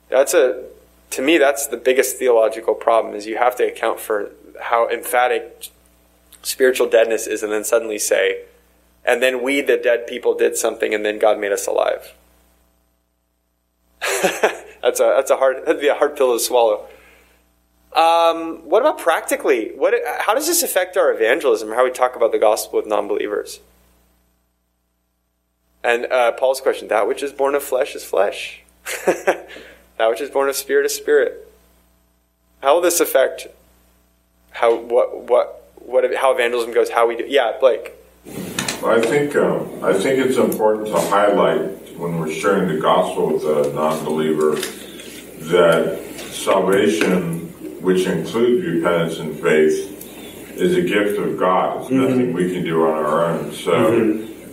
That's 0.09 0.32
a, 0.32 0.72
to 1.13 1.23
me, 1.23 1.39
that's 1.39 1.67
the 1.67 1.77
biggest 1.77 2.17
theological 2.17 2.75
problem. 2.75 3.15
Is 3.15 3.27
you 3.27 3.37
have 3.37 3.57
to 3.57 3.67
account 3.67 4.01
for 4.01 4.31
how 4.61 4.89
emphatic 4.89 5.71
spiritual 6.43 6.89
deadness 6.89 7.27
is, 7.27 7.43
and 7.43 7.53
then 7.53 7.65
suddenly 7.65 7.99
say, 7.99 8.45
and 9.05 9.23
then 9.23 9.43
we, 9.43 9.61
the 9.61 9.77
dead 9.77 10.07
people, 10.07 10.35
did 10.35 10.57
something, 10.57 10.95
and 10.95 11.05
then 11.05 11.19
God 11.19 11.39
made 11.39 11.53
us 11.53 11.67
alive. 11.67 12.15
that's 14.83 15.01
a 15.01 15.15
that's 15.17 15.31
a 15.31 15.37
hard 15.37 15.65
that'd 15.65 15.81
be 15.81 15.89
a 15.89 15.95
hard 15.95 16.17
pill 16.17 16.33
to 16.33 16.41
swallow. 16.41 16.87
Um, 17.95 18.69
what 18.69 18.81
about 18.81 18.99
practically? 18.99 19.73
What 19.77 19.95
how 20.21 20.35
does 20.35 20.47
this 20.47 20.63
affect 20.63 20.97
our 20.97 21.13
evangelism? 21.13 21.71
How 21.71 21.85
we 21.85 21.91
talk 21.91 22.17
about 22.17 22.33
the 22.33 22.39
gospel 22.39 22.79
with 22.79 22.87
non-believers? 22.87 23.61
And 25.85 26.07
uh, 26.07 26.33
Paul's 26.33 26.61
question: 26.61 26.89
That 26.89 27.07
which 27.07 27.23
is 27.23 27.33
born 27.33 27.55
of 27.55 27.63
flesh 27.63 27.95
is 27.95 28.03
flesh. 28.03 28.63
that 30.03 30.11
which 30.11 30.21
is 30.21 30.31
born 30.31 30.49
of 30.49 30.57
spirit 30.57 30.85
is 30.85 30.93
spirit. 30.93 31.49
How 32.61 32.75
will 32.75 32.81
this 32.81 32.99
affect 32.99 33.47
how 34.51 34.75
what 34.75 35.17
what 35.31 35.63
what 35.77 36.13
how 36.17 36.35
evangelism 36.35 36.75
goes? 36.75 36.91
How 36.91 37.07
we 37.07 37.15
do? 37.15 37.25
Yeah, 37.29 37.57
Blake. 37.61 37.93
I 38.85 39.01
think 39.01 39.37
um, 39.37 39.79
I 39.81 39.93
think 39.93 40.19
it's 40.19 40.39
important 40.39 40.89
to 40.89 41.01
highlight 41.03 41.97
when 41.97 42.19
we're 42.19 42.33
sharing 42.33 42.67
the 42.67 42.81
gospel 42.81 43.35
with 43.35 43.45
a 43.45 43.73
non-believer 43.75 44.57
that 45.53 46.01
salvation, 46.33 47.47
which 47.81 48.05
includes 48.07 48.67
repentance 48.67 49.21
and 49.21 49.39
faith, 49.41 50.57
is 50.57 50.77
a 50.77 50.83
gift 50.83 51.17
of 51.21 51.39
God. 51.39 51.83
It's 51.83 51.91
nothing 51.93 52.33
we 52.33 52.53
can 52.53 52.65
do 52.65 52.85
on 52.87 53.05
our 53.05 53.27
own. 53.27 53.53
So 53.53 53.87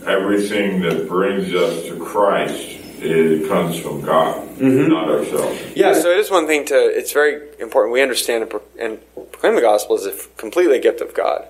everything 0.06 0.82
that 0.82 1.08
brings 1.08 1.56
us 1.56 1.86
to 1.86 1.98
Christ 1.98 2.80
it 3.02 3.48
comes 3.48 3.80
from 3.80 4.02
God, 4.02 4.49
not 4.60 5.10
ourselves. 5.10 5.60
Yeah, 5.76 5.94
so 5.94 6.12
it 6.12 6.18
is 6.18 6.30
one 6.30 6.48
thing 6.48 6.66
to. 6.66 6.76
It's 6.76 7.12
very 7.12 7.42
important 7.60 7.94
we 7.94 8.02
understand 8.02 8.44
and, 8.44 8.52
pro- 8.52 8.62
and 8.80 9.00
proclaim 9.16 9.56
the 9.56 9.62
gospel 9.62 9.96
as 9.96 10.06
a 10.06 10.14
f- 10.14 10.28
completely 10.38 10.80
gift 10.80 11.02
of 11.02 11.14
God. 11.14 11.48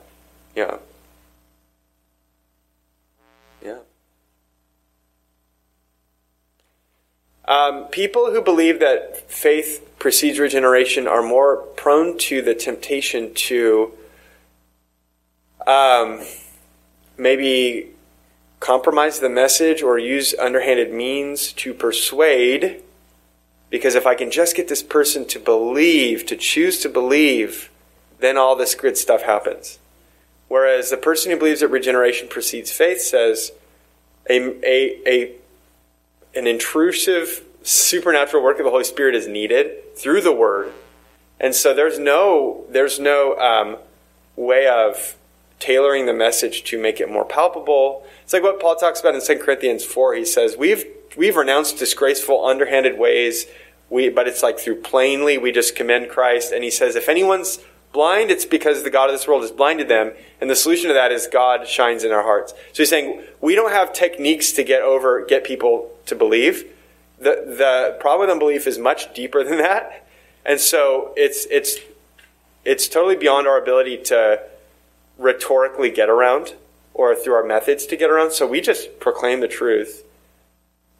Yeah. 0.56 0.78
Yeah. 3.64 3.80
Um, 7.46 7.86
people 7.86 8.32
who 8.32 8.42
believe 8.42 8.80
that 8.80 9.30
faith 9.30 9.90
precedes 9.98 10.40
regeneration 10.40 11.08
are 11.08 11.24
more 11.24 11.58
prone 11.58 12.18
to 12.20 12.42
the 12.42 12.54
temptation 12.54 13.34
to 13.34 13.92
um, 15.66 16.22
maybe 17.18 17.92
compromise 18.60 19.20
the 19.20 19.30
message 19.30 19.82
or 19.82 19.98
use 19.98 20.34
underhanded 20.36 20.94
means 20.94 21.54
to 21.54 21.74
persuade. 21.74 22.82
Because 23.70 23.96
if 23.96 24.08
I 24.08 24.16
can 24.16 24.32
just 24.32 24.56
get 24.56 24.68
this 24.68 24.82
person 24.84 25.28
to 25.28 25.40
believe, 25.40 26.26
to 26.28 26.36
choose 26.36 26.80
to 26.80 26.90
believe, 26.90 27.70
then 28.20 28.38
all 28.38 28.56
this 28.56 28.76
good 28.76 28.98
stuff 28.98 29.24
happens. 29.24 29.80
Whereas 30.48 30.90
the 30.90 30.98
person 30.98 31.32
who 31.32 31.38
believes 31.38 31.60
that 31.60 31.68
regeneration 31.68 32.28
precedes 32.28 32.72
faith 32.72 33.02
says 33.02 33.52
a, 34.30 34.38
a, 34.66 35.08
a, 35.08 35.32
an 36.36 36.48
intrusive 36.48 37.44
supernatural 37.64 38.44
work 38.44 38.58
of 38.58 38.66
the 38.66 38.72
Holy 38.72 38.84
Spirit 38.84 39.16
is 39.16 39.28
needed 39.28 39.96
through 39.96 40.22
the 40.22 40.34
Word. 40.34 40.74
And 41.40 41.54
so 41.54 41.74
there's 41.74 42.00
no, 42.00 42.66
there's 42.70 43.00
no 43.00 43.38
um, 43.38 43.78
way 44.36 44.68
of 44.68 45.16
tailoring 45.60 46.06
the 46.06 46.14
message 46.14 46.64
to 46.64 46.82
make 46.82 47.00
it 47.00 47.10
more 47.10 47.26
palpable. 47.26 48.06
It's 48.24 48.34
like 48.34 48.44
what 48.44 48.60
Paul 48.60 48.76
talks 48.76 49.00
about 49.00 49.16
in 49.16 49.22
2 49.22 49.38
Corinthians 49.44 49.86
4. 49.86 50.16
He 50.16 50.26
says, 50.26 50.58
We've, 50.58 50.86
we've 51.18 51.36
renounced 51.36 51.78
disgraceful, 51.78 52.46
underhanded 52.46 52.98
ways, 52.98 53.46
we, 53.90 54.10
but 54.10 54.28
it's 54.28 54.44
like 54.44 54.60
through 54.60 54.82
plainly 54.82 55.38
we 55.38 55.52
just 55.52 55.76
commend 55.76 56.10
Christ. 56.10 56.52
And 56.52 56.64
he 56.64 56.70
says, 56.70 56.96
If 56.96 57.10
anyone's 57.10 57.60
blind, 57.92 58.30
it's 58.30 58.46
because 58.46 58.84
the 58.84 58.90
God 58.90 59.10
of 59.10 59.14
this 59.14 59.28
world 59.28 59.42
has 59.42 59.52
blinded 59.52 59.88
them. 59.88 60.14
And 60.40 60.50
the 60.50 60.56
solution 60.56 60.90
to 60.90 60.94
that 60.94 61.12
is 61.12 61.28
God 61.28 61.68
shines 61.68 62.04
in 62.04 62.12
our 62.12 62.24
hearts. 62.24 62.54
So 62.74 62.84
he's 62.84 62.90
saying, 62.90 63.24
We 63.42 63.56
don't 63.56 63.72
have 63.72 63.94
techniques 63.94 64.52
to 64.54 64.64
get 64.64 64.82
over, 64.82 65.26
get 65.26 65.44
people 65.44 65.92
to 66.06 66.16
believe. 66.16 66.66
The, 67.18 67.44
the 67.46 67.98
problem 68.00 68.28
with 68.28 68.34
unbelief 68.34 68.68
is 68.68 68.78
much 68.78 69.14
deeper 69.14 69.44
than 69.44 69.58
that. 69.60 70.08
And 70.46 70.60
so 70.60 71.14
it's, 71.18 71.46
it's, 71.52 71.78
it's 72.64 72.88
totally 72.88 73.16
beyond 73.16 73.48
our 73.48 73.62
ability 73.62 73.98
to 74.06 74.42
rhetorically 75.18 75.90
get 75.90 76.10
around 76.10 76.54
or 76.94 77.16
through 77.16 77.34
our 77.34 77.44
methods 77.44 77.86
to 77.88 77.96
get 77.96 78.10
around. 78.10 78.32
So 78.32 78.48
we 78.48 78.62
just 78.62 79.00
proclaim 79.00 79.42
the 79.42 79.48
truth. 79.48 80.04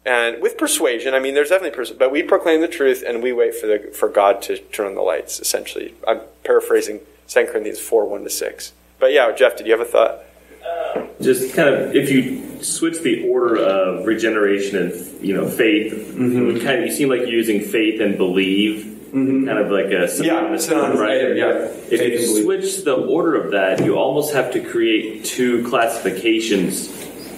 And 0.04 0.40
with 0.40 0.56
persuasion, 0.56 1.12
I 1.12 1.18
mean, 1.18 1.34
there's 1.34 1.50
definitely, 1.50 1.76
persuasion, 1.76 1.98
but 1.98 2.10
we 2.10 2.22
proclaim 2.22 2.62
the 2.62 2.68
truth 2.68 3.04
and 3.06 3.22
we 3.22 3.32
wait 3.32 3.54
for 3.54 3.66
the 3.66 3.90
for 3.92 4.08
God 4.08 4.40
to 4.42 4.58
turn 4.58 4.86
on 4.86 4.94
the 4.94 5.02
lights. 5.02 5.40
Essentially, 5.40 5.94
I'm 6.08 6.20
paraphrasing 6.42 7.00
2 7.28 7.46
Corinthians 7.46 7.78
four 7.78 8.08
one 8.08 8.24
to 8.24 8.30
six. 8.30 8.72
But 8.98 9.12
yeah, 9.12 9.30
Jeff, 9.32 9.56
did 9.56 9.66
you 9.66 9.72
have 9.72 9.80
a 9.80 9.84
thought? 9.84 10.20
Uh, 10.64 11.06
just 11.20 11.54
kind 11.54 11.68
of 11.68 11.94
if 11.94 12.10
you 12.10 12.62
switch 12.62 13.00
the 13.00 13.28
order 13.28 13.56
of 13.56 14.06
regeneration 14.06 14.78
and 14.78 15.22
you 15.22 15.34
know 15.34 15.46
faith, 15.48 15.92
mm-hmm. 15.92 16.56
it 16.56 16.62
kind 16.62 16.80
of 16.80 16.86
you 16.86 16.92
seem 16.92 17.10
like 17.10 17.20
you're 17.20 17.28
using 17.28 17.60
faith 17.60 18.00
and 18.00 18.16
believe, 18.16 18.84
mm-hmm. 19.12 19.46
kind 19.46 19.58
of 19.58 19.70
like 19.70 19.86
a 19.86 20.08
synonymous 20.08 20.66
term, 20.66 20.96
right? 20.96 21.36
Yeah, 21.36 21.68
If 21.90 22.00
you 22.00 22.42
switch 22.42 22.84
the 22.84 22.94
order 22.94 23.34
of 23.34 23.50
that, 23.52 23.84
you 23.84 23.96
almost 23.98 24.32
have 24.32 24.50
to 24.52 24.60
create 24.60 25.26
two 25.26 25.66
classifications 25.68 26.88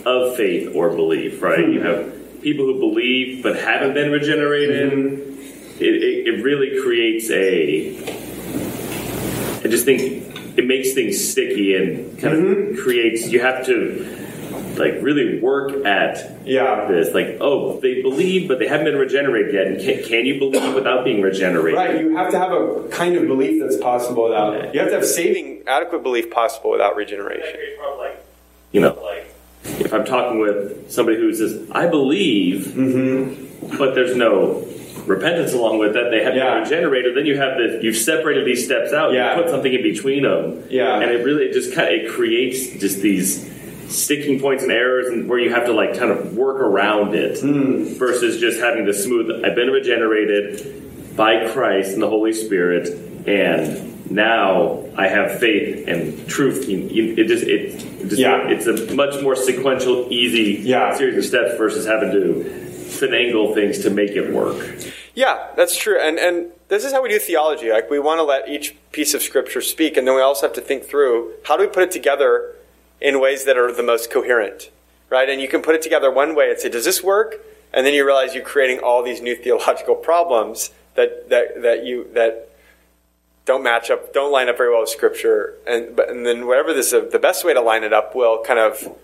of 0.07 0.37
faith 0.37 0.75
or 0.75 0.91
belief, 0.91 1.43
right? 1.43 1.61
You 1.61 1.81
hmm. 1.81 1.87
have 1.87 2.22
people 2.43 2.66
who 2.66 2.78
believe 2.78 3.43
but 3.43 3.57
haven't 3.57 3.95
been 3.95 4.11
regenerated. 4.11 4.93
Mm-hmm. 4.93 5.82
It, 5.82 5.95
it, 5.95 6.26
it 6.28 6.43
really 6.43 6.80
creates 6.82 7.30
a. 7.30 7.97
I 9.64 9.68
just 9.68 9.84
think 9.84 10.59
it 10.59 10.66
makes 10.66 10.93
things 10.93 11.28
sticky 11.30 11.74
and 11.76 12.18
kind 12.18 12.34
of 12.34 12.40
mm-hmm. 12.40 12.82
creates. 12.82 13.28
You 13.28 13.40
have 13.40 13.64
to 13.66 14.18
like 14.76 14.95
really 15.03 15.38
work 15.40 15.84
at 15.84 16.47
Yeah. 16.47 16.86
this. 16.88 17.14
Like, 17.14 17.38
oh, 17.40 17.78
they 17.80 18.03
believe, 18.03 18.49
but 18.49 18.59
they 18.59 18.66
haven't 18.66 18.86
been 18.86 18.97
regenerated 18.97 19.55
yet. 19.55 19.66
And 19.66 19.80
can, 19.80 20.05
can 20.05 20.26
you 20.26 20.38
believe 20.38 20.74
without 20.74 21.05
being 21.05 21.20
regenerated? 21.20 21.78
Right, 21.78 22.01
you 22.01 22.16
have 22.16 22.30
to 22.30 22.38
have 22.38 22.53
a 22.53 22.88
kind 22.88 23.16
of 23.16 23.26
belief 23.26 23.61
that's 23.61 23.76
possible 23.76 24.24
without. 24.24 24.74
You 24.74 24.80
have 24.80 24.88
to 24.88 24.97
have 24.97 25.05
saving, 25.07 25.62
adequate 25.66 26.03
belief 26.03 26.30
possible 26.30 26.70
without 26.70 26.97
regeneration. 26.97 27.61
You 28.72 28.80
know, 28.80 29.22
if 29.65 29.93
I'm 29.93 30.05
talking 30.05 30.41
with 30.41 30.91
somebody 30.91 31.19
who 31.19 31.33
says, 31.35 31.69
I 31.73 31.87
believe, 31.87 32.67
Mm-hmm. 32.67 33.77
but 33.79 33.95
there's 33.95 34.17
no 34.17 34.67
repentance 35.07 35.53
along 35.53 35.79
with 35.79 35.95
that, 35.95 36.11
they 36.11 36.23
haven't 36.23 36.39
Yeah. 36.39 36.55
been 36.55 36.63
regenerated, 36.65 37.17
then 37.17 37.27
you 37.27 37.37
have 37.37 37.57
this, 37.59 37.83
you've 37.83 37.97
separated 37.97 38.47
these 38.47 38.65
steps 38.65 38.93
out, 38.93 39.13
Yeah. 39.13 39.37
you 39.37 39.43
put 39.43 39.51
something 39.51 39.73
in 39.73 39.83
between 39.83 40.23
them. 40.25 40.63
Yeah. 40.71 41.01
And 41.01 41.11
it 41.11 41.25
really, 41.25 41.45
it 41.47 41.53
just 41.53 41.75
kind 41.75 41.89
of, 41.89 41.95
it 42.03 42.11
creates 42.11 42.79
just 42.81 43.01
these 43.03 43.51
sticking 43.89 44.41
points 44.41 44.63
and 44.63 44.73
errors 44.73 45.09
and 45.09 45.29
where 45.29 45.39
you 45.39 45.51
have 45.53 45.67
to 45.67 45.73
like 45.73 45.97
kind 45.99 46.11
of 46.11 46.35
work 46.37 46.61
around 46.61 47.15
it 47.15 47.41
Hmm. 47.41 47.85
versus 47.99 48.41
just 48.41 48.59
having 48.61 48.87
the 48.87 48.95
smooth, 48.95 49.45
I've 49.45 49.55
been 49.55 49.71
regenerated 49.71 51.17
by 51.17 51.47
Christ 51.49 51.93
and 51.93 52.03
the 52.03 52.09
Holy 52.09 52.33
Spirit 52.33 52.89
and 53.27 53.91
now 54.15 54.83
I 54.97 55.09
have 55.09 55.39
faith 55.41 55.87
and 55.89 56.27
truth. 56.29 56.69
You- 56.69 56.89
you- 56.91 57.15
It 57.17 57.27
just 57.29 57.45
it, 57.45 57.61
it 58.03 58.09
just 58.09 58.21
Yeah. 58.21 58.49
it's 58.49 58.67
a 58.67 58.95
much 58.95 59.21
more 59.23 59.35
sequential, 59.37 60.07
easy 60.11 60.61
Yeah. 60.63 60.95
series 60.95 61.17
of 61.17 61.25
steps 61.25 61.57
versus 61.57 61.87
having 61.87 62.11
to 62.13 62.45
finagle 63.01 63.55
things 63.55 63.79
to 63.85 63.91
make 63.91 64.11
it 64.11 64.31
work. 64.31 64.57
Yeah, 65.15 65.39
that's 65.57 65.77
true. 65.77 65.99
And 65.99 66.19
and 66.19 66.47
this 66.69 66.85
is 66.85 66.93
how 66.93 67.03
we 67.03 67.09
do 67.09 67.19
theology. 67.19 67.71
Like 67.71 67.91
we 67.91 67.99
want 67.99 68.19
to 68.19 68.25
let 68.25 68.49
each 68.49 68.75
piece 68.93 69.15
of 69.15 69.23
scripture 69.23 69.61
speak, 69.61 69.97
and 69.97 70.07
then 70.07 70.15
we 70.15 70.21
also 70.23 70.47
have 70.47 70.55
to 70.55 70.61
think 70.61 70.85
through 70.85 71.33
how 71.45 71.57
do 71.57 71.63
we 71.63 71.69
put 71.69 71.83
it 71.83 71.91
together 71.91 72.55
in 73.01 73.21
ways 73.21 73.45
that 73.45 73.57
are 73.59 73.73
the 73.73 73.83
most 73.83 74.11
coherent, 74.11 74.71
right? 75.11 75.29
And 75.29 75.41
you 75.41 75.49
can 75.49 75.61
put 75.61 75.75
it 75.75 75.83
together 75.83 76.11
one 76.11 76.35
way 76.35 76.51
and 76.51 76.59
say, 76.59 76.69
does 76.69 76.85
this 76.85 77.03
work? 77.03 77.41
And 77.75 77.85
then 77.87 77.95
you 77.95 78.05
realize 78.05 78.35
you're 78.35 78.45
creating 78.45 78.79
all 78.81 79.03
these 79.03 79.21
new 79.21 79.35
theological 79.35 79.95
problems 79.95 80.71
that 80.95 81.29
that 81.31 81.63
that 81.63 81.85
you 81.85 82.07
that 82.15 82.49
don't 83.45 83.62
match 83.62 83.90
up, 83.90 84.12
don't 84.12 84.32
line 84.32 84.49
up 84.49 84.57
very 84.57 84.70
well 84.70 84.80
with 84.80 84.90
scripture, 84.90 85.55
and 85.66 85.97
but 85.97 86.09
and 86.09 86.24
then 86.24 86.47
whatever 86.47 86.72
this 86.72 86.90
the 86.90 87.18
best 87.20 87.45
way 87.45 87.55
to 87.55 87.61
line 87.61 87.84
it 87.84 87.93
up 87.93 88.14
will 88.14 88.43
kind 88.43 88.59
of 88.59 88.97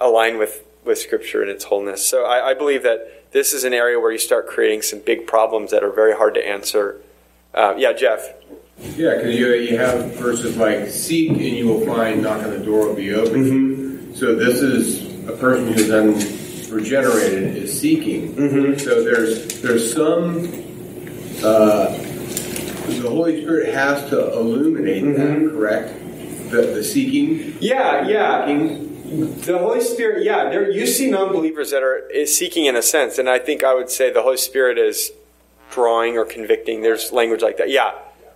align 0.00 0.38
with 0.38 0.64
with 0.84 0.98
scripture 0.98 1.42
in 1.42 1.48
its 1.48 1.64
wholeness. 1.64 2.06
So 2.06 2.24
I, 2.24 2.50
I 2.50 2.54
believe 2.54 2.82
that 2.82 3.32
this 3.32 3.52
is 3.52 3.64
an 3.64 3.72
area 3.72 3.98
where 3.98 4.12
you 4.12 4.18
start 4.18 4.46
creating 4.46 4.82
some 4.82 5.00
big 5.00 5.26
problems 5.26 5.70
that 5.70 5.82
are 5.82 5.90
very 5.90 6.14
hard 6.14 6.34
to 6.34 6.46
answer. 6.46 7.00
Uh, 7.52 7.74
yeah, 7.76 7.92
Jeff. 7.92 8.32
Yeah, 8.96 9.16
because 9.16 9.36
you, 9.36 9.54
you 9.54 9.78
have 9.78 10.14
verses 10.14 10.56
like 10.56 10.88
seek 10.88 11.30
and 11.30 11.40
you 11.40 11.66
will 11.66 11.86
find, 11.86 12.22
knock 12.22 12.42
on 12.42 12.50
the 12.50 12.58
door 12.58 12.88
will 12.88 12.94
be 12.94 13.14
open. 13.14 13.44
Mm-hmm. 13.44 14.14
So 14.14 14.34
this 14.34 14.60
is 14.60 15.28
a 15.28 15.32
person 15.32 15.72
who's 15.72 15.88
then 15.88 16.14
regenerated 16.70 17.56
is 17.56 17.80
seeking. 17.80 18.34
Mm-hmm. 18.34 18.78
So 18.78 19.02
there's 19.04 19.62
there's 19.62 19.94
some 19.94 20.48
uh, 21.42 21.96
the 22.86 23.08
Holy 23.08 23.42
Spirit 23.42 23.74
has 23.74 24.08
to 24.10 24.32
illuminate 24.32 25.16
that, 25.16 25.50
correct? 25.50 25.92
The 26.50 26.62
the 26.74 26.84
seeking. 26.84 27.38
Mm-hmm. 27.38 27.58
Yeah, 27.60 28.08
yeah. 28.08 28.46
Seeking. 28.46 28.90
The 29.42 29.58
Holy 29.58 29.80
Spirit, 29.80 30.24
yeah, 30.24 30.48
there, 30.48 30.68
you 30.68 30.86
see 30.86 31.08
non-believers 31.08 31.70
that 31.70 31.82
are 31.84 32.08
is 32.08 32.36
seeking 32.36 32.64
in 32.64 32.74
a 32.74 32.82
sense, 32.82 33.16
and 33.16 33.28
I 33.28 33.38
think 33.38 33.62
I 33.62 33.72
would 33.72 33.88
say 33.88 34.10
the 34.10 34.22
Holy 34.22 34.38
Spirit 34.38 34.76
is 34.76 35.12
drawing 35.70 36.16
or 36.16 36.24
convicting. 36.24 36.82
There's 36.82 37.12
language 37.12 37.42
like 37.42 37.58
that. 37.58 37.70
Yeah, 37.70 37.92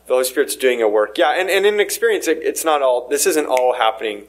the 0.06 0.12
Holy 0.12 0.24
Spirit's 0.24 0.54
doing 0.54 0.80
a 0.80 0.88
work. 0.88 1.18
Yeah, 1.18 1.30
and, 1.30 1.50
and 1.50 1.66
in 1.66 1.80
experience, 1.80 2.28
it, 2.28 2.38
it's 2.42 2.64
not 2.64 2.80
all. 2.82 3.08
This 3.08 3.26
isn't 3.26 3.46
all 3.46 3.74
happening. 3.74 4.28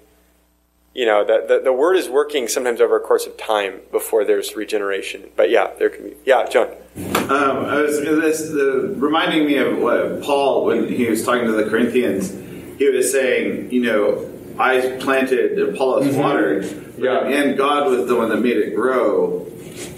You 0.95 1.05
know, 1.05 1.23
the, 1.23 1.45
the 1.47 1.61
the 1.65 1.73
Word 1.73 1.95
is 1.97 2.09
working 2.09 2.47
sometimes 2.47 2.81
over 2.81 2.97
a 2.97 2.99
course 2.99 3.25
of 3.27 3.37
time 3.37 3.81
before 3.91 4.25
there's 4.25 4.55
regeneration. 4.55 5.29
But 5.35 5.49
yeah, 5.49 5.71
there 5.77 5.89
can 5.89 6.03
be. 6.03 6.15
Yeah, 6.25 6.47
John. 6.49 6.67
Um, 6.97 7.65
I 7.65 7.81
was 7.81 8.01
this 8.01 8.49
the, 8.49 8.95
reminding 8.97 9.45
me 9.45 9.57
of 9.57 9.77
what 9.77 10.21
Paul 10.23 10.65
when 10.65 10.87
he 10.91 11.05
was 11.07 11.23
talking 11.23 11.45
to 11.45 11.51
the 11.53 11.69
Corinthians. 11.69 12.31
He 12.79 12.89
was 12.89 13.11
saying, 13.11 13.71
you 13.71 13.83
know, 13.83 14.29
I 14.57 14.97
planted, 14.99 15.59
Apollos 15.59 16.15
watered, 16.15 16.65
Yeah. 16.97 17.25
and 17.27 17.57
God 17.57 17.87
was 17.89 18.07
the 18.07 18.15
one 18.15 18.29
that 18.29 18.37
made 18.41 18.57
it 18.57 18.73
grow, 18.75 19.45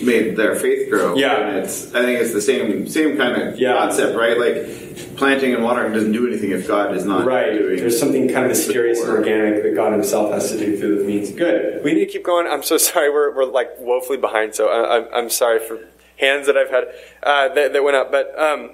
made 0.01 0.35
their 0.35 0.55
faith 0.55 0.89
grow. 0.89 1.15
Yeah. 1.15 1.47
and 1.47 1.57
it's 1.59 1.93
I 1.93 2.01
think 2.01 2.19
it's 2.21 2.33
the 2.33 2.41
same 2.41 2.87
same 2.87 3.17
kind 3.17 3.41
of 3.41 3.59
Yeah. 3.59 3.73
concept, 3.77 4.15
right? 4.17 4.37
Like 4.37 5.15
planting 5.17 5.53
and 5.53 5.63
watering 5.63 5.93
doesn't 5.93 6.11
do 6.11 6.27
anything 6.27 6.51
if 6.51 6.67
God 6.67 6.95
is 6.95 7.05
not 7.05 7.25
doing. 7.25 7.77
There's 7.77 7.99
something 7.99 8.27
kind 8.27 8.43
of 8.45 8.49
mysterious 8.49 8.99
and 9.01 9.09
organic 9.09 9.63
that 9.63 9.75
God 9.75 9.93
Himself 9.93 10.31
has 10.33 10.51
to 10.51 10.57
do 10.57 10.77
through 10.77 10.99
the 10.99 11.05
means. 11.05 11.31
Good. 11.31 11.83
We 11.83 11.93
need 11.93 12.05
to 12.05 12.11
keep 12.11 12.23
going. 12.23 12.47
I'm 12.47 12.63
so 12.63 12.77
sorry. 12.89 13.09
We're, 13.09 13.33
we're 13.35 13.45
like 13.45 13.79
woefully 13.79 14.17
behind. 14.17 14.55
So 14.55 14.67
I, 14.69 14.97
I'm, 14.97 15.07
I'm 15.13 15.29
sorry 15.29 15.59
for 15.59 15.79
hands 16.17 16.45
that 16.47 16.57
I've 16.57 16.69
had 16.69 16.83
uh, 17.23 17.53
that, 17.55 17.73
that 17.73 17.83
went 17.83 17.97
up. 17.97 18.11
But 18.11 18.37
um, 18.39 18.71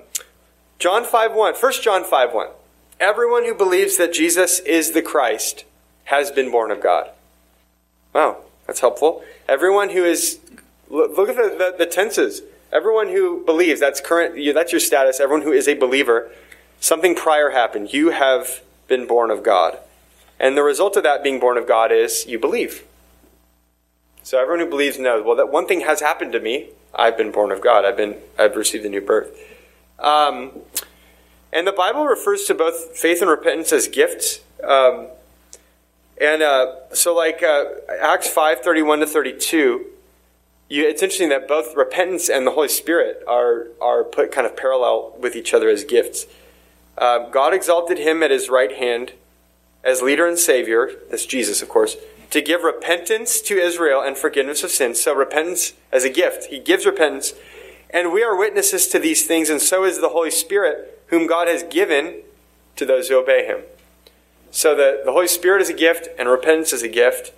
John 0.80 1.04
5 1.04 1.34
1. 1.34 1.54
1 1.56 1.72
John 1.82 2.04
5 2.04 2.34
1. 2.34 2.48
Everyone 3.00 3.46
who 3.46 3.54
believes 3.54 3.98
that 3.98 4.12
Jesus 4.14 4.60
is 4.62 4.92
the 4.92 5.02
Christ 5.04 5.64
has 6.06 6.32
been 6.32 6.50
born 6.52 6.72
of 6.72 6.82
God. 6.82 7.10
Wow, 8.14 8.38
that's 8.66 8.80
helpful. 8.80 9.24
Everyone 9.48 9.90
who 9.90 10.04
is, 10.04 10.40
look, 10.90 11.18
look 11.18 11.30
at 11.30 11.36
the, 11.36 11.50
the, 11.58 11.76
the 11.78 11.86
tenses. 11.86 12.42
Everyone 12.72 13.08
who 13.08 13.46
believes, 13.46 13.80
that's 13.80 14.02
current, 14.02 14.36
that's 14.54 14.72
your 14.72 14.80
status. 14.80 15.20
Everyone 15.20 15.44
who 15.44 15.54
is 15.54 15.68
a 15.68 15.74
believer, 15.74 16.30
something 16.80 17.16
prior 17.16 17.52
happened. 17.52 17.94
You 17.94 18.10
have 18.10 18.62
been 18.88 19.08
born 19.08 19.32
of 19.32 19.44
God. 19.44 19.78
And 20.40 20.56
the 20.58 20.64
result 20.64 20.98
of 20.98 21.04
that 21.04 21.24
being 21.24 21.40
born 21.40 21.58
of 21.58 21.68
God 21.68 21.92
is 21.92 22.26
you 22.28 22.38
believe. 22.38 22.84
So 24.22 24.38
everyone 24.40 24.60
who 24.66 24.70
believes 24.70 25.00
knows, 25.00 25.24
well, 25.26 25.36
that 25.38 25.52
one 25.52 25.66
thing 25.66 25.82
has 25.82 26.02
happened 26.02 26.34
to 26.34 26.40
me. 26.40 26.70
I've 26.94 27.18
been 27.18 27.32
born 27.32 27.52
of 27.52 27.62
God. 27.62 27.86
I've 27.86 27.98
been, 27.98 28.18
I've 28.38 28.56
received 28.56 28.86
a 28.86 28.90
new 28.90 29.02
birth. 29.02 29.38
Um, 30.00 30.52
and 31.54 31.66
the 31.66 31.72
Bible 31.72 32.06
refers 32.06 32.44
to 32.46 32.54
both 32.54 32.98
faith 32.98 33.22
and 33.22 33.30
repentance 33.32 33.72
as 33.72 33.88
gifts. 33.88 34.42
Um, 34.64 35.08
and 36.20 36.42
uh, 36.42 36.74
so, 36.94 37.16
like 37.16 37.42
uh, 37.42 37.66
Acts 38.02 38.30
five 38.30 38.62
thirty 38.62 38.82
one 38.82 39.00
to 39.00 39.08
thirty 39.08 39.34
two, 39.38 39.86
you, 40.70 40.88
it's 40.88 41.02
interesting 41.02 41.30
that 41.30 41.48
both 41.48 41.76
repentance 41.76 42.30
and 42.30 42.46
the 42.46 42.52
Holy 42.52 42.68
Spirit 42.68 43.24
are 43.28 43.68
are 43.82 44.04
put 44.04 44.32
kind 44.32 44.46
of 44.46 44.58
parallel 44.58 45.16
with 45.20 45.36
each 45.36 45.54
other 45.54 45.70
as 45.70 45.84
gifts. 45.84 46.26
Uh, 46.98 47.30
God 47.30 47.54
exalted 47.54 48.00
him 48.00 48.24
at 48.24 48.32
his 48.32 48.50
right 48.50 48.76
hand 48.76 49.14
as 49.84 50.02
leader 50.02 50.28
and 50.28 50.38
savior. 50.38 50.92
That's 51.10 51.26
Jesus, 51.26 51.62
of 51.62 51.70
course, 51.70 51.96
to 52.32 52.42
give 52.42 52.64
repentance 52.64 53.40
to 53.42 53.58
Israel 53.58 54.02
and 54.02 54.18
forgiveness 54.18 54.64
of 54.64 54.72
sins. 54.72 55.02
So 55.02 55.14
repentance 55.14 55.74
as 55.92 56.04
a 56.04 56.10
gift. 56.10 56.46
He 56.46 56.60
gives 56.60 56.86
repentance, 56.86 57.34
and 57.90 58.12
we 58.12 58.24
are 58.24 58.36
witnesses 58.36 58.88
to 58.90 59.00
these 59.00 59.26
things, 59.26 59.50
and 59.50 59.62
so 59.62 59.84
is 59.84 60.02
the 60.02 60.10
Holy 60.10 60.32
Spirit, 60.32 61.04
whom 61.08 61.28
God 61.28 61.48
has 61.48 61.64
given 61.64 62.22
to 62.76 62.86
those 62.86 63.08
who 63.08 63.18
obey 63.18 63.46
Him. 63.46 63.62
So 64.52 64.76
the, 64.76 65.02
the 65.06 65.12
Holy 65.12 65.28
Spirit 65.28 65.62
is 65.62 65.70
a 65.70 65.74
gift 65.74 66.08
and 66.18 66.28
repentance 66.28 66.74
is 66.74 66.82
a 66.82 66.88
gift. 66.88 67.32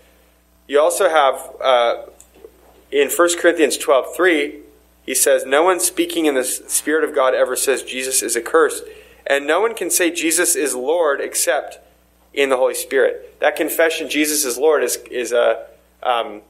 You 0.68 0.80
also 0.80 1.10
have 1.10 1.56
uh, 1.62 2.04
in 2.92 3.10
1 3.10 3.30
Corinthians 3.40 3.78
12 3.78 4.16
3, 4.16 4.60
he 5.06 5.16
says, 5.16 5.46
No 5.46 5.64
one 5.64 5.80
speaking 5.80 6.26
in 6.26 6.36
the 6.36 6.44
Spirit 6.44 7.04
of 7.04 7.16
God 7.16 7.34
ever 7.34 7.56
says 7.56 7.84
Jesus 7.84 8.22
is 8.22 8.36
accursed. 8.36 8.84
And 9.28 9.46
no 9.46 9.62
one 9.62 9.76
can 9.76 9.90
say 9.90 10.12
Jesus 10.12 10.56
is 10.56 10.74
Lord 10.74 11.22
except 11.22 11.80
in 12.34 12.50
the 12.50 12.58
Holy 12.58 12.74
Spirit. 12.74 13.40
That 13.40 13.56
confession, 13.56 14.10
Jesus 14.10 14.46
is 14.46 14.58
Lord, 14.58 14.84
is, 14.84 14.98
is 15.10 15.32
a. 15.32 15.66
Um, 16.02 16.42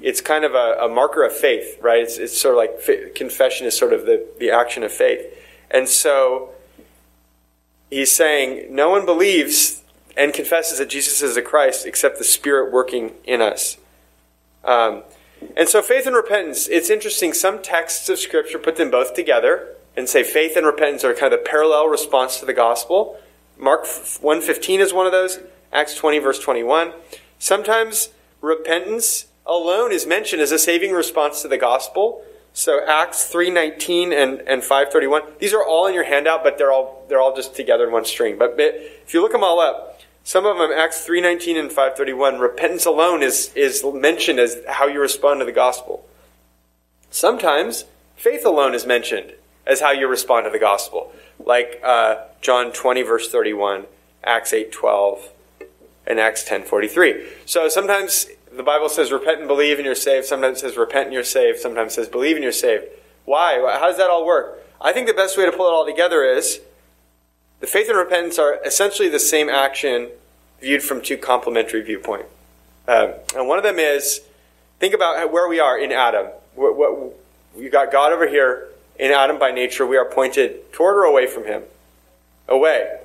it's 0.00 0.20
kind 0.20 0.44
of 0.44 0.54
a, 0.54 0.78
a, 0.82 0.88
marker 0.88 1.24
of 1.24 1.32
faith, 1.32 1.76
right? 1.80 2.00
It's, 2.02 2.18
it's 2.18 2.40
sort 2.40 2.54
of 2.54 2.58
like 2.58 3.14
confession 3.16 3.66
is 3.66 3.76
sort 3.76 3.92
of 3.92 4.06
the, 4.06 4.24
the 4.38 4.50
action 4.50 4.84
of 4.84 4.92
faith. 4.92 5.26
And 5.70 5.88
so 5.88 6.50
he's 7.90 8.12
saying, 8.12 8.74
no 8.74 8.90
one 8.90 9.04
believes 9.04 9.82
and 10.16 10.32
confesses 10.32 10.78
that 10.78 10.88
Jesus 10.88 11.20
is 11.20 11.34
the 11.34 11.42
Christ 11.42 11.84
except 11.84 12.18
the 12.18 12.24
Spirit 12.24 12.72
working 12.72 13.12
in 13.24 13.40
us. 13.40 13.76
Um, 14.64 15.02
and 15.56 15.68
so 15.68 15.82
faith 15.82 16.06
and 16.06 16.16
repentance, 16.16 16.68
it's 16.68 16.90
interesting. 16.90 17.32
Some 17.32 17.62
texts 17.62 18.08
of 18.08 18.18
Scripture 18.18 18.58
put 18.58 18.76
them 18.76 18.90
both 18.90 19.14
together 19.14 19.74
and 19.96 20.08
say 20.08 20.22
faith 20.22 20.56
and 20.56 20.66
repentance 20.66 21.04
are 21.04 21.14
kind 21.14 21.32
of 21.32 21.40
the 21.40 21.48
parallel 21.48 21.88
response 21.88 22.38
to 22.40 22.46
the 22.46 22.52
gospel. 22.52 23.18
Mark 23.58 23.84
1.15 23.84 24.78
is 24.78 24.92
one 24.92 25.06
of 25.06 25.12
those. 25.12 25.40
Acts 25.72 25.96
20 25.96 26.18
verse 26.18 26.38
21. 26.38 26.92
Sometimes 27.38 28.10
repentance 28.40 29.26
alone 29.46 29.92
is 29.92 30.06
mentioned 30.06 30.42
as 30.42 30.52
a 30.52 30.58
saving 30.58 30.92
response 30.92 31.42
to 31.42 31.48
the 31.48 31.58
gospel. 31.58 32.22
So 32.52 32.84
Acts 32.86 33.32
3:19 33.32 34.12
and, 34.12 34.40
and 34.40 34.62
5:31. 34.62 35.38
These 35.38 35.54
are 35.54 35.64
all 35.64 35.86
in 35.86 35.94
your 35.94 36.04
handout, 36.04 36.42
but 36.42 36.58
they're 36.58 36.72
all 36.72 37.04
they're 37.08 37.20
all 37.20 37.34
just 37.34 37.54
together 37.54 37.86
in 37.86 37.92
one 37.92 38.04
string. 38.04 38.36
But 38.38 38.56
if 38.58 39.14
you 39.14 39.22
look 39.22 39.32
them 39.32 39.44
all 39.44 39.60
up, 39.60 39.97
some 40.28 40.44
of 40.44 40.58
them 40.58 40.70
Acts 40.70 41.06
3:19 41.06 41.56
and 41.56 41.72
5:31, 41.72 42.38
repentance 42.38 42.84
alone 42.84 43.22
is 43.22 43.50
is 43.54 43.82
mentioned 43.82 44.38
as 44.38 44.58
how 44.68 44.86
you 44.86 45.00
respond 45.00 45.40
to 45.40 45.46
the 45.46 45.52
gospel. 45.52 46.06
Sometimes 47.10 47.86
faith 48.14 48.44
alone 48.44 48.74
is 48.74 48.84
mentioned 48.84 49.32
as 49.66 49.80
how 49.80 49.90
you 49.90 50.06
respond 50.06 50.44
to 50.44 50.50
the 50.50 50.58
gospel, 50.58 51.14
like 51.42 51.80
uh, 51.82 52.16
John 52.42 52.72
20 52.72 53.00
verse 53.00 53.30
31, 53.30 53.86
Acts 54.22 54.52
8:12, 54.52 55.30
and 56.06 56.20
Acts 56.20 56.44
10:43. 56.46 57.24
So 57.46 57.70
sometimes 57.70 58.26
the 58.52 58.62
Bible 58.62 58.90
says 58.90 59.10
repent 59.10 59.38
and 59.38 59.48
believe 59.48 59.78
and 59.78 59.86
you're 59.86 59.94
saved. 59.94 60.26
Sometimes 60.26 60.58
it 60.58 60.60
says 60.60 60.76
repent 60.76 61.06
and 61.06 61.14
you're 61.14 61.24
saved. 61.24 61.58
Sometimes 61.58 61.92
it 61.92 61.94
says 61.94 62.08
believe 62.08 62.36
and 62.36 62.42
you're 62.42 62.52
saved. 62.52 62.84
Why? 63.24 63.66
How 63.80 63.86
does 63.86 63.96
that 63.96 64.10
all 64.10 64.26
work? 64.26 64.62
I 64.78 64.92
think 64.92 65.06
the 65.06 65.14
best 65.14 65.38
way 65.38 65.46
to 65.46 65.52
pull 65.52 65.68
it 65.68 65.72
all 65.72 65.86
together 65.86 66.22
is 66.22 66.60
the 67.60 67.66
faith 67.66 67.88
and 67.88 67.98
repentance 67.98 68.38
are 68.38 68.58
essentially 68.64 69.08
the 69.08 69.18
same 69.18 69.48
action 69.48 70.08
viewed 70.60 70.82
from 70.82 71.00
two 71.00 71.16
complementary 71.16 71.82
viewpoints. 71.82 72.28
Um, 72.86 73.14
and 73.36 73.48
one 73.48 73.58
of 73.58 73.64
them 73.64 73.78
is 73.78 74.22
think 74.78 74.94
about 74.94 75.30
where 75.30 75.48
we 75.48 75.60
are 75.60 75.78
in 75.78 75.92
Adam. 75.92 76.28
What, 76.54 76.76
what, 76.76 77.14
you 77.56 77.68
got 77.68 77.92
God 77.92 78.12
over 78.12 78.26
here 78.26 78.68
in 78.98 79.10
Adam 79.10 79.38
by 79.38 79.50
nature. 79.50 79.86
We 79.86 79.96
are 79.96 80.04
pointed 80.04 80.72
toward 80.72 80.96
or 80.96 81.04
away 81.04 81.26
from 81.26 81.44
Him, 81.44 81.62
away, 82.48 82.98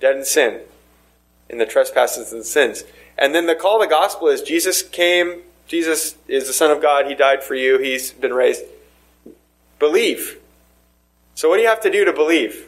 dead 0.00 0.16
in 0.16 0.24
sin, 0.24 0.60
in 1.48 1.58
the 1.58 1.66
trespasses 1.66 2.32
and 2.32 2.44
sins. 2.44 2.84
And 3.18 3.34
then 3.34 3.46
the 3.46 3.54
call 3.54 3.82
of 3.82 3.88
the 3.88 3.94
gospel 3.94 4.28
is 4.28 4.40
Jesus 4.40 4.82
came. 4.82 5.42
Jesus 5.66 6.16
is 6.26 6.46
the 6.46 6.52
Son 6.52 6.70
of 6.70 6.80
God. 6.80 7.06
He 7.06 7.14
died 7.14 7.42
for 7.42 7.54
you. 7.54 7.78
He's 7.78 8.12
been 8.12 8.32
raised. 8.32 8.62
Believe. 9.78 10.38
So 11.34 11.48
what 11.48 11.56
do 11.56 11.62
you 11.62 11.68
have 11.68 11.82
to 11.82 11.90
do 11.90 12.04
to 12.04 12.12
believe? 12.12 12.66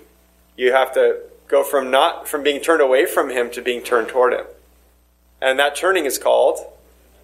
You 0.57 0.73
have 0.73 0.93
to 0.95 1.21
go 1.49 1.63
from 1.63 1.91
not 1.91 2.29
from 2.29 2.43
being 2.43 2.61
turned 2.61 2.81
away 2.81 3.07
from 3.07 3.31
him 3.31 3.51
to 3.51 3.63
being 3.63 3.83
turned 3.83 4.09
toward 4.09 4.33
him. 4.33 4.47
And 5.41 5.59
that 5.59 5.75
turning 5.75 6.05
is 6.05 6.19
called 6.19 6.61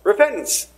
repentance. 0.03 0.69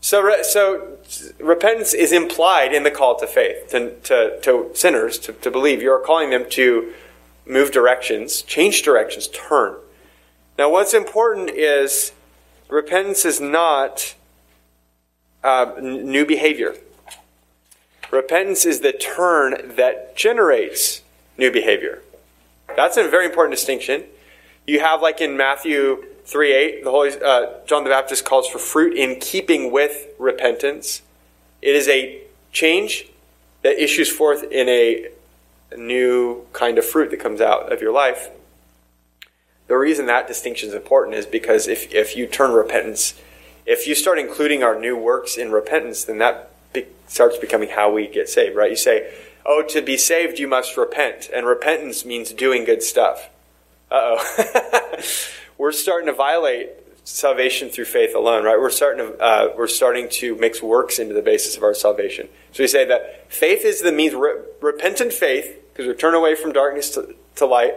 So, 0.00 0.42
so 0.42 0.98
repentance 1.38 1.94
is 1.94 2.10
implied 2.10 2.74
in 2.74 2.82
the 2.82 2.90
call 2.90 3.18
to 3.20 3.26
faith, 3.26 3.68
to, 3.70 3.94
to, 4.00 4.40
to 4.40 4.70
sinners, 4.74 5.18
to, 5.20 5.32
to 5.32 5.50
believe. 5.50 5.80
You're 5.80 6.00
calling 6.00 6.30
them 6.30 6.44
to 6.50 6.92
move 7.46 7.70
directions, 7.70 8.42
change 8.42 8.82
directions, 8.82 9.28
turn. 9.28 9.76
Now, 10.58 10.70
what's 10.70 10.92
important 10.92 11.50
is 11.50 12.12
repentance 12.68 13.24
is 13.24 13.40
not 13.40 14.14
uh, 15.44 15.72
new 15.80 16.26
behavior. 16.26 16.74
Repentance 18.10 18.66
is 18.66 18.80
the 18.80 18.92
turn 18.92 19.76
that 19.76 20.16
generates 20.16 21.01
new 21.42 21.52
behavior. 21.52 22.00
That's 22.74 22.96
a 22.96 23.06
very 23.08 23.26
important 23.26 23.54
distinction. 23.54 24.04
You 24.66 24.80
have, 24.80 25.02
like 25.02 25.20
in 25.20 25.36
Matthew 25.36 26.04
3 26.24 26.52
8, 26.54 26.84
the 26.84 26.90
Holy, 26.90 27.10
uh, 27.22 27.46
John 27.66 27.84
the 27.84 27.90
Baptist 27.90 28.24
calls 28.24 28.48
for 28.48 28.58
fruit 28.58 28.96
in 28.96 29.20
keeping 29.20 29.72
with 29.72 30.06
repentance. 30.18 31.02
It 31.60 31.74
is 31.74 31.88
a 31.88 32.22
change 32.52 33.06
that 33.62 33.82
issues 33.82 34.08
forth 34.08 34.44
in 34.44 34.68
a 34.68 35.08
new 35.76 36.46
kind 36.52 36.78
of 36.78 36.84
fruit 36.84 37.10
that 37.10 37.20
comes 37.20 37.40
out 37.40 37.72
of 37.72 37.80
your 37.80 37.92
life. 37.92 38.30
The 39.66 39.76
reason 39.76 40.06
that 40.06 40.28
distinction 40.28 40.68
is 40.68 40.74
important 40.74 41.16
is 41.16 41.26
because 41.26 41.66
if, 41.66 41.92
if 41.92 42.16
you 42.16 42.26
turn 42.26 42.52
repentance, 42.52 43.14
if 43.66 43.86
you 43.86 43.94
start 43.94 44.18
including 44.18 44.62
our 44.62 44.78
new 44.78 44.96
works 44.96 45.36
in 45.36 45.50
repentance, 45.50 46.04
then 46.04 46.18
that 46.18 46.50
be, 46.72 46.86
starts 47.06 47.38
becoming 47.38 47.70
how 47.70 47.92
we 47.92 48.06
get 48.06 48.28
saved, 48.28 48.54
right? 48.54 48.70
You 48.70 48.76
say, 48.76 49.12
oh, 49.44 49.62
to 49.62 49.82
be 49.82 49.96
saved, 49.96 50.38
you 50.38 50.48
must 50.48 50.76
repent. 50.76 51.30
And 51.34 51.46
repentance 51.46 52.04
means 52.04 52.32
doing 52.32 52.64
good 52.64 52.82
stuff. 52.82 53.30
Uh 53.90 54.16
oh. 54.18 54.96
we're 55.58 55.72
starting 55.72 56.06
to 56.06 56.12
violate 56.12 56.70
salvation 57.04 57.68
through 57.68 57.84
faith 57.84 58.14
alone, 58.14 58.44
right? 58.44 58.58
We're 58.58 58.70
starting 58.70 59.06
to 59.06 59.18
uh, 59.18 59.52
we're 59.56 59.66
starting 59.66 60.08
to 60.10 60.36
mix 60.36 60.62
works 60.62 60.98
into 60.98 61.14
the 61.14 61.22
basis 61.22 61.56
of 61.56 61.62
our 61.62 61.74
salvation. 61.74 62.28
So 62.52 62.62
we 62.62 62.68
say 62.68 62.84
that 62.84 63.32
faith 63.32 63.64
is 63.64 63.80
the 63.82 63.92
means. 63.92 64.14
Re- 64.14 64.40
repentant 64.60 65.12
faith, 65.12 65.58
because 65.72 65.86
we 65.86 65.94
turn 65.94 66.14
away 66.14 66.34
from 66.34 66.52
darkness 66.52 66.90
to, 66.90 67.14
to 67.36 67.46
light. 67.46 67.74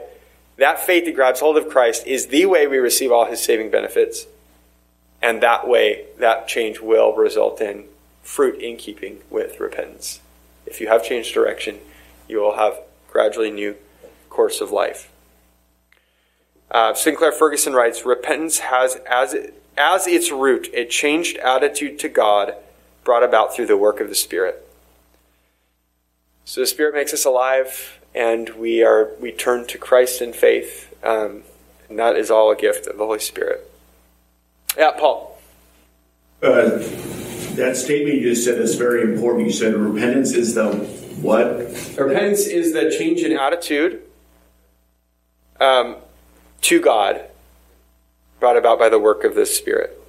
That 0.57 0.79
faith 0.79 1.05
that 1.05 1.15
grabs 1.15 1.41
hold 1.41 1.57
of 1.57 1.67
Christ 1.67 2.07
is 2.07 2.27
the 2.27 2.45
way 2.45 2.65
we 2.67 2.77
receive 2.77 3.11
all 3.11 3.25
His 3.25 3.43
saving 3.43 3.71
benefits, 3.71 4.25
and 5.21 5.41
that 5.41 5.67
way, 5.67 6.05
that 6.19 6.47
change 6.47 6.79
will 6.79 7.13
result 7.13 7.59
in 7.59 7.85
fruit 8.21 8.59
in 8.61 8.77
keeping 8.77 9.19
with 9.29 9.59
repentance. 9.59 10.19
If 10.65 10.81
you 10.81 10.87
have 10.87 11.03
changed 11.03 11.33
direction, 11.33 11.79
you 12.27 12.39
will 12.39 12.55
have 12.55 12.79
gradually 13.09 13.51
new 13.51 13.75
course 14.29 14.61
of 14.61 14.71
life. 14.71 15.11
Uh, 16.69 16.93
Sinclair 16.93 17.31
Ferguson 17.31 17.73
writes 17.73 18.05
Repentance 18.05 18.59
has 18.59 18.95
as, 19.09 19.35
as 19.77 20.07
its 20.07 20.31
root 20.31 20.69
a 20.73 20.85
changed 20.85 21.37
attitude 21.37 21.99
to 21.99 22.09
God 22.09 22.55
brought 23.03 23.23
about 23.23 23.55
through 23.55 23.67
the 23.67 23.77
work 23.77 23.99
of 24.01 24.09
the 24.09 24.15
Spirit. 24.15 24.67
So 26.43 26.61
the 26.61 26.67
Spirit 26.67 26.93
makes 26.93 27.13
us 27.13 27.25
alive, 27.25 27.99
and 28.13 28.49
we 28.49 28.83
are 28.83 29.11
we 29.19 29.31
turn 29.31 29.65
to 29.67 29.77
Christ 29.77 30.21
in 30.21 30.33
faith, 30.33 30.93
um, 31.03 31.43
and 31.89 31.97
that 31.97 32.15
is 32.15 32.29
all 32.29 32.51
a 32.51 32.55
gift 32.55 32.87
of 32.87 32.97
the 32.97 33.05
Holy 33.05 33.19
Spirit. 33.19 33.71
Yeah, 34.77 34.91
Paul. 34.91 35.39
Uh, 36.43 36.79
that 37.55 37.77
statement 37.77 38.15
you 38.15 38.29
just 38.29 38.43
said 38.43 38.59
is 38.59 38.75
very 38.75 39.01
important. 39.01 39.47
You 39.47 39.53
said 39.53 39.73
repentance 39.73 40.33
is 40.33 40.55
the 40.55 40.71
what? 41.21 41.57
Repentance 41.97 42.45
is 42.45 42.73
the 42.73 42.93
change 42.97 43.21
in 43.21 43.37
attitude 43.37 44.01
um, 45.59 45.97
to 46.61 46.81
God 46.81 47.21
brought 48.39 48.57
about 48.57 48.77
by 48.77 48.89
the 48.89 48.99
work 48.99 49.23
of 49.23 49.35
the 49.35 49.45
Spirit. 49.45 49.99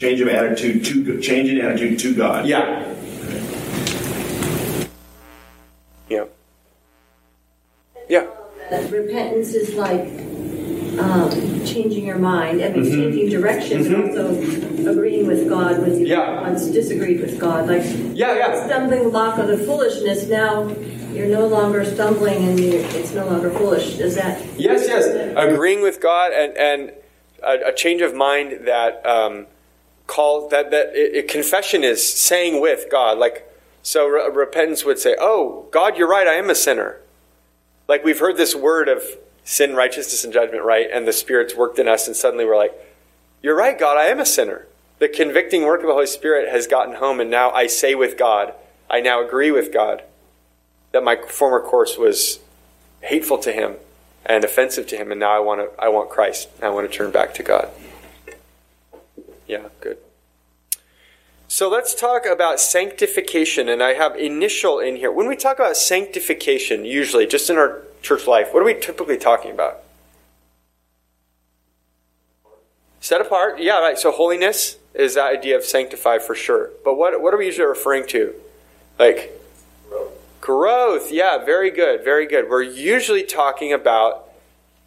Change 0.00 0.20
of 0.20 0.28
attitude 0.28 0.84
to 0.84 1.20
change 1.20 1.50
in 1.50 1.60
attitude 1.60 1.98
to 2.00 2.14
God. 2.14 2.46
Yeah. 2.46 2.94
Yeah. 6.08 6.24
Yeah. 8.08 8.26
Repentance 8.70 9.54
is 9.54 9.74
like 9.74 10.06
um, 10.98 11.30
changing 11.64 12.04
your 12.06 12.18
mind. 12.18 12.62
I 12.62 12.68
mean, 12.70 12.84
changing 12.84 13.30
direction, 13.30 13.82
but 13.90 14.00
also 14.26 14.90
agreeing 14.90 15.26
with 15.26 15.48
God 15.48 15.80
when 15.80 15.98
you 15.98 16.06
Yeah. 16.06 16.40
once 16.42 16.66
disagreed 16.66 17.20
with 17.20 17.38
God. 17.38 17.68
Like 17.68 17.82
Yeah, 18.12 18.34
yeah. 18.36 18.66
stumbling 18.66 19.10
block 19.10 19.38
of 19.38 19.48
the 19.48 19.58
foolishness. 19.58 20.26
Now 20.28 20.68
you're 21.12 21.28
no 21.28 21.46
longer 21.46 21.84
stumbling, 21.84 22.48
and 22.48 22.58
it's 22.60 23.12
no 23.12 23.26
longer 23.26 23.50
foolish. 23.50 23.94
Does 23.98 24.14
that? 24.16 24.40
Yes, 24.56 24.86
yes. 24.86 25.06
Agreeing 25.36 25.80
with 25.82 26.00
God 26.00 26.32
and, 26.32 26.56
and 26.56 26.92
a, 27.42 27.68
a 27.68 27.72
change 27.72 28.02
of 28.02 28.14
mind 28.14 28.66
that 28.66 29.04
um, 29.06 29.46
call 30.06 30.48
that 30.48 30.70
that 30.70 30.94
it, 30.94 31.14
it- 31.16 31.28
confession 31.28 31.84
is 31.84 32.00
saying 32.12 32.60
with 32.60 32.86
God. 32.90 33.18
Like 33.18 33.50
so, 33.82 34.06
re- 34.08 34.28
repentance 34.30 34.84
would 34.84 34.98
say, 34.98 35.14
"Oh, 35.20 35.66
God, 35.70 35.96
you're 35.98 36.08
right. 36.08 36.26
I 36.26 36.34
am 36.34 36.50
a 36.50 36.54
sinner." 36.54 37.00
Like 37.86 38.02
we've 38.02 38.18
heard 38.18 38.36
this 38.38 38.54
word 38.56 38.88
of 38.88 39.02
sin, 39.44 39.74
righteousness, 39.74 40.24
and 40.24 40.32
judgment, 40.32 40.64
right? 40.64 40.88
And 40.92 41.06
the 41.06 41.12
Spirit's 41.12 41.54
worked 41.54 41.78
in 41.78 41.86
us, 41.88 42.06
and 42.06 42.16
suddenly 42.16 42.44
we're 42.44 42.56
like, 42.56 42.74
"You're 43.42 43.56
right, 43.56 43.78
God. 43.78 43.96
I 43.96 44.06
am 44.06 44.20
a 44.20 44.26
sinner." 44.26 44.66
The 44.98 45.08
convicting 45.08 45.64
work 45.64 45.80
of 45.80 45.86
the 45.86 45.92
Holy 45.92 46.06
Spirit 46.06 46.48
has 46.48 46.66
gotten 46.66 46.96
home, 46.96 47.20
and 47.20 47.30
now 47.30 47.50
I 47.50 47.66
say 47.66 47.94
with 47.94 48.16
God, 48.16 48.54
I 48.88 49.00
now 49.00 49.22
agree 49.22 49.50
with 49.50 49.72
God 49.72 50.02
that 50.92 51.04
my 51.04 51.16
former 51.16 51.60
course 51.60 51.98
was 51.98 52.38
hateful 53.00 53.38
to 53.38 53.52
Him 53.52 53.76
and 54.26 54.44
offensive 54.44 54.86
to 54.88 54.96
him, 54.96 55.10
and 55.10 55.20
now 55.20 55.36
I 55.36 55.38
want 55.40 55.60
to 55.60 55.82
I 55.82 55.88
want 55.88 56.10
Christ. 56.10 56.48
I 56.62 56.68
want 56.70 56.90
to 56.90 56.96
turn 56.96 57.10
back 57.10 57.34
to 57.34 57.42
God. 57.42 57.68
Yeah, 59.46 59.68
good. 59.80 59.98
So 61.46 61.68
let's 61.68 61.94
talk 61.94 62.24
about 62.26 62.58
sanctification, 62.58 63.68
and 63.68 63.82
I 63.82 63.92
have 63.92 64.16
initial 64.16 64.78
in 64.78 64.96
here. 64.96 65.12
When 65.12 65.28
we 65.28 65.36
talk 65.36 65.58
about 65.58 65.76
sanctification, 65.76 66.84
usually 66.84 67.26
just 67.26 67.50
in 67.50 67.58
our 67.58 67.82
church 68.04 68.26
life, 68.26 68.52
what 68.52 68.60
are 68.60 68.66
we 68.66 68.74
typically 68.74 69.16
talking 69.16 69.50
about? 69.50 69.80
Set 73.00 73.20
apart, 73.20 73.60
yeah, 73.60 73.80
right. 73.80 73.98
So 73.98 74.12
holiness 74.12 74.76
is 74.94 75.14
that 75.14 75.26
idea 75.26 75.56
of 75.56 75.64
sanctified 75.64 76.22
for 76.22 76.34
sure. 76.34 76.70
But 76.84 76.94
what 76.94 77.20
what 77.20 77.34
are 77.34 77.36
we 77.36 77.46
usually 77.46 77.66
referring 77.66 78.06
to? 78.08 78.34
Like 78.98 79.32
Growth, 80.40 81.10
yeah, 81.10 81.42
very 81.42 81.70
good, 81.70 82.04
very 82.04 82.26
good. 82.26 82.50
We're 82.50 82.62
usually 82.62 83.22
talking 83.22 83.72
about 83.72 84.28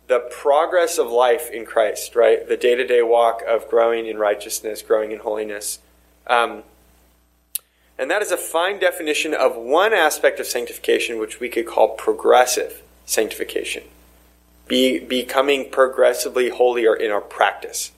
the 0.08 0.20
progress 0.20 1.00
of 1.00 1.10
life 1.10 1.50
in 1.50 1.66
Christ, 1.66 2.16
right? 2.16 2.48
The 2.48 2.56
day 2.56 2.76
to 2.76 2.86
day 2.86 3.02
walk 3.02 3.42
of 3.48 3.68
growing 3.68 4.06
in 4.06 4.18
righteousness, 4.20 4.84
growing 4.84 5.12
in 5.12 5.18
holiness. 5.18 5.80
Um, 6.28 6.62
and 7.98 8.12
that 8.12 8.22
is 8.22 8.32
a 8.32 8.38
fine 8.38 8.80
definition 8.80 9.34
of 9.34 9.56
one 9.56 9.94
aspect 9.94 10.40
of 10.40 10.46
sanctification, 10.46 11.20
which 11.20 11.40
we 11.40 11.50
could 11.50 11.66
call 11.66 11.90
progressive 11.90 12.84
sanctification. 13.08 13.84
Be, 14.68 15.00
becoming 15.00 15.72
progressively 15.72 16.50
holier 16.50 16.94
in 16.94 17.10
our 17.10 17.22
practice. 17.22 17.92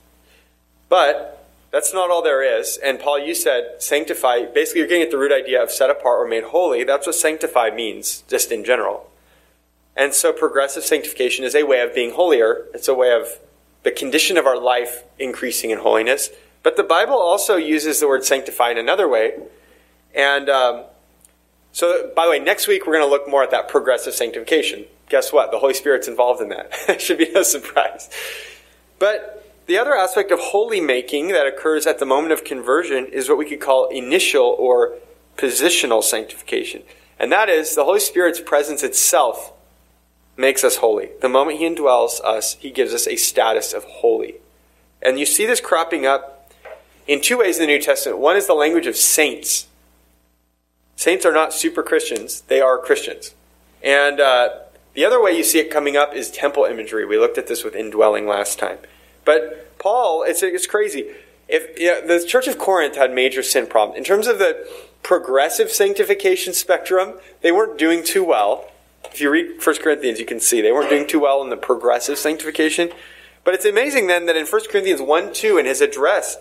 But 0.88 1.45
that's 1.72 1.93
not 1.93 2.10
all 2.10 2.22
there 2.22 2.41
is. 2.41 2.78
And 2.78 2.99
Paul, 2.99 3.20
you 3.20 3.36
said 3.36 3.76
sanctify. 3.80 4.45
Basically, 4.45 4.80
you're 4.80 4.88
getting 4.88 5.03
at 5.03 5.12
the 5.12 5.18
root 5.18 5.32
idea 5.32 5.62
of 5.62 5.72
set 5.72 5.89
apart 5.89 6.26
or 6.26 6.28
made 6.28 6.45
holy. 6.45 6.84
That's 6.84 7.05
what 7.05 7.16
sanctify 7.16 7.72
means, 7.72 8.24
just 8.28 8.51
in 8.51 8.64
general. 8.64 9.10
And 9.95 10.14
so, 10.14 10.32
progressive 10.32 10.84
sanctification 10.84 11.43
is 11.43 11.55
a 11.55 11.64
way 11.64 11.82
of 11.82 11.93
being 11.93 12.14
holier. 12.14 12.66
It's 12.74 12.88
a 12.88 12.93
way 12.93 13.14
of 13.14 13.39
the 13.84 13.91
condition 13.91 14.38
of 14.38 14.45
our 14.45 14.60
life 14.60 15.03
increasing 15.18 15.72
in 15.72 15.80
holiness. 15.80 16.30
But 16.64 16.76
the 16.76 16.84
Bible 16.84 17.18
also 17.18 17.55
uses 17.55 17.99
the 17.99 18.07
word 18.07 18.24
sanctify 18.24 18.72
in 18.72 18.78
another 18.78 19.07
way. 19.07 19.34
And 20.14 20.49
um, 20.49 20.84
so, 21.72 22.12
by 22.16 22.26
the 22.26 22.32
way, 22.32 22.39
next 22.39 22.68
week 22.68 22.86
we're 22.86 22.93
going 22.93 23.05
to 23.05 23.10
look 23.10 23.30
more 23.30 23.43
at 23.43 23.51
that 23.51 23.70
progressive 23.70 24.14
sanctification. 24.14 24.86
Guess 25.10 25.34
what? 25.34 25.51
The 25.51 25.60
Holy 25.60 25.74
Spirit's 25.74 26.07
involved 26.07 26.41
in 26.41 26.49
that. 26.49 26.72
it 26.88 27.01
should 27.01 27.18
be 27.18 27.32
no 27.32 27.43
surprise. 27.43 28.10
But 28.99 29.39
the 29.66 29.78
other 29.78 29.95
aspect 29.95 30.32
of 30.32 30.39
holy 30.39 30.82
making 30.82 31.30
that 31.30 31.45
occurs 31.45 31.86
at 31.86 31.99
the 31.99 32.05
moment 32.05 32.34
of 32.34 32.43
conversion 32.43 33.05
is 33.05 33.28
what 33.28 33.38
we 33.38 33.45
could 33.45 33.60
call 33.60 33.88
initial 33.89 34.55
or 34.57 34.95
positional 35.38 36.03
sanctification. 36.03 36.84
And 37.20 37.32
that 37.32 37.49
is 37.49 37.76
the 37.76 37.86
Holy 37.86 37.99
Spirit's 37.99 38.39
presence 38.39 38.84
itself 38.84 39.53
makes 40.38 40.64
us 40.64 40.78
holy. 40.78 41.10
The 41.22 41.30
moment 41.30 41.60
He 41.60 41.66
indwells 41.66 42.22
us, 42.24 42.55
He 42.55 42.72
gives 42.72 42.93
us 42.93 43.07
a 43.07 43.16
status 43.16 43.74
of 43.74 43.84
holy. 43.84 44.36
And 45.01 45.20
you 45.20 45.26
see 45.26 45.45
this 45.45 45.62
cropping 45.62 46.05
up 46.05 46.51
in 47.07 47.22
two 47.22 47.38
ways 47.39 47.57
in 47.57 47.64
the 47.64 47.68
New 47.68 47.82
Testament. 47.82 48.20
One 48.20 48.38
is 48.38 48.47
the 48.47 48.53
language 48.53 48.88
of 48.88 48.95
saints. 48.95 49.68
Saints 50.95 51.26
are 51.26 51.34
not 51.34 51.53
super 51.53 51.84
Christians, 51.84 52.41
they 52.41 52.62
are 52.62 52.78
Christians. 52.78 53.34
And 53.84 54.20
uh, 54.20 54.49
the 54.94 55.06
other 55.06 55.22
way 55.22 55.36
you 55.36 55.44
see 55.44 55.60
it 55.60 55.72
coming 55.72 55.96
up 55.96 56.14
is 56.14 56.32
temple 56.32 56.66
imagery. 56.66 57.06
We 57.06 57.18
looked 57.18 57.38
at 57.38 57.48
this 57.48 57.64
with 57.64 57.76
indwelling 57.76 58.28
last 58.28 58.60
time. 58.60 58.80
But 59.26 59.78
Paul, 59.80 60.24
it's, 60.24 60.44
it's 60.44 60.68
crazy. 60.68 61.12
If 61.48 61.80
you 61.80 61.88
know, 61.88 62.06
the 62.06 62.26
Church 62.26 62.48
of 62.48 62.58
Corinth 62.58 62.96
had 62.96 63.14
major 63.14 63.44
sin 63.44 63.68
problems 63.68 63.98
in 63.98 64.04
terms 64.04 64.28
of 64.28 64.40
the 64.40 64.68
progressive 65.04 65.72
sanctification 65.72 66.54
spectrum, 66.54 67.14
they 67.42 67.52
weren't 67.52 67.78
doing 67.78 68.04
too 68.04 68.24
well. 68.24 68.70
If 69.12 69.22
you 69.22 69.32
read 69.32 69.66
1 69.66 69.76
Corinthians, 69.78 70.20
you 70.20 70.26
can 70.26 70.40
see 70.40 70.62
they 70.62 70.72
weren't 70.72 70.90
doing 70.90 71.08
too 71.08 71.20
well 71.20 71.42
in 71.42 71.50
the 71.50 71.58
progressive 71.58 72.18
sanctification. 72.18 72.90
But 73.44 73.54
it's 73.54 73.66
amazing 73.66 74.08
then 74.08 74.26
that 74.26 74.36
in 74.36 74.46
1 74.46 74.62
Corinthians 74.70 75.02
1 75.02 75.34
2, 75.34 75.58
in 75.58 75.66
his 75.66 75.82
address, 75.82 76.38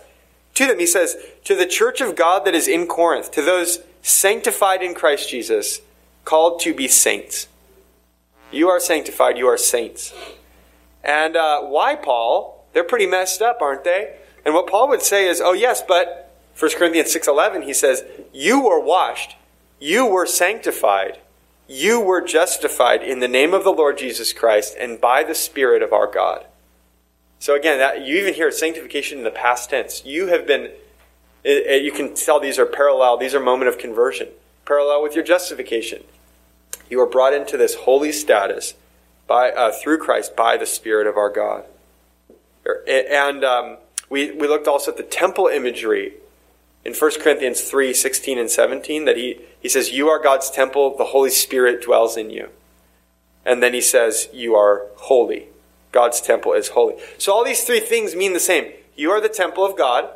to 0.55 0.67
them. 0.67 0.79
He 0.79 0.85
says, 0.85 1.15
To 1.45 1.55
the 1.55 1.65
church 1.65 2.01
of 2.01 2.15
God 2.15 2.45
that 2.45 2.53
is 2.55 2.67
in 2.67 2.85
Corinth, 2.85 3.31
to 3.31 3.41
those 3.41 3.79
sanctified 4.01 4.83
in 4.83 4.93
Christ 4.93 5.29
Jesus, 5.29 5.81
called 6.25 6.59
to 6.61 6.73
be 6.73 6.87
saints. 6.87 7.47
You 8.51 8.69
are 8.69 8.79
sanctified, 8.79 9.37
you 9.37 9.47
are 9.47 9.57
saints. 9.57 10.13
And 11.03 11.35
uh, 11.35 11.61
why, 11.61 11.95
Paul? 11.95 12.65
They're 12.73 12.83
pretty 12.83 13.07
messed 13.07 13.41
up, 13.41 13.61
aren't 13.61 13.83
they? 13.83 14.15
And 14.45 14.53
what 14.53 14.67
Paul 14.67 14.89
would 14.89 15.01
say 15.01 15.27
is, 15.27 15.41
oh, 15.41 15.53
yes, 15.53 15.83
but 15.87 16.31
1 16.57 16.71
Corinthians 16.77 17.13
6.11, 17.13 17.63
he 17.63 17.73
says, 17.73 18.03
you 18.33 18.61
were 18.61 18.79
washed, 18.79 19.35
you 19.79 20.05
were 20.05 20.25
sanctified, 20.25 21.19
you 21.67 21.99
were 21.99 22.21
justified 22.21 23.03
in 23.03 23.19
the 23.19 23.27
name 23.27 23.53
of 23.53 23.63
the 23.63 23.71
Lord 23.71 23.97
Jesus 23.97 24.33
Christ 24.33 24.75
and 24.79 24.99
by 24.99 25.23
the 25.23 25.35
Spirit 25.35 25.81
of 25.81 25.93
our 25.93 26.07
God. 26.07 26.45
So 27.39 27.55
again, 27.55 27.77
that, 27.77 28.05
you 28.05 28.17
even 28.17 28.33
hear 28.33 28.51
sanctification 28.51 29.19
in 29.19 29.23
the 29.23 29.31
past 29.31 29.69
tense. 29.69 30.03
You 30.03 30.27
have 30.27 30.45
been, 30.45 30.71
you 31.43 31.91
can 31.91 32.13
tell 32.13 32.39
these 32.39 32.59
are 32.59 32.65
parallel, 32.65 33.17
these 33.17 33.33
are 33.33 33.39
moment 33.39 33.69
of 33.69 33.77
conversion, 33.77 34.27
parallel 34.65 35.01
with 35.01 35.15
your 35.15 35.23
justification. 35.23 36.03
You 36.89 36.99
are 37.01 37.05
brought 37.05 37.33
into 37.33 37.57
this 37.57 37.75
holy 37.75 38.11
status 38.11 38.73
by, 39.27 39.51
uh, 39.51 39.71
through 39.71 39.99
Christ 39.99 40.35
by 40.35 40.57
the 40.57 40.65
Spirit 40.65 41.07
of 41.07 41.17
our 41.17 41.29
God. 41.29 41.65
And 42.87 43.43
um, 43.43 43.77
we, 44.09 44.31
we 44.31 44.47
looked 44.47 44.67
also 44.67 44.91
at 44.91 44.97
the 44.97 45.03
temple 45.03 45.47
imagery 45.47 46.13
in 46.83 46.93
1 46.93 47.11
Corinthians 47.21 47.61
3 47.61 47.93
16 47.93 48.37
and 48.37 48.49
17 48.49 49.05
that 49.05 49.17
he, 49.17 49.39
he 49.59 49.69
says, 49.69 49.91
You 49.91 50.09
are 50.09 50.21
God's 50.21 50.49
temple, 50.49 50.97
the 50.97 51.05
Holy 51.05 51.29
Spirit 51.29 51.83
dwells 51.83 52.17
in 52.17 52.29
you. 52.29 52.49
And 53.45 53.61
then 53.61 53.73
he 53.73 53.81
says, 53.81 54.29
You 54.33 54.55
are 54.55 54.87
holy. 54.95 55.47
God's 55.91 56.21
temple 56.21 56.53
is 56.53 56.69
holy. 56.69 56.95
So 57.17 57.33
all 57.33 57.43
these 57.43 57.63
three 57.63 57.79
things 57.79 58.15
mean 58.15 58.33
the 58.33 58.39
same. 58.39 58.71
You 58.95 59.11
are 59.11 59.21
the 59.21 59.29
temple 59.29 59.65
of 59.65 59.77
God, 59.77 60.09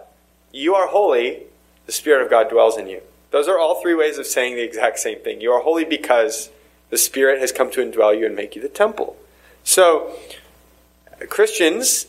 you 0.52 0.76
are 0.76 0.88
holy, 0.88 1.44
the 1.86 1.92
Spirit 1.92 2.24
of 2.24 2.30
God 2.30 2.50
dwells 2.50 2.78
in 2.78 2.88
you. 2.88 3.02
Those 3.32 3.48
are 3.48 3.58
all 3.58 3.82
three 3.82 3.96
ways 3.96 4.20
of 4.20 4.28
saying 4.28 4.56
the 4.56 4.64
exact 4.64 5.00
same 5.00 5.20
thing. 5.20 5.42
You 5.42 5.52
are 5.52 5.62
holy 5.62 5.86
because 5.86 6.50
the 6.94 6.98
Spirit 7.00 7.42
has 7.42 7.52
come 7.52 7.72
to 7.72 7.82
indwell 7.82 8.16
you 8.16 8.24
and 8.24 8.36
make 8.36 8.56
you 8.56 8.62
the 8.62 8.70
temple. 8.70 9.18
So, 9.64 10.16
Christians, 11.28 12.06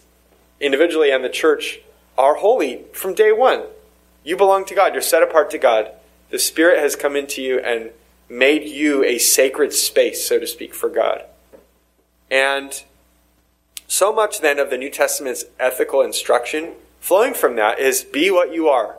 individually 0.60 1.10
and 1.10 1.24
the 1.24 1.30
church, 1.30 1.80
are 2.18 2.34
holy 2.34 2.82
from 2.92 3.14
day 3.14 3.32
one. 3.32 3.62
You 4.24 4.36
belong 4.36 4.66
to 4.66 4.74
God. 4.74 4.92
You're 4.92 5.00
set 5.00 5.22
apart 5.22 5.50
to 5.52 5.58
God. 5.58 5.90
The 6.28 6.38
Spirit 6.38 6.80
has 6.80 6.96
come 6.96 7.16
into 7.16 7.40
you 7.40 7.60
and 7.60 7.92
made 8.28 8.64
you 8.64 9.02
a 9.04 9.16
sacred 9.16 9.72
space, 9.72 10.28
so 10.28 10.38
to 10.38 10.46
speak, 10.46 10.74
for 10.74 10.90
God. 10.90 11.24
And 12.30 12.84
so 13.88 14.12
much 14.12 14.42
then 14.42 14.58
of 14.58 14.68
the 14.68 14.76
New 14.76 14.90
Testament's 14.90 15.46
ethical 15.58 16.02
instruction 16.02 16.72
flowing 17.00 17.32
from 17.32 17.56
that 17.56 17.78
is 17.78 18.04
be 18.04 18.30
what 18.30 18.52
you 18.52 18.68
are. 18.68 18.96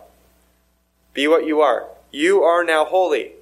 Be 1.14 1.28
what 1.28 1.46
you 1.46 1.62
are. 1.62 1.90
You 2.12 2.42
are 2.42 2.64
now 2.64 2.86
holy. 2.86 3.34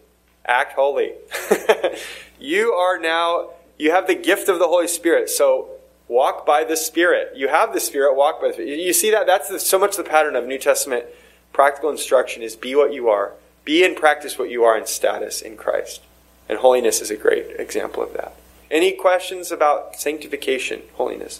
Act 0.45 0.73
holy. 0.73 1.13
you 2.43 2.73
are 2.73 2.99
now, 2.99 3.51
you 3.77 3.91
have 3.91 4.05
the 4.05 4.15
gift 4.15 4.49
of 4.49 4.59
the 4.59 4.67
Holy 4.67 4.87
Spirit. 4.87 5.29
So 5.29 5.69
walk 6.09 6.45
by 6.45 6.65
the 6.65 6.75
Spirit. 6.75 7.31
You 7.35 7.47
have 7.47 7.73
the 7.73 7.79
Spirit, 7.79 8.15
walk 8.15 8.41
by 8.41 8.47
the 8.47 8.53
Spirit. 8.53 8.79
You 8.79 8.91
see 8.91 9.09
that? 9.11 9.25
That's 9.25 9.47
the, 9.47 9.59
so 9.59 9.79
much 9.79 9.95
the 9.95 10.03
pattern 10.03 10.35
of 10.35 10.45
New 10.45 10.57
Testament 10.57 11.05
practical 11.53 11.89
instruction 11.89 12.43
is 12.43 12.55
be 12.55 12.75
what 12.75 12.93
you 12.93 13.07
are. 13.07 13.33
Be 13.63 13.85
and 13.85 13.95
practice 13.95 14.37
what 14.37 14.49
you 14.49 14.65
are 14.65 14.77
in 14.77 14.85
status 14.85 15.41
in 15.41 15.55
Christ. 15.55 16.01
And 16.49 16.59
holiness 16.59 16.99
is 16.99 17.09
a 17.09 17.15
great 17.15 17.59
example 17.59 18.03
of 18.03 18.11
that. 18.13 18.35
Any 18.69 18.91
questions 18.91 19.51
about 19.51 19.95
sanctification, 19.95 20.81
holiness? 20.95 21.39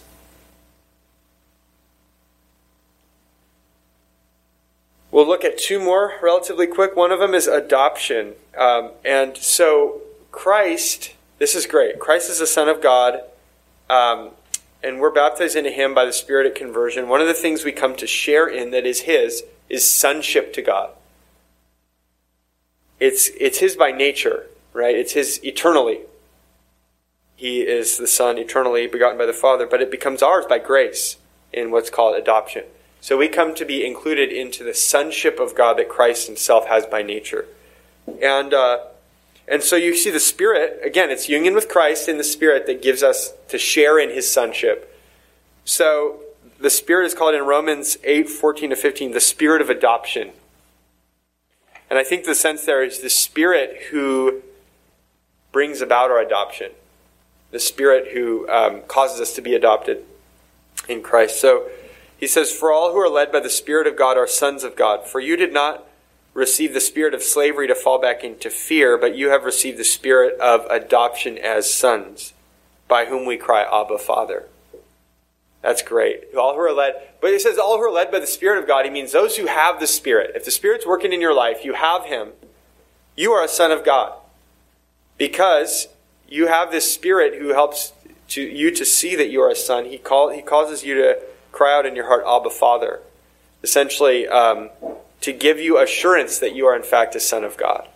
We'll 5.10 5.26
look 5.26 5.44
at 5.44 5.58
two 5.58 5.78
more 5.78 6.14
relatively 6.22 6.66
quick. 6.66 6.96
One 6.96 7.12
of 7.12 7.20
them 7.20 7.34
is 7.34 7.46
adoption. 7.46 8.32
Um, 8.56 8.92
and 9.04 9.36
so, 9.36 10.00
Christ, 10.34 11.14
this 11.38 11.54
is 11.54 11.64
great. 11.64 12.00
Christ 12.00 12.28
is 12.28 12.40
the 12.40 12.46
Son 12.46 12.68
of 12.68 12.82
God, 12.82 13.20
um, 13.88 14.30
and 14.82 14.98
we're 14.98 15.12
baptized 15.12 15.54
into 15.54 15.70
Him 15.70 15.94
by 15.94 16.04
the 16.04 16.12
Spirit 16.12 16.44
at 16.44 16.56
conversion. 16.56 17.08
One 17.08 17.20
of 17.20 17.28
the 17.28 17.34
things 17.34 17.64
we 17.64 17.70
come 17.70 17.94
to 17.96 18.06
share 18.06 18.48
in 18.48 18.72
that 18.72 18.84
is 18.84 19.02
His 19.02 19.44
is 19.68 19.88
sonship 19.88 20.52
to 20.54 20.60
God. 20.60 20.90
It's, 22.98 23.30
it's 23.38 23.58
His 23.58 23.76
by 23.76 23.92
nature, 23.92 24.46
right? 24.72 24.96
It's 24.96 25.12
His 25.12 25.42
eternally. 25.44 26.00
He 27.36 27.60
is 27.60 27.96
the 27.96 28.08
Son 28.08 28.36
eternally 28.36 28.88
begotten 28.88 29.16
by 29.16 29.26
the 29.26 29.32
Father, 29.32 29.66
but 29.66 29.80
it 29.80 29.90
becomes 29.90 30.20
ours 30.20 30.46
by 30.46 30.58
grace 30.58 31.16
in 31.52 31.70
what's 31.70 31.90
called 31.90 32.16
adoption. 32.16 32.64
So 33.00 33.16
we 33.16 33.28
come 33.28 33.54
to 33.54 33.64
be 33.64 33.86
included 33.86 34.32
into 34.32 34.64
the 34.64 34.74
sonship 34.74 35.38
of 35.38 35.54
God 35.54 35.78
that 35.78 35.88
Christ 35.88 36.26
himself 36.26 36.66
has 36.66 36.86
by 36.86 37.02
nature. 37.02 37.46
And, 38.20 38.52
uh, 38.52 38.78
and 39.46 39.62
so 39.62 39.76
you 39.76 39.94
see 39.94 40.10
the 40.10 40.20
Spirit, 40.20 40.80
again, 40.82 41.10
it's 41.10 41.28
union 41.28 41.54
with 41.54 41.68
Christ 41.68 42.08
in 42.08 42.16
the 42.16 42.24
Spirit 42.24 42.66
that 42.66 42.82
gives 42.82 43.02
us 43.02 43.32
to 43.48 43.58
share 43.58 43.98
in 43.98 44.10
his 44.10 44.30
sonship. 44.30 44.98
So 45.64 46.20
the 46.58 46.70
Spirit 46.70 47.06
is 47.06 47.14
called 47.14 47.34
in 47.34 47.42
Romans 47.42 47.98
8 48.04 48.28
14 48.28 48.70
to 48.70 48.76
15 48.76 49.12
the 49.12 49.20
Spirit 49.20 49.60
of 49.60 49.68
adoption. 49.68 50.30
And 51.90 51.98
I 51.98 52.04
think 52.04 52.24
the 52.24 52.34
sense 52.34 52.64
there 52.64 52.82
is 52.82 53.00
the 53.00 53.10
Spirit 53.10 53.84
who 53.90 54.42
brings 55.52 55.80
about 55.80 56.10
our 56.10 56.20
adoption, 56.20 56.72
the 57.50 57.60
Spirit 57.60 58.12
who 58.12 58.48
um, 58.48 58.80
causes 58.88 59.20
us 59.20 59.34
to 59.34 59.42
be 59.42 59.54
adopted 59.54 60.04
in 60.88 61.02
Christ. 61.02 61.40
So, 61.40 61.68
he 62.16 62.26
says, 62.26 62.50
For 62.50 62.72
all 62.72 62.92
who 62.92 62.98
are 62.98 63.08
led 63.08 63.30
by 63.30 63.40
the 63.40 63.50
Spirit 63.50 63.86
of 63.86 63.96
God 63.96 64.16
are 64.16 64.26
sons 64.26 64.64
of 64.64 64.76
God. 64.76 65.06
For 65.06 65.20
you 65.20 65.36
did 65.36 65.52
not 65.52 65.86
receive 66.34 66.74
the 66.74 66.80
spirit 66.80 67.14
of 67.14 67.22
slavery 67.22 67.68
to 67.68 67.74
fall 67.74 68.00
back 68.00 68.24
into 68.24 68.50
fear, 68.50 68.98
but 68.98 69.16
you 69.16 69.30
have 69.30 69.44
received 69.44 69.78
the 69.78 69.84
spirit 69.84 70.38
of 70.40 70.66
adoption 70.66 71.38
as 71.38 71.72
sons, 71.72 72.34
by 72.88 73.06
whom 73.06 73.24
we 73.24 73.36
cry, 73.36 73.62
Abba, 73.62 73.98
Father. 73.98 74.44
That's 75.62 75.80
great. 75.80 76.34
All 76.36 76.52
who 76.52 76.60
are 76.60 76.72
led, 76.72 76.94
but 77.22 77.32
it 77.32 77.40
says 77.40 77.56
all 77.56 77.78
who 77.78 77.84
are 77.84 77.90
led 77.90 78.10
by 78.10 78.18
the 78.18 78.26
Spirit 78.26 78.58
of 78.58 78.68
God, 78.68 78.84
he 78.84 78.90
means 78.90 79.12
those 79.12 79.38
who 79.38 79.46
have 79.46 79.80
the 79.80 79.86
Spirit. 79.86 80.32
If 80.34 80.44
the 80.44 80.50
Spirit's 80.50 80.86
working 80.86 81.14
in 81.14 81.22
your 81.22 81.34
life, 81.34 81.64
you 81.64 81.72
have 81.72 82.04
him, 82.04 82.32
you 83.16 83.32
are 83.32 83.42
a 83.42 83.48
son 83.48 83.72
of 83.72 83.82
God. 83.82 84.12
Because 85.16 85.88
you 86.28 86.48
have 86.48 86.70
this 86.70 86.92
Spirit 86.92 87.40
who 87.40 87.54
helps 87.54 87.94
to 88.28 88.42
you 88.42 88.70
to 88.72 88.84
see 88.84 89.16
that 89.16 89.30
you 89.30 89.40
are 89.40 89.50
a 89.50 89.56
son. 89.56 89.86
He 89.86 89.96
call, 89.96 90.28
he 90.28 90.42
causes 90.42 90.84
you 90.84 90.96
to 90.96 91.18
cry 91.50 91.74
out 91.74 91.86
in 91.86 91.96
your 91.96 92.08
heart, 92.08 92.24
Abba, 92.26 92.50
Father. 92.50 93.00
Essentially, 93.62 94.28
um, 94.28 94.68
to 95.24 95.32
give 95.32 95.58
you 95.58 95.78
assurance 95.78 96.38
that 96.38 96.54
you 96.54 96.66
are 96.66 96.76
in 96.76 96.82
fact 96.82 97.16
a 97.16 97.20
son 97.20 97.44
of 97.44 97.56
God. 97.56 97.88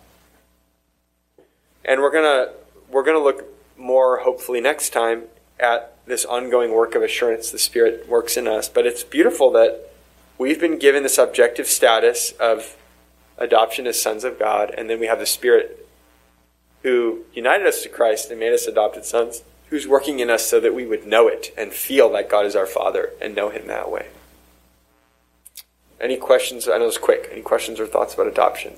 And 1.85 2.01
we're 2.01 2.11
gonna 2.11 2.53
we're 2.89 3.03
gonna 3.03 3.19
look 3.19 3.45
more 3.77 4.21
hopefully 4.21 4.59
next 4.59 4.89
time 4.89 5.25
at 5.59 5.95
this 6.07 6.25
ongoing 6.25 6.71
work 6.71 6.95
of 6.95 7.03
assurance 7.03 7.51
the 7.51 7.59
Spirit 7.59 8.09
works 8.09 8.35
in 8.35 8.47
us. 8.47 8.67
But 8.67 8.87
it's 8.87 9.03
beautiful 9.03 9.51
that 9.51 9.91
we've 10.39 10.59
been 10.59 10.79
given 10.79 11.03
this 11.03 11.19
objective 11.19 11.67
status 11.67 12.31
of 12.39 12.75
adoption 13.37 13.85
as 13.85 14.01
sons 14.01 14.23
of 14.23 14.39
God, 14.39 14.73
and 14.75 14.89
then 14.89 14.99
we 14.99 15.05
have 15.05 15.19
the 15.19 15.27
Spirit 15.27 15.87
who 16.81 17.25
united 17.35 17.67
us 17.67 17.83
to 17.83 17.89
Christ 17.89 18.31
and 18.31 18.39
made 18.39 18.53
us 18.53 18.65
adopted 18.65 19.05
sons 19.05 19.43
who's 19.67 19.87
working 19.87 20.19
in 20.19 20.31
us 20.31 20.47
so 20.47 20.59
that 20.59 20.73
we 20.73 20.87
would 20.87 21.05
know 21.05 21.27
it 21.27 21.53
and 21.55 21.73
feel 21.73 22.11
like 22.11 22.27
God 22.27 22.47
is 22.47 22.55
our 22.55 22.65
Father 22.65 23.11
and 23.21 23.35
know 23.35 23.51
Him 23.51 23.67
that 23.67 23.91
way. 23.91 24.07
Any 25.99 26.17
questions? 26.17 26.67
I 26.67 26.77
know 26.77 26.87
it's 26.87 26.97
quick. 26.97 27.29
Any 27.31 27.41
questions 27.41 27.79
or 27.79 27.85
thoughts 27.85 28.13
about 28.13 28.27
adoption? 28.27 28.73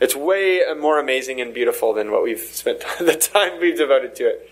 It's 0.00 0.16
way 0.16 0.62
more 0.78 0.98
amazing 0.98 1.40
and 1.40 1.52
beautiful 1.52 1.92
than 1.92 2.10
what 2.10 2.22
we've 2.22 2.38
spent 2.38 2.84
the 2.98 3.16
time 3.16 3.60
we've 3.60 3.76
devoted 3.76 4.14
to 4.16 4.28
it. 4.28 4.50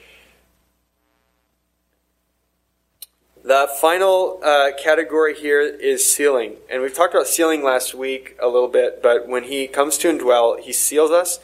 The 3.45 3.69
final 3.81 4.41
uh, 4.45 4.73
category 4.79 5.35
here 5.35 5.63
is 5.63 6.11
sealing. 6.11 6.57
And 6.71 6.83
we've 6.83 6.95
talked 6.95 7.15
about 7.15 7.27
sealing 7.27 7.63
last 7.63 7.95
week 7.95 8.37
a 8.43 8.49
little 8.49 8.69
bit, 8.69 9.03
but 9.03 9.27
when 9.27 9.45
he 9.45 9.67
comes 9.67 9.97
to 9.99 10.09
indwell, 10.09 10.61
he 10.61 10.73
seals 10.73 11.11
us 11.11 11.41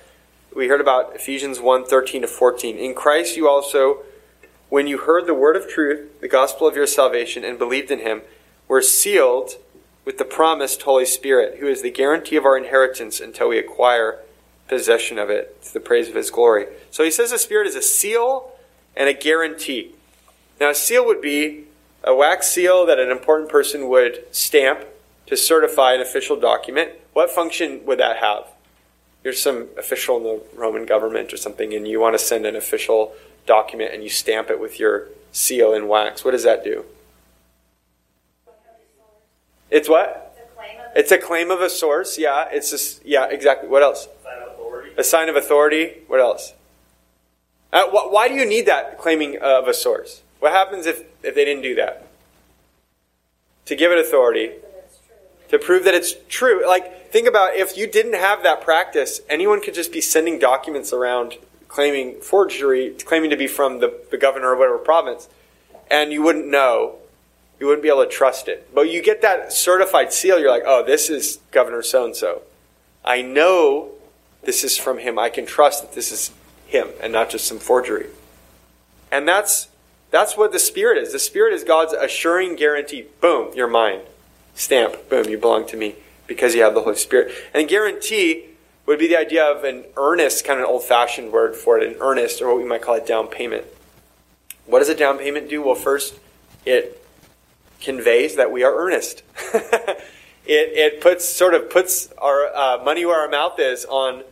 we 0.54 0.68
heard 0.68 0.80
about 0.80 1.16
Ephesians 1.16 1.58
1 1.58 1.84
13 1.84 2.22
to 2.22 2.28
14. 2.28 2.76
In 2.76 2.94
Christ, 2.94 3.36
you 3.36 3.48
also, 3.48 4.02
when 4.68 4.86
you 4.86 4.98
heard 4.98 5.26
the 5.26 5.34
word 5.34 5.56
of 5.56 5.68
truth, 5.68 6.20
the 6.20 6.28
gospel 6.28 6.68
of 6.68 6.76
your 6.76 6.86
salvation, 6.86 7.44
and 7.44 7.58
believed 7.58 7.90
in 7.90 7.98
him, 7.98 8.22
were 8.68 8.80
sealed 8.80 9.56
with 10.04 10.18
the 10.18 10.24
promised 10.24 10.82
Holy 10.82 11.06
Spirit, 11.06 11.58
who 11.58 11.66
is 11.66 11.82
the 11.82 11.90
guarantee 11.90 12.36
of 12.36 12.44
our 12.44 12.56
inheritance 12.56 13.20
until 13.20 13.48
we 13.48 13.58
acquire 13.58 14.20
possession 14.68 15.18
of 15.18 15.30
it 15.30 15.62
to 15.62 15.72
the 15.72 15.80
praise 15.80 16.08
of 16.08 16.14
his 16.14 16.30
glory. 16.30 16.66
So 16.90 17.04
he 17.04 17.10
says 17.10 17.30
the 17.30 17.38
Spirit 17.38 17.66
is 17.66 17.74
a 17.74 17.82
seal 17.82 18.52
and 18.96 19.08
a 19.08 19.14
guarantee. 19.14 19.92
Now, 20.60 20.70
a 20.70 20.74
seal 20.74 21.04
would 21.06 21.20
be 21.20 21.64
a 22.02 22.14
wax 22.14 22.48
seal 22.48 22.86
that 22.86 22.98
an 22.98 23.10
important 23.10 23.50
person 23.50 23.88
would 23.88 24.24
stamp 24.34 24.84
to 25.26 25.36
certify 25.36 25.94
an 25.94 26.00
official 26.00 26.38
document. 26.38 26.92
What 27.12 27.30
function 27.30 27.84
would 27.86 27.98
that 27.98 28.18
have? 28.18 28.46
you're 29.24 29.32
some 29.32 29.68
official 29.78 30.18
in 30.18 30.22
the 30.22 30.42
Roman 30.54 30.84
government 30.84 31.32
or 31.32 31.38
something, 31.38 31.72
and 31.72 31.88
you 31.88 31.98
want 31.98 32.16
to 32.16 32.22
send 32.22 32.44
an 32.44 32.54
official 32.54 33.14
document 33.46 33.92
and 33.92 34.04
you 34.04 34.10
stamp 34.10 34.50
it 34.50 34.60
with 34.60 34.78
your 34.78 35.08
seal 35.32 35.72
in 35.72 35.88
wax. 35.88 36.24
What 36.24 36.32
does 36.32 36.44
that 36.44 36.62
do? 36.62 36.84
It's 39.74 39.88
what? 39.88 40.20
It's 40.94 41.10
a 41.10 41.18
claim 41.18 41.50
of 41.50 41.60
a 41.60 41.68
source. 41.68 42.16
Yeah, 42.16 42.46
it's 42.48 42.70
just 42.70 43.04
yeah, 43.04 43.26
exactly. 43.28 43.68
What 43.68 43.82
else? 43.82 44.06
Sign 44.22 44.40
of 44.40 44.52
authority. 44.52 44.90
A 44.96 45.02
sign 45.02 45.28
of 45.28 45.34
authority. 45.34 45.94
What 46.06 46.20
else? 46.20 46.54
Uh, 47.72 47.88
wh- 47.88 48.12
why 48.12 48.28
do 48.28 48.34
you 48.34 48.46
need 48.46 48.66
that 48.66 48.98
claiming 48.98 49.36
of 49.38 49.66
a 49.66 49.74
source? 49.74 50.22
What 50.38 50.52
happens 50.52 50.86
if, 50.86 51.02
if 51.24 51.34
they 51.34 51.44
didn't 51.44 51.64
do 51.64 51.74
that? 51.74 52.06
To 53.64 53.74
give 53.74 53.90
it 53.90 53.98
authority. 53.98 54.52
To 55.48 55.58
prove 55.58 55.82
that 55.84 55.94
it's 55.94 56.14
true. 56.28 56.64
Like, 56.64 57.10
think 57.10 57.26
about 57.26 57.56
if 57.56 57.76
you 57.76 57.88
didn't 57.88 58.14
have 58.14 58.44
that 58.44 58.60
practice, 58.60 59.22
anyone 59.28 59.60
could 59.60 59.74
just 59.74 59.90
be 59.90 60.00
sending 60.00 60.38
documents 60.38 60.92
around 60.92 61.34
claiming 61.66 62.20
forgery, 62.20 62.94
claiming 63.04 63.30
to 63.30 63.36
be 63.36 63.48
from 63.48 63.80
the, 63.80 63.92
the 64.12 64.18
governor 64.18 64.52
of 64.52 64.60
whatever 64.60 64.78
province, 64.78 65.28
and 65.90 66.12
you 66.12 66.22
wouldn't 66.22 66.46
know. 66.46 66.98
You 67.60 67.66
wouldn't 67.66 67.82
be 67.82 67.88
able 67.88 68.04
to 68.04 68.10
trust 68.10 68.48
it. 68.48 68.74
But 68.74 68.90
you 68.90 69.02
get 69.02 69.22
that 69.22 69.52
certified 69.52 70.12
seal, 70.12 70.38
you're 70.38 70.50
like, 70.50 70.64
oh, 70.66 70.84
this 70.84 71.08
is 71.08 71.38
Governor 71.50 71.82
so 71.82 72.04
and 72.04 72.16
so. 72.16 72.42
I 73.04 73.22
know 73.22 73.90
this 74.42 74.64
is 74.64 74.76
from 74.76 74.98
him. 74.98 75.18
I 75.18 75.28
can 75.28 75.46
trust 75.46 75.82
that 75.82 75.94
this 75.94 76.10
is 76.10 76.30
him 76.66 76.88
and 77.00 77.12
not 77.12 77.30
just 77.30 77.46
some 77.46 77.58
forgery. 77.58 78.06
And 79.10 79.28
that's 79.28 79.68
that's 80.10 80.36
what 80.36 80.52
the 80.52 80.58
Spirit 80.58 80.98
is. 80.98 81.12
The 81.12 81.18
Spirit 81.18 81.54
is 81.54 81.64
God's 81.64 81.92
assuring 81.92 82.56
guarantee. 82.56 83.06
Boom, 83.20 83.50
you're 83.54 83.68
mine. 83.68 84.00
Stamp. 84.54 85.08
Boom, 85.08 85.28
you 85.28 85.38
belong 85.38 85.66
to 85.66 85.76
me 85.76 85.96
because 86.26 86.54
you 86.54 86.62
have 86.62 86.74
the 86.74 86.82
Holy 86.82 86.96
Spirit. 86.96 87.32
And 87.52 87.68
guarantee 87.68 88.46
would 88.86 88.98
be 88.98 89.08
the 89.08 89.18
idea 89.18 89.44
of 89.44 89.64
an 89.64 89.84
earnest, 89.96 90.44
kind 90.44 90.60
of 90.60 90.66
an 90.66 90.70
old 90.70 90.84
fashioned 90.84 91.32
word 91.32 91.56
for 91.56 91.78
it, 91.78 91.88
an 91.88 91.96
earnest, 92.00 92.40
or 92.40 92.48
what 92.48 92.58
we 92.58 92.64
might 92.64 92.82
call 92.82 92.94
a 92.94 93.04
down 93.04 93.26
payment. 93.26 93.64
What 94.66 94.80
does 94.80 94.88
a 94.88 94.94
down 94.94 95.18
payment 95.18 95.48
do? 95.48 95.62
Well, 95.62 95.74
first, 95.74 96.18
it 96.64 97.03
conveys 97.84 98.36
that 98.36 98.50
we 98.50 98.64
are 98.64 98.74
earnest. 98.74 99.22
it, 99.54 99.98
it 100.46 101.00
puts 101.00 101.24
sort 101.24 101.54
of 101.54 101.70
puts 101.70 102.10
our 102.18 102.46
uh, 102.54 102.82
money 102.84 103.04
where 103.04 103.20
our 103.20 103.28
mouth 103.28 103.58
is 103.58 103.84
on 103.84 104.24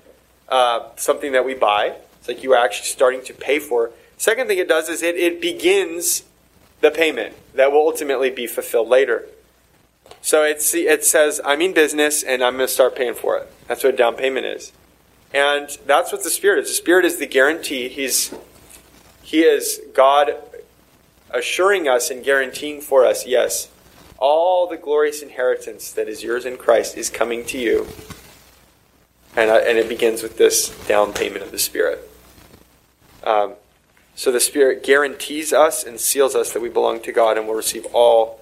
uh, 0.49 0.89
something 0.97 1.33
that 1.33 1.45
we 1.45 1.55
buy. 1.55 1.97
It's 2.19 2.29
like 2.29 2.43
you 2.43 2.53
are 2.53 2.65
actually 2.65 2.87
starting 2.87 3.23
to 3.25 3.35
pay 3.35 3.59
for. 3.59 3.91
Second 4.17 4.47
thing 4.47 4.59
it 4.59 4.69
does 4.69 4.89
is 4.89 5.03
it, 5.03 5.17
it 5.17 5.41
begins 5.41 6.23
the 6.81 6.91
payment 6.91 7.35
that 7.55 7.73
will 7.73 7.81
ultimately 7.81 8.31
be 8.31 8.47
fulfilled 8.47 8.89
later. 8.89 9.27
So 10.21 10.45
it's, 10.45 10.75
it 10.75 11.05
says, 11.05 11.41
I'm 11.45 11.61
in 11.61 11.73
business 11.73 12.23
and 12.23 12.43
I'm 12.43 12.57
going 12.57 12.69
to 12.69 12.73
start 12.73 12.95
paying 12.95 13.15
for 13.15 13.39
it. 13.39 13.51
That's 13.67 13.83
what 13.83 13.95
a 13.95 13.97
down 13.97 14.15
payment 14.15 14.47
is. 14.47 14.73
And 15.35 15.69
that's 15.87 16.13
what 16.13 16.23
the 16.23 16.31
Spirit 16.31 16.61
is. 16.61 16.69
The 16.69 16.75
Spirit 16.75 17.05
is 17.05 17.17
the 17.17 17.27
guarantee. 17.27 17.89
He's, 17.89 18.35
he 19.23 19.41
is 19.41 19.81
God 19.95 20.35
assuring 21.33 21.89
us 21.89 22.11
and 22.11 22.25
guaranteeing 22.25 22.81
for 22.81 23.05
us, 23.05 23.27
yes, 23.27 23.71
all 24.19 24.67
the 24.67 24.77
glorious 24.77 25.23
inheritance 25.23 25.91
that 25.93 26.09
is 26.09 26.23
yours 26.23 26.45
in 26.45 26.57
Christ 26.57 26.97
is 26.97 27.11
coming 27.11 27.45
to 27.47 27.59
you. 27.59 27.89
And, 29.35 29.51
uh, 29.51 29.57
and 29.67 29.79
it 29.79 29.89
begins 29.89 30.23
with 30.23 30.37
this 30.37 30.69
down 30.87 31.13
payment 31.13 31.43
of 31.43 31.51
the 31.51 31.59
Spirit. 31.59 32.09
Um, 33.25 33.55
so 34.15 34.31
the 34.31 34.41
Spirit 34.41 34.85
guarantees 34.85 35.53
us 35.53 35.85
and 35.85 35.99
seals 35.99 36.35
us 36.35 36.53
that 36.53 36.61
we 36.61 36.69
belong 36.69 37.01
to 37.03 37.13
God 37.13 37.39
and 37.39 37.47
will 37.47 37.55
receive 37.55 37.87
all 37.93 38.41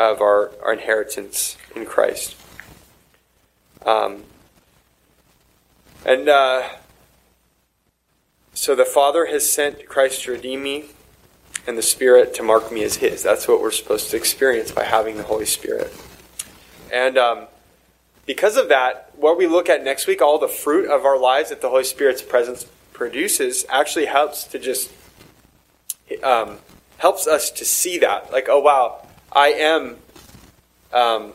of 0.00 0.20
our, 0.20 0.50
our 0.64 0.72
inheritance 0.72 1.56
in 1.76 1.84
Christ. 1.84 2.34
Um, 3.84 4.24
and 6.06 6.28
uh, 6.28 6.68
so 8.54 8.74
the 8.74 8.84
Father 8.84 9.26
has 9.26 9.50
sent 9.50 9.86
Christ 9.86 10.22
to 10.24 10.32
redeem 10.32 10.62
me 10.62 10.86
and 11.66 11.78
the 11.78 11.82
Spirit 11.82 12.34
to 12.34 12.42
mark 12.42 12.70
me 12.70 12.84
as 12.84 12.96
His. 12.96 13.22
That's 13.22 13.48
what 13.48 13.60
we're 13.60 13.70
supposed 13.70 14.10
to 14.10 14.16
experience 14.16 14.70
by 14.70 14.84
having 14.84 15.16
the 15.16 15.22
Holy 15.22 15.46
Spirit. 15.46 15.92
And 16.92 17.18
um, 17.18 17.46
because 18.26 18.56
of 18.56 18.68
that, 18.68 19.10
what 19.16 19.38
we 19.38 19.46
look 19.46 19.68
at 19.68 19.82
next 19.82 20.06
week, 20.06 20.22
all 20.22 20.38
the 20.38 20.48
fruit 20.48 20.88
of 20.90 21.04
our 21.04 21.18
lives 21.18 21.50
that 21.50 21.60
the 21.60 21.70
Holy 21.70 21.84
Spirit's 21.84 22.22
presence 22.22 22.66
produces, 22.92 23.64
actually 23.68 24.06
helps 24.06 24.44
to 24.44 24.58
just 24.58 24.90
um, 26.22 26.58
helps 26.98 27.26
us 27.26 27.50
to 27.50 27.64
see 27.64 27.98
that, 27.98 28.32
like, 28.32 28.48
oh 28.48 28.60
wow, 28.60 29.06
I 29.32 29.48
am, 29.48 29.96
um, 30.92 31.32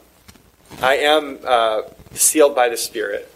I 0.82 0.98
am 0.98 1.40
uh, 1.46 1.82
sealed 2.14 2.56
by 2.56 2.70
the 2.70 2.78
Spirit. 2.78 3.32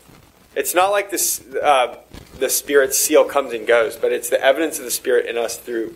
It's 0.56 0.74
not 0.76 0.92
like 0.92 1.10
this, 1.10 1.46
uh, 1.56 1.98
the 2.40 2.50
Spirit's 2.50 2.98
seal 2.98 3.26
comes 3.26 3.54
and 3.54 3.68
goes, 3.68 3.98
but 3.98 4.12
it's 4.12 4.30
the 4.30 4.42
evidence 4.42 4.78
of 4.78 4.86
the 4.86 4.92
Spirit 4.92 5.26
in 5.26 5.38
us 5.38 5.58
through 5.58 5.96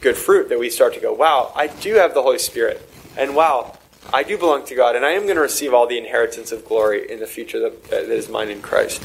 good 0.00 0.16
fruit 0.16 0.48
that 0.48 0.58
we 0.58 0.70
start 0.70 0.94
to 0.94 1.00
go, 1.00 1.12
wow, 1.12 1.52
I 1.54 1.66
do 1.66 1.94
have 1.94 2.14
the 2.14 2.22
Holy 2.22 2.38
Spirit, 2.38 2.88
and 3.16 3.34
wow, 3.34 3.76
I 4.12 4.22
do 4.22 4.38
belong 4.38 4.64
to 4.66 4.74
God, 4.74 4.96
and 4.96 5.04
I 5.04 5.10
am 5.10 5.24
going 5.24 5.36
to 5.36 5.42
receive 5.42 5.74
all 5.74 5.86
the 5.86 5.98
inheritance 5.98 6.52
of 6.52 6.64
glory 6.64 7.10
in 7.10 7.20
the 7.20 7.26
future 7.26 7.60
that, 7.60 7.84
that 7.84 8.04
is 8.04 8.28
mine 8.28 8.50
in 8.50 8.62
Christ. 8.62 9.02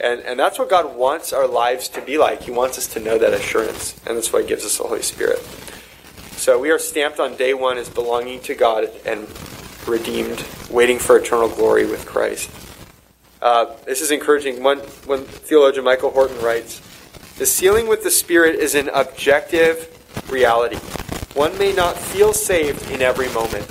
And, 0.00 0.20
and 0.20 0.38
that's 0.38 0.58
what 0.58 0.70
God 0.70 0.96
wants 0.96 1.32
our 1.32 1.46
lives 1.46 1.88
to 1.90 2.00
be 2.00 2.16
like. 2.16 2.42
He 2.42 2.50
wants 2.50 2.78
us 2.78 2.86
to 2.94 3.00
know 3.00 3.18
that 3.18 3.34
assurance, 3.34 4.00
and 4.06 4.16
that's 4.16 4.32
why 4.32 4.42
He 4.42 4.48
gives 4.48 4.64
us 4.64 4.78
the 4.78 4.84
Holy 4.84 5.02
Spirit. 5.02 5.38
So 6.36 6.58
we 6.58 6.70
are 6.70 6.78
stamped 6.78 7.20
on 7.20 7.36
day 7.36 7.52
one 7.52 7.76
as 7.76 7.90
belonging 7.90 8.40
to 8.40 8.54
God 8.54 8.90
and 9.04 9.28
redeemed, 9.86 10.42
waiting 10.70 10.98
for 10.98 11.18
eternal 11.18 11.50
glory 11.50 11.84
with 11.84 12.06
Christ. 12.06 12.50
Uh, 13.42 13.74
this 13.84 14.00
is 14.00 14.10
encouraging. 14.10 14.62
One, 14.62 14.78
one 15.06 15.24
theologian, 15.24 15.84
Michael 15.84 16.10
Horton, 16.10 16.40
writes 16.42 16.80
The 17.36 17.46
sealing 17.46 17.88
with 17.88 18.02
the 18.02 18.10
Spirit 18.10 18.54
is 18.56 18.74
an 18.74 18.88
objective 18.88 19.99
reality. 20.28 20.76
One 21.34 21.56
may 21.58 21.72
not 21.72 21.96
feel 21.96 22.32
saved 22.32 22.90
in 22.90 23.02
every 23.02 23.28
moment. 23.28 23.66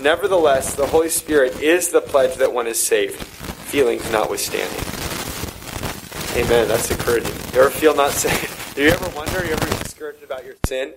Nevertheless, 0.00 0.74
the 0.74 0.86
Holy 0.86 1.08
Spirit 1.08 1.60
is 1.60 1.88
the 1.88 2.00
pledge 2.00 2.36
that 2.36 2.52
one 2.52 2.66
is 2.66 2.82
saved, 2.82 3.16
feelings 3.16 4.10
notwithstanding. 4.12 4.82
Amen. 6.36 6.68
That's 6.68 6.90
encouraging. 6.90 7.34
You 7.54 7.60
ever 7.60 7.70
feel 7.70 7.94
not 7.94 8.10
saved? 8.10 8.52
Do 8.76 8.82
you 8.82 8.90
ever 8.90 9.08
wonder? 9.16 9.44
You 9.44 9.52
ever 9.52 9.82
discouraged 9.82 10.22
about 10.22 10.44
your 10.44 10.54
sin? 10.66 10.92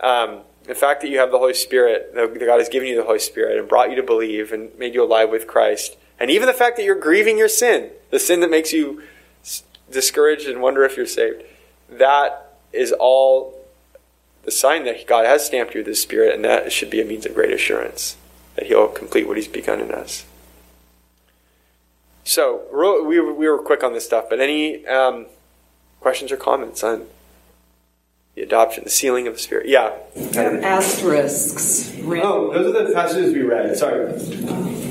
Um, 0.00 0.40
the 0.64 0.74
fact 0.74 1.00
that 1.00 1.08
you 1.08 1.18
have 1.18 1.30
the 1.30 1.38
Holy 1.38 1.54
Spirit, 1.54 2.14
that 2.14 2.38
God 2.38 2.58
has 2.58 2.68
given 2.68 2.88
you 2.88 2.96
the 2.96 3.04
Holy 3.04 3.18
Spirit 3.18 3.58
and 3.58 3.66
brought 3.66 3.88
you 3.88 3.96
to 3.96 4.02
believe 4.02 4.52
and 4.52 4.76
made 4.78 4.94
you 4.94 5.02
alive 5.02 5.30
with 5.30 5.46
Christ, 5.46 5.96
and 6.18 6.30
even 6.30 6.46
the 6.46 6.52
fact 6.52 6.76
that 6.76 6.84
you're 6.84 6.98
grieving 6.98 7.38
your 7.38 7.48
sin, 7.48 7.90
the 8.10 8.18
sin 8.18 8.40
that 8.40 8.50
makes 8.50 8.72
you 8.72 9.02
discouraged 9.90 10.46
and 10.46 10.60
wonder 10.60 10.84
if 10.84 10.96
you're 10.96 11.06
saved, 11.06 11.42
that 11.88 12.58
is 12.72 12.92
all 12.92 13.63
the 14.44 14.50
sign 14.50 14.84
that 14.84 15.06
God 15.06 15.24
has 15.26 15.44
stamped 15.44 15.74
you 15.74 15.80
with 15.80 15.86
His 15.86 16.00
Spirit, 16.00 16.34
and 16.34 16.44
that 16.44 16.72
should 16.72 16.90
be 16.90 17.00
a 17.00 17.04
means 17.04 17.26
of 17.26 17.34
great 17.34 17.52
assurance 17.52 18.16
that 18.56 18.66
He'll 18.66 18.88
complete 18.88 19.26
what 19.26 19.36
He's 19.36 19.48
begun 19.48 19.80
in 19.80 19.90
us. 19.90 20.24
So 22.24 22.62
we 23.04 23.20
we 23.20 23.48
were 23.48 23.58
quick 23.58 23.84
on 23.84 23.92
this 23.92 24.04
stuff, 24.04 24.26
but 24.30 24.40
any 24.40 24.86
um, 24.86 25.26
questions 26.00 26.32
or 26.32 26.36
comments 26.36 26.82
on 26.82 27.06
the 28.34 28.42
adoption, 28.42 28.84
the 28.84 28.90
sealing 28.90 29.26
of 29.26 29.34
the 29.34 29.40
Spirit? 29.40 29.68
Yeah. 29.68 29.92
And 30.16 30.64
asterisks. 30.64 31.94
Oh, 32.02 32.52
those 32.52 32.74
are 32.74 32.86
the 32.86 32.94
passages 32.94 33.34
we 33.34 33.42
read. 33.42 33.76
Sorry, 33.76 34.06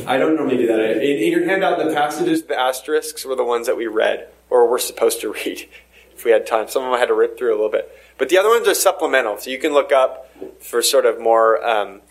I 0.06 0.18
don't 0.18 0.36
normally 0.36 0.58
do 0.58 0.68
that. 0.68 0.98
In, 0.98 1.02
in 1.02 1.32
your 1.32 1.46
handout, 1.46 1.80
the 1.80 1.94
passages, 1.94 2.44
the 2.44 2.60
asterisks 2.60 3.26
were 3.26 3.36
the 3.36 3.44
ones 3.44 3.68
that 3.68 3.78
we 3.78 3.88
read 3.88 4.28
or 4.50 4.70
we're 4.70 4.80
supposed 4.80 5.20
to 5.22 5.34
read 5.34 5.68
if 6.14 6.24
we 6.24 6.32
had 6.32 6.46
time. 6.46 6.68
Some 6.68 6.84
of 6.84 6.88
them 6.88 6.96
I 6.96 7.00
had 7.00 7.08
to 7.08 7.14
rip 7.14 7.38
through 7.38 7.52
a 7.52 7.58
little 7.58 7.72
bit. 7.72 7.92
But 8.18 8.30
the 8.30 8.38
other 8.38 8.50
ones 8.50 8.68
are 8.68 8.74
supplemental, 8.74 9.38
so 9.38 9.50
you 9.50 9.58
can 9.58 9.74
look 9.74 9.92
up 9.92 10.30
for 10.60 10.82
sort 10.82 11.06
of 11.06 11.20
more, 11.20 11.66
um, 11.66 12.02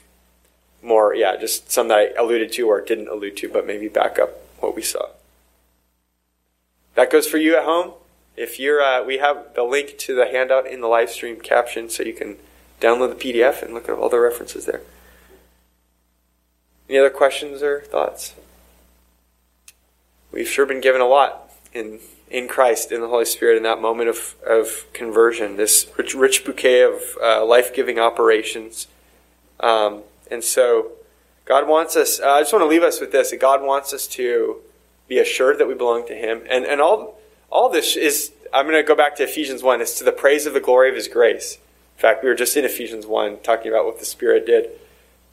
more, 0.83 1.15
yeah, 1.15 1.37
just 1.37 1.71
some 1.71 1.89
that 1.89 1.99
I 1.99 2.21
alluded 2.21 2.53
to 2.53 2.69
or 2.69 2.81
didn't 2.81 3.09
allude 3.09 3.37
to, 3.39 3.49
but 3.49 3.67
maybe 3.67 3.89
back 3.89 4.19
up 4.19 4.31
what 4.59 4.75
we 4.75 4.83
saw. 4.83 5.09
That 6.95 7.11
goes 7.11 7.27
for 7.27 7.39
you 7.39 7.57
at 7.57 7.65
home. 7.65 7.93
If 8.37 8.59
you're, 8.59 8.83
uh, 8.83 9.05
we 9.05 9.19
have 9.19 9.55
the 9.55 9.63
link 9.63 9.99
to 9.99 10.15
the 10.15 10.27
handout 10.27 10.67
in 10.67 10.81
the 10.81 10.89
live 10.89 11.11
stream 11.11 11.41
caption, 11.41 11.89
so 11.89 12.03
you 12.03 12.15
can 12.15 12.37
download 12.81 13.17
the 13.17 13.33
PDF 13.33 13.63
and 13.63 13.73
look 13.73 13.89
at 13.89 13.95
all 13.95 14.09
the 14.09 14.19
references 14.19 14.67
there. 14.67 14.83
Any 16.89 16.99
other 16.99 17.11
questions 17.11 17.63
or 17.63 17.81
thoughts? 17.81 18.35
We've 20.33 20.49
sure 20.49 20.67
been 20.67 20.81
given 20.81 21.01
a 21.01 21.07
lot 21.07 21.51
in 21.73 22.01
in 22.33 22.49
Christ, 22.49 22.91
in 22.91 23.03
the 23.03 23.09
Holy 23.09 23.27
Spirit, 23.27 23.59
in 23.59 23.63
that 23.65 23.81
moment 23.81 24.09
of, 24.09 24.35
of 24.47 24.87
conversion, 24.95 25.57
this 25.57 25.87
rich, 25.99 26.15
rich 26.15 26.45
bouquet 26.47 26.81
of 26.81 27.03
uh, 27.23 27.45
life 27.45 27.75
giving 27.75 27.99
operations. 27.99 28.87
Um, 29.61 30.01
and 30.31 30.43
so, 30.43 30.93
God 31.45 31.69
wants 31.69 31.95
us, 31.95 32.21
uh, 32.21 32.31
I 32.31 32.41
just 32.41 32.53
want 32.53 32.63
to 32.63 32.69
leave 32.69 32.83
us 32.83 33.01
with 33.01 33.13
this 33.13 33.31
that 33.31 33.41
God 33.41 33.63
wants 33.63 33.93
us 33.93 34.07
to 34.09 34.57
be 35.09 35.19
assured 35.19 35.59
that 35.59 35.69
we 35.69 35.75
belong 35.75 36.07
to 36.07 36.15
Him. 36.15 36.41
And, 36.49 36.65
and 36.65 36.81
all, 36.81 37.19
all 37.51 37.69
this 37.69 37.97
is, 37.97 38.33
I'm 38.53 38.65
going 38.65 38.83
to 38.83 38.83
go 38.83 38.97
back 38.97 39.15
to 39.17 39.25
Ephesians 39.25 39.63
1, 39.63 39.83
it's 39.83 39.99
to 39.99 40.05
the 40.05 40.11
praise 40.11 40.47
of 40.47 40.55
the 40.55 40.61
glory 40.61 40.89
of 40.89 40.97
His 40.97 41.09
grace. 41.09 41.59
In 41.97 42.01
fact, 42.01 42.23
we 42.23 42.31
were 42.31 42.35
just 42.35 42.57
in 42.57 42.65
Ephesians 42.65 43.07
1 43.07 43.41
talking 43.43 43.71
about 43.71 43.85
what 43.85 43.99
the 43.99 44.07
Spirit 44.07 44.47
did 44.47 44.71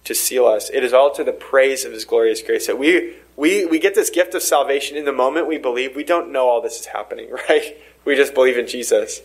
to 0.04 0.14
seal 0.14 0.46
us. 0.46 0.70
It 0.70 0.84
is 0.84 0.92
all 0.92 1.14
to 1.14 1.24
the 1.24 1.32
praise 1.32 1.86
of 1.86 1.94
His 1.94 2.04
glorious 2.04 2.42
grace 2.42 2.68
that 2.68 2.78
we 2.78 3.16
we, 3.40 3.66
we 3.66 3.80
get 3.80 3.96
this 3.96 4.10
gift 4.10 4.36
of 4.36 4.44
salvation 4.44 4.98
in 4.98 5.06
the 5.06 5.14
moment 5.14 5.48
we 5.48 5.58
believe. 5.58 5.96
We 5.96 6.04
don't 6.04 6.30
know 6.30 6.50
all 6.50 6.62
this 6.62 6.82
is 6.82 6.88
happening, 6.88 7.32
right? 7.50 7.78
We 8.04 8.16
just 8.16 8.34
believe 8.34 8.58
in 8.58 8.68
Jesus. 8.68 9.22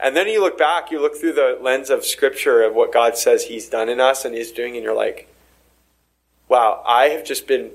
And 0.00 0.16
then 0.16 0.28
you 0.28 0.40
look 0.40 0.56
back, 0.56 0.90
you 0.90 0.98
look 0.98 1.14
through 1.14 1.34
the 1.34 1.58
lens 1.60 1.90
of 1.90 2.06
Scripture 2.06 2.62
of 2.62 2.74
what 2.74 2.90
God 2.90 3.18
says 3.18 3.44
He's 3.44 3.68
done 3.68 3.90
in 3.90 4.00
us 4.00 4.24
and 4.24 4.34
He's 4.34 4.50
doing, 4.50 4.76
and 4.76 4.82
you're 4.82 4.96
like, 4.96 5.28
wow, 6.48 6.82
I 6.86 7.10
have 7.10 7.22
just 7.22 7.46
been 7.46 7.70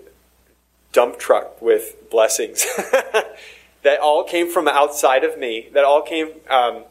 dump 0.92 1.20
trucked 1.20 1.62
with 1.62 2.10
blessings 2.10 2.66
that 3.84 4.00
all 4.02 4.24
came 4.24 4.50
from 4.50 4.68
outside 4.68 5.24
of 5.24 5.38
me, 5.38 5.70
that 5.74 5.86
all 5.86 6.02
came 6.02 6.30
um, 6.50 6.84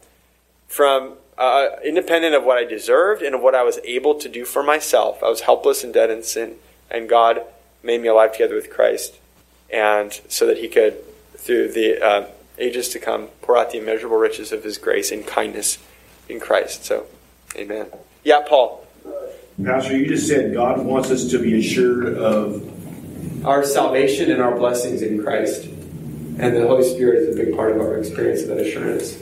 from 0.69 1.15
uh, 1.37 1.67
independent 1.83 2.33
of 2.33 2.45
what 2.45 2.57
I 2.57 2.63
deserved 2.63 3.23
and 3.23 3.35
of 3.35 3.41
what 3.41 3.55
I 3.55 3.63
was 3.63 3.79
able 3.83 4.15
to 4.15 4.29
do 4.29 4.45
for 4.45 4.63
myself. 4.63 5.21
I 5.21 5.27
was 5.27 5.41
helpless 5.41 5.83
and 5.83 5.93
dead 5.93 6.09
in 6.09 6.23
sin, 6.23 6.55
and 6.89 7.09
God 7.09 7.41
made 7.83 8.01
me 8.01 8.07
alive 8.07 8.33
together 8.33 8.55
with 8.55 8.69
Christ, 8.69 9.19
and 9.71 10.13
so 10.27 10.45
that 10.45 10.57
He 10.57 10.67
could, 10.67 10.97
through 11.35 11.71
the 11.71 12.03
uh, 12.03 12.27
ages 12.57 12.89
to 12.89 12.99
come, 12.99 13.27
pour 13.41 13.57
out 13.57 13.71
the 13.71 13.77
immeasurable 13.77 14.17
riches 14.17 14.51
of 14.51 14.63
His 14.63 14.77
grace 14.77 15.11
and 15.11 15.25
kindness 15.25 15.77
in 16.27 16.39
Christ. 16.39 16.85
So, 16.85 17.05
Amen. 17.55 17.87
Yeah, 18.23 18.41
Paul. 18.47 18.85
Pastor, 19.63 19.97
you 19.97 20.07
just 20.07 20.27
said 20.27 20.53
God 20.53 20.85
wants 20.85 21.09
us 21.09 21.29
to 21.31 21.39
be 21.39 21.59
assured 21.59 22.17
of 22.17 23.45
our 23.45 23.63
salvation 23.63 24.31
and 24.31 24.41
our 24.41 24.55
blessings 24.55 25.01
in 25.01 25.21
Christ. 25.21 25.65
And 25.65 26.55
the 26.55 26.65
Holy 26.65 26.87
Spirit 26.87 27.23
is 27.23 27.35
a 27.35 27.43
big 27.43 27.55
part 27.55 27.71
of 27.71 27.81
our 27.81 27.97
experience 27.97 28.41
of 28.43 28.49
that 28.49 28.59
assurance. 28.59 29.17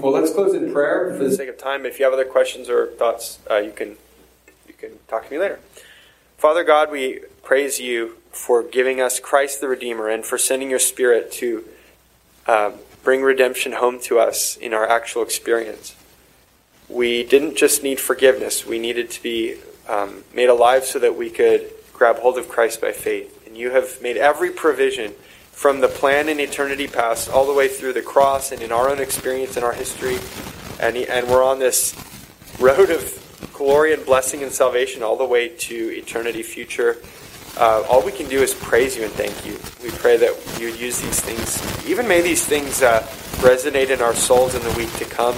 Well, 0.00 0.12
let's 0.12 0.32
close 0.32 0.54
in 0.54 0.72
prayer 0.72 1.12
for 1.16 1.24
the 1.24 1.32
sake 1.32 1.48
of 1.48 1.58
time. 1.58 1.84
If 1.84 1.98
you 1.98 2.04
have 2.04 2.14
other 2.14 2.24
questions 2.24 2.68
or 2.68 2.86
thoughts, 2.86 3.40
uh, 3.50 3.56
you 3.56 3.72
can 3.72 3.96
you 4.68 4.74
can 4.74 4.90
talk 5.08 5.26
to 5.26 5.32
me 5.32 5.38
later. 5.38 5.58
Father 6.36 6.62
God, 6.62 6.92
we 6.92 7.22
praise 7.42 7.80
you 7.80 8.18
for 8.30 8.62
giving 8.62 9.00
us 9.00 9.18
Christ 9.18 9.60
the 9.60 9.66
Redeemer 9.66 10.08
and 10.08 10.24
for 10.24 10.38
sending 10.38 10.70
your 10.70 10.78
Spirit 10.78 11.32
to 11.32 11.64
uh, 12.46 12.70
bring 13.02 13.22
redemption 13.22 13.72
home 13.72 13.98
to 14.02 14.20
us 14.20 14.56
in 14.56 14.72
our 14.72 14.88
actual 14.88 15.22
experience. 15.22 15.96
We 16.88 17.24
didn't 17.24 17.56
just 17.56 17.82
need 17.82 17.98
forgiveness, 17.98 18.64
we 18.64 18.78
needed 18.78 19.10
to 19.10 19.22
be 19.22 19.56
um, 19.88 20.22
made 20.32 20.48
alive 20.48 20.84
so 20.84 21.00
that 21.00 21.16
we 21.16 21.28
could 21.28 21.72
grab 21.92 22.18
hold 22.18 22.38
of 22.38 22.48
Christ 22.48 22.80
by 22.80 22.92
faith. 22.92 23.44
And 23.48 23.56
you 23.56 23.70
have 23.70 24.00
made 24.00 24.16
every 24.16 24.50
provision 24.50 25.14
from 25.58 25.80
the 25.80 25.88
plan 25.88 26.28
in 26.28 26.38
eternity 26.38 26.86
past 26.86 27.28
all 27.28 27.44
the 27.44 27.52
way 27.52 27.66
through 27.66 27.92
the 27.92 28.00
cross 28.00 28.52
and 28.52 28.62
in 28.62 28.70
our 28.70 28.88
own 28.88 29.00
experience 29.00 29.56
in 29.56 29.64
our 29.64 29.72
history. 29.72 30.16
And, 30.78 30.96
and 30.96 31.26
we're 31.26 31.42
on 31.42 31.58
this 31.58 31.96
road 32.60 32.90
of 32.90 33.50
glory 33.54 33.92
and 33.92 34.06
blessing 34.06 34.44
and 34.44 34.52
salvation 34.52 35.02
all 35.02 35.16
the 35.16 35.24
way 35.24 35.48
to 35.48 35.74
eternity 35.74 36.44
future. 36.44 36.98
Uh, 37.56 37.82
all 37.90 38.04
we 38.04 38.12
can 38.12 38.28
do 38.28 38.40
is 38.40 38.54
praise 38.54 38.96
you 38.96 39.02
and 39.02 39.12
thank 39.14 39.34
you. 39.44 39.58
We 39.82 39.90
pray 39.98 40.16
that 40.18 40.60
you 40.60 40.68
use 40.68 41.00
these 41.00 41.18
things, 41.18 41.88
even 41.88 42.06
may 42.06 42.20
these 42.20 42.46
things 42.46 42.80
uh, 42.80 43.00
resonate 43.42 43.90
in 43.90 44.00
our 44.00 44.14
souls 44.14 44.54
in 44.54 44.62
the 44.62 44.72
week 44.78 44.92
to 44.98 45.06
come. 45.06 45.34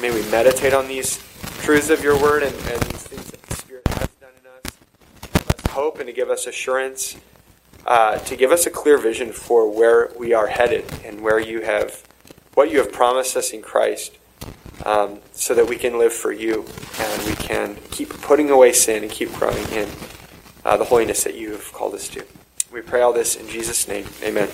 May 0.00 0.12
we 0.12 0.22
meditate 0.30 0.72
on 0.72 0.86
these 0.86 1.18
truths 1.62 1.90
of 1.90 2.00
your 2.04 2.16
word 2.22 2.44
and, 2.44 2.54
and 2.54 2.80
these 2.82 3.02
things 3.02 3.28
that 3.32 3.42
the 3.42 3.56
Spirit 3.56 3.88
has 3.88 4.08
done 4.20 4.30
in 4.40 4.46
us. 4.46 4.78
Give 5.32 5.48
us 5.48 5.66
hope 5.72 5.98
and 5.98 6.06
to 6.06 6.12
give 6.12 6.30
us 6.30 6.46
assurance, 6.46 7.16
uh, 7.88 8.18
to 8.18 8.36
give 8.36 8.52
us 8.52 8.66
a 8.66 8.70
clear 8.70 8.98
vision 8.98 9.32
for 9.32 9.68
where 9.68 10.10
we 10.18 10.34
are 10.34 10.46
headed 10.46 10.84
and 11.04 11.22
where 11.22 11.40
you 11.40 11.62
have, 11.62 12.06
what 12.54 12.70
you 12.70 12.78
have 12.78 12.92
promised 12.92 13.34
us 13.36 13.50
in 13.50 13.62
Christ. 13.62 14.14
Um, 14.84 15.18
so 15.32 15.54
that 15.54 15.68
we 15.68 15.74
can 15.74 15.98
live 15.98 16.12
for 16.12 16.30
you 16.30 16.64
and 17.00 17.22
we 17.26 17.34
can 17.34 17.76
keep 17.90 18.10
putting 18.10 18.48
away 18.48 18.72
sin 18.72 19.02
and 19.02 19.10
keep 19.10 19.32
growing 19.32 19.66
in 19.70 19.88
uh, 20.64 20.76
the 20.76 20.84
holiness 20.84 21.24
that 21.24 21.34
you 21.34 21.50
have 21.50 21.72
called 21.72 21.94
us 21.94 22.08
to. 22.10 22.24
We 22.70 22.82
pray 22.82 23.00
all 23.00 23.12
this 23.12 23.34
in 23.34 23.48
Jesus' 23.48 23.88
name. 23.88 24.06
Amen. 24.22 24.48